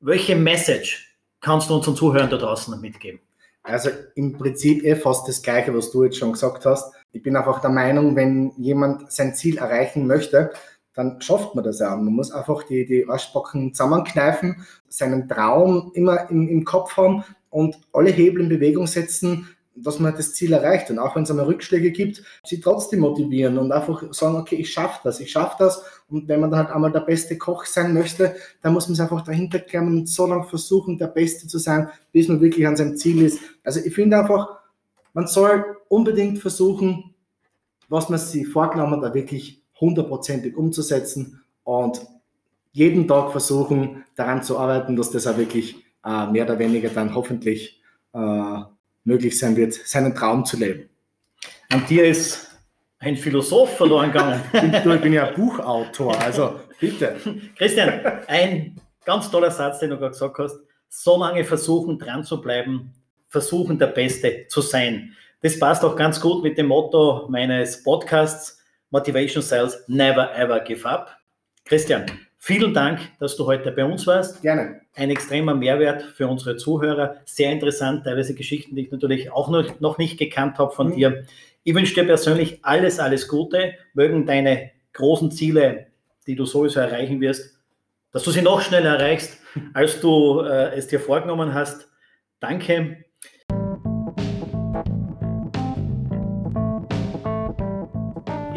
welche 0.00 0.34
Message 0.34 1.16
kannst 1.40 1.70
du 1.70 1.74
unseren 1.74 1.94
Zuhörern 1.94 2.30
da 2.30 2.38
draußen 2.38 2.80
mitgeben? 2.80 3.20
Also 3.62 3.90
im 4.14 4.32
Prinzip 4.32 4.82
eh 4.84 4.96
fast 4.96 5.28
das 5.28 5.42
Gleiche, 5.42 5.74
was 5.76 5.90
du 5.90 6.04
jetzt 6.04 6.16
schon 6.16 6.32
gesagt 6.32 6.64
hast. 6.64 6.94
Ich 7.12 7.22
bin 7.22 7.36
einfach 7.36 7.60
der 7.60 7.70
Meinung, 7.70 8.16
wenn 8.16 8.52
jemand 8.56 9.12
sein 9.12 9.34
Ziel 9.34 9.58
erreichen 9.58 10.06
möchte, 10.06 10.52
dann 10.94 11.20
schafft 11.20 11.54
man 11.54 11.64
das 11.64 11.80
auch. 11.80 11.96
Man 11.96 12.12
muss 12.12 12.32
einfach 12.32 12.64
die, 12.64 12.84
die 12.84 13.08
Arschbacken 13.08 13.74
zusammenkneifen, 13.74 14.66
seinen 14.88 15.28
Traum 15.28 15.92
immer 15.94 16.28
im, 16.30 16.48
im 16.48 16.64
Kopf 16.64 16.96
haben 16.96 17.24
und 17.48 17.76
alle 17.92 18.10
Hebel 18.10 18.42
in 18.42 18.48
Bewegung 18.48 18.86
setzen, 18.86 19.48
dass 19.74 19.98
man 19.98 20.14
das 20.14 20.34
Ziel 20.34 20.52
erreicht. 20.52 20.90
Und 20.90 20.98
auch 20.98 21.14
wenn 21.16 21.22
es 21.22 21.30
einmal 21.30 21.46
Rückschläge 21.46 21.90
gibt, 21.90 22.22
sie 22.44 22.60
trotzdem 22.60 23.00
motivieren 23.00 23.56
und 23.58 23.72
einfach 23.72 24.02
sagen, 24.12 24.36
okay, 24.36 24.56
ich 24.56 24.72
schaffe 24.72 25.00
das, 25.04 25.20
ich 25.20 25.30
schaffe 25.30 25.56
das. 25.58 25.82
Und 26.08 26.28
wenn 26.28 26.40
man 26.40 26.50
dann 26.50 26.60
halt 26.60 26.70
einmal 26.70 26.92
der 26.92 27.00
beste 27.00 27.38
Koch 27.38 27.64
sein 27.64 27.94
möchte, 27.94 28.34
dann 28.62 28.72
muss 28.72 28.88
man 28.88 28.94
es 28.94 29.00
einfach 29.00 29.22
dahinter 29.22 29.60
klemmen 29.60 30.00
und 30.00 30.08
so 30.08 30.26
lange 30.26 30.44
versuchen, 30.44 30.98
der 30.98 31.06
Beste 31.06 31.46
zu 31.46 31.58
sein, 31.58 31.88
bis 32.12 32.28
man 32.28 32.40
wirklich 32.40 32.66
an 32.66 32.76
seinem 32.76 32.96
Ziel 32.96 33.22
ist. 33.22 33.40
Also 33.64 33.80
ich 33.80 33.94
finde 33.94 34.18
einfach, 34.18 34.58
man 35.12 35.26
soll 35.26 35.64
unbedingt 35.88 36.38
versuchen, 36.38 37.14
was 37.88 38.08
man 38.08 38.18
sich 38.18 38.46
vorgenommen 38.46 38.96
hat, 38.96 39.10
da 39.10 39.14
wirklich 39.14 39.59
hundertprozentig 39.80 40.56
umzusetzen 40.56 41.42
und 41.64 42.00
jeden 42.72 43.08
Tag 43.08 43.32
versuchen, 43.32 44.04
daran 44.14 44.42
zu 44.42 44.58
arbeiten, 44.58 44.96
dass 44.96 45.10
das 45.10 45.26
auch 45.26 45.36
wirklich 45.36 45.76
äh, 46.04 46.26
mehr 46.26 46.44
oder 46.44 46.58
weniger 46.58 46.88
dann 46.90 47.14
hoffentlich 47.14 47.82
äh, 48.12 48.60
möglich 49.04 49.38
sein 49.38 49.56
wird, 49.56 49.74
seinen 49.74 50.14
Traum 50.14 50.44
zu 50.44 50.56
leben. 50.56 50.88
An 51.70 51.84
dir 51.86 52.06
ist 52.06 52.50
ein 52.98 53.16
Philosoph 53.16 53.76
verloren 53.76 54.12
gegangen. 54.12 54.42
ich 54.52 55.00
bin 55.00 55.12
ja 55.12 55.30
Buchautor, 55.30 56.20
also 56.20 56.60
bitte. 56.78 57.16
Christian, 57.56 58.00
ein 58.26 58.76
ganz 59.04 59.30
toller 59.30 59.50
Satz, 59.50 59.80
den 59.80 59.90
du 59.90 59.96
gerade 59.96 60.12
gesagt 60.12 60.38
hast. 60.38 60.60
So 60.88 61.18
lange 61.18 61.44
versuchen, 61.44 61.98
dran 61.98 62.24
zu 62.24 62.40
bleiben, 62.40 62.92
versuchen, 63.28 63.78
der 63.78 63.86
Beste 63.86 64.46
zu 64.48 64.60
sein. 64.60 65.14
Das 65.40 65.58
passt 65.58 65.84
auch 65.84 65.96
ganz 65.96 66.20
gut 66.20 66.42
mit 66.42 66.58
dem 66.58 66.66
Motto 66.66 67.26
meines 67.28 67.82
Podcasts 67.82 68.59
Motivation 68.90 69.42
Sales 69.42 69.82
Never 69.88 70.34
Ever 70.34 70.60
Give 70.60 70.84
Up. 70.88 71.16
Christian, 71.64 72.06
Vielen 72.42 72.72
Dank, 72.72 73.00
dass 73.18 73.36
du 73.36 73.44
heute 73.44 73.70
bei 73.70 73.84
uns 73.84 74.06
warst. 74.06 74.40
Gerne. 74.40 74.80
Ein 74.94 75.10
extremer 75.10 75.54
Mehrwert 75.54 76.02
für 76.02 76.26
unsere 76.26 76.56
Zuhörer. 76.56 77.16
Sehr 77.26 77.52
interessant, 77.52 78.04
teilweise 78.04 78.34
Geschichten, 78.34 78.74
die 78.74 78.86
ich 78.86 78.90
natürlich 78.90 79.30
auch 79.30 79.50
noch, 79.50 79.98
nicht 79.98 80.18
gekannt 80.18 80.56
habe 80.56 80.72
von 80.72 80.88
mhm. 80.88 80.94
dir. 80.94 81.24
Ich 81.64 81.74
wünsche 81.74 81.94
dir 81.94 82.04
persönlich 82.04 82.60
alles, 82.62 82.98
alles 82.98 83.28
Gute. 83.28 83.74
Mögen 83.92 84.24
deine 84.24 84.70
großen 84.94 85.30
Ziele, 85.30 85.88
die 86.26 86.34
du 86.34 86.46
sowieso 86.46 86.80
erreichen 86.80 87.20
wirst, 87.20 87.58
dass 88.10 88.22
du 88.22 88.30
sie 88.30 88.40
noch 88.40 88.62
schneller 88.62 88.96
erreichst, 88.96 89.38
als 89.74 90.00
du 90.00 90.40
äh, 90.40 90.74
es 90.74 90.86
dir 90.86 90.98
vorgenommen 90.98 91.52
hast. 91.52 91.90
Danke 92.40 93.04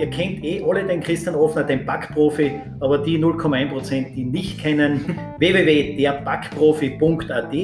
ihr 0.03 0.09
kennt 0.09 0.43
eh 0.43 0.61
alle 0.67 0.83
den 0.83 0.99
Christian 0.99 1.35
Offner, 1.35 1.63
den 1.63 1.85
Backprofi, 1.85 2.59
aber 2.81 2.97
die 2.97 3.17
0,1%, 3.17 4.13
die 4.13 4.25
nicht 4.25 4.59
kennen, 4.59 5.17
www.derbackprofi.at, 5.37 7.55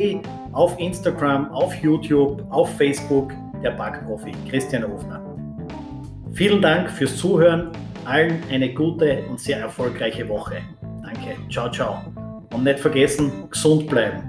auf 0.54 0.80
Instagram, 0.80 1.52
auf 1.52 1.75
YouTube, 1.75 2.45
auf 2.49 2.73
Facebook, 2.78 3.34
der 3.62 3.71
Backprofi, 3.71 4.32
Christian 4.49 4.86
Offner. 4.86 5.21
Vielen 6.32 6.62
Dank 6.62 6.89
fürs 6.89 7.17
Zuhören, 7.17 7.71
allen 8.06 8.41
eine 8.49 8.73
gute 8.73 9.21
und 9.30 9.38
sehr 9.38 9.60
erfolgreiche 9.60 10.30
Woche. 10.30 10.62
Danke, 11.04 11.36
ciao, 11.52 11.69
ciao. 11.69 12.02
Und 12.54 12.63
nicht 12.63 12.80
vergessen, 12.80 13.34
gesund 13.52 13.88
bleiben. 13.88 14.23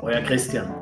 Euer 0.00 0.22
Christian. 0.22 0.72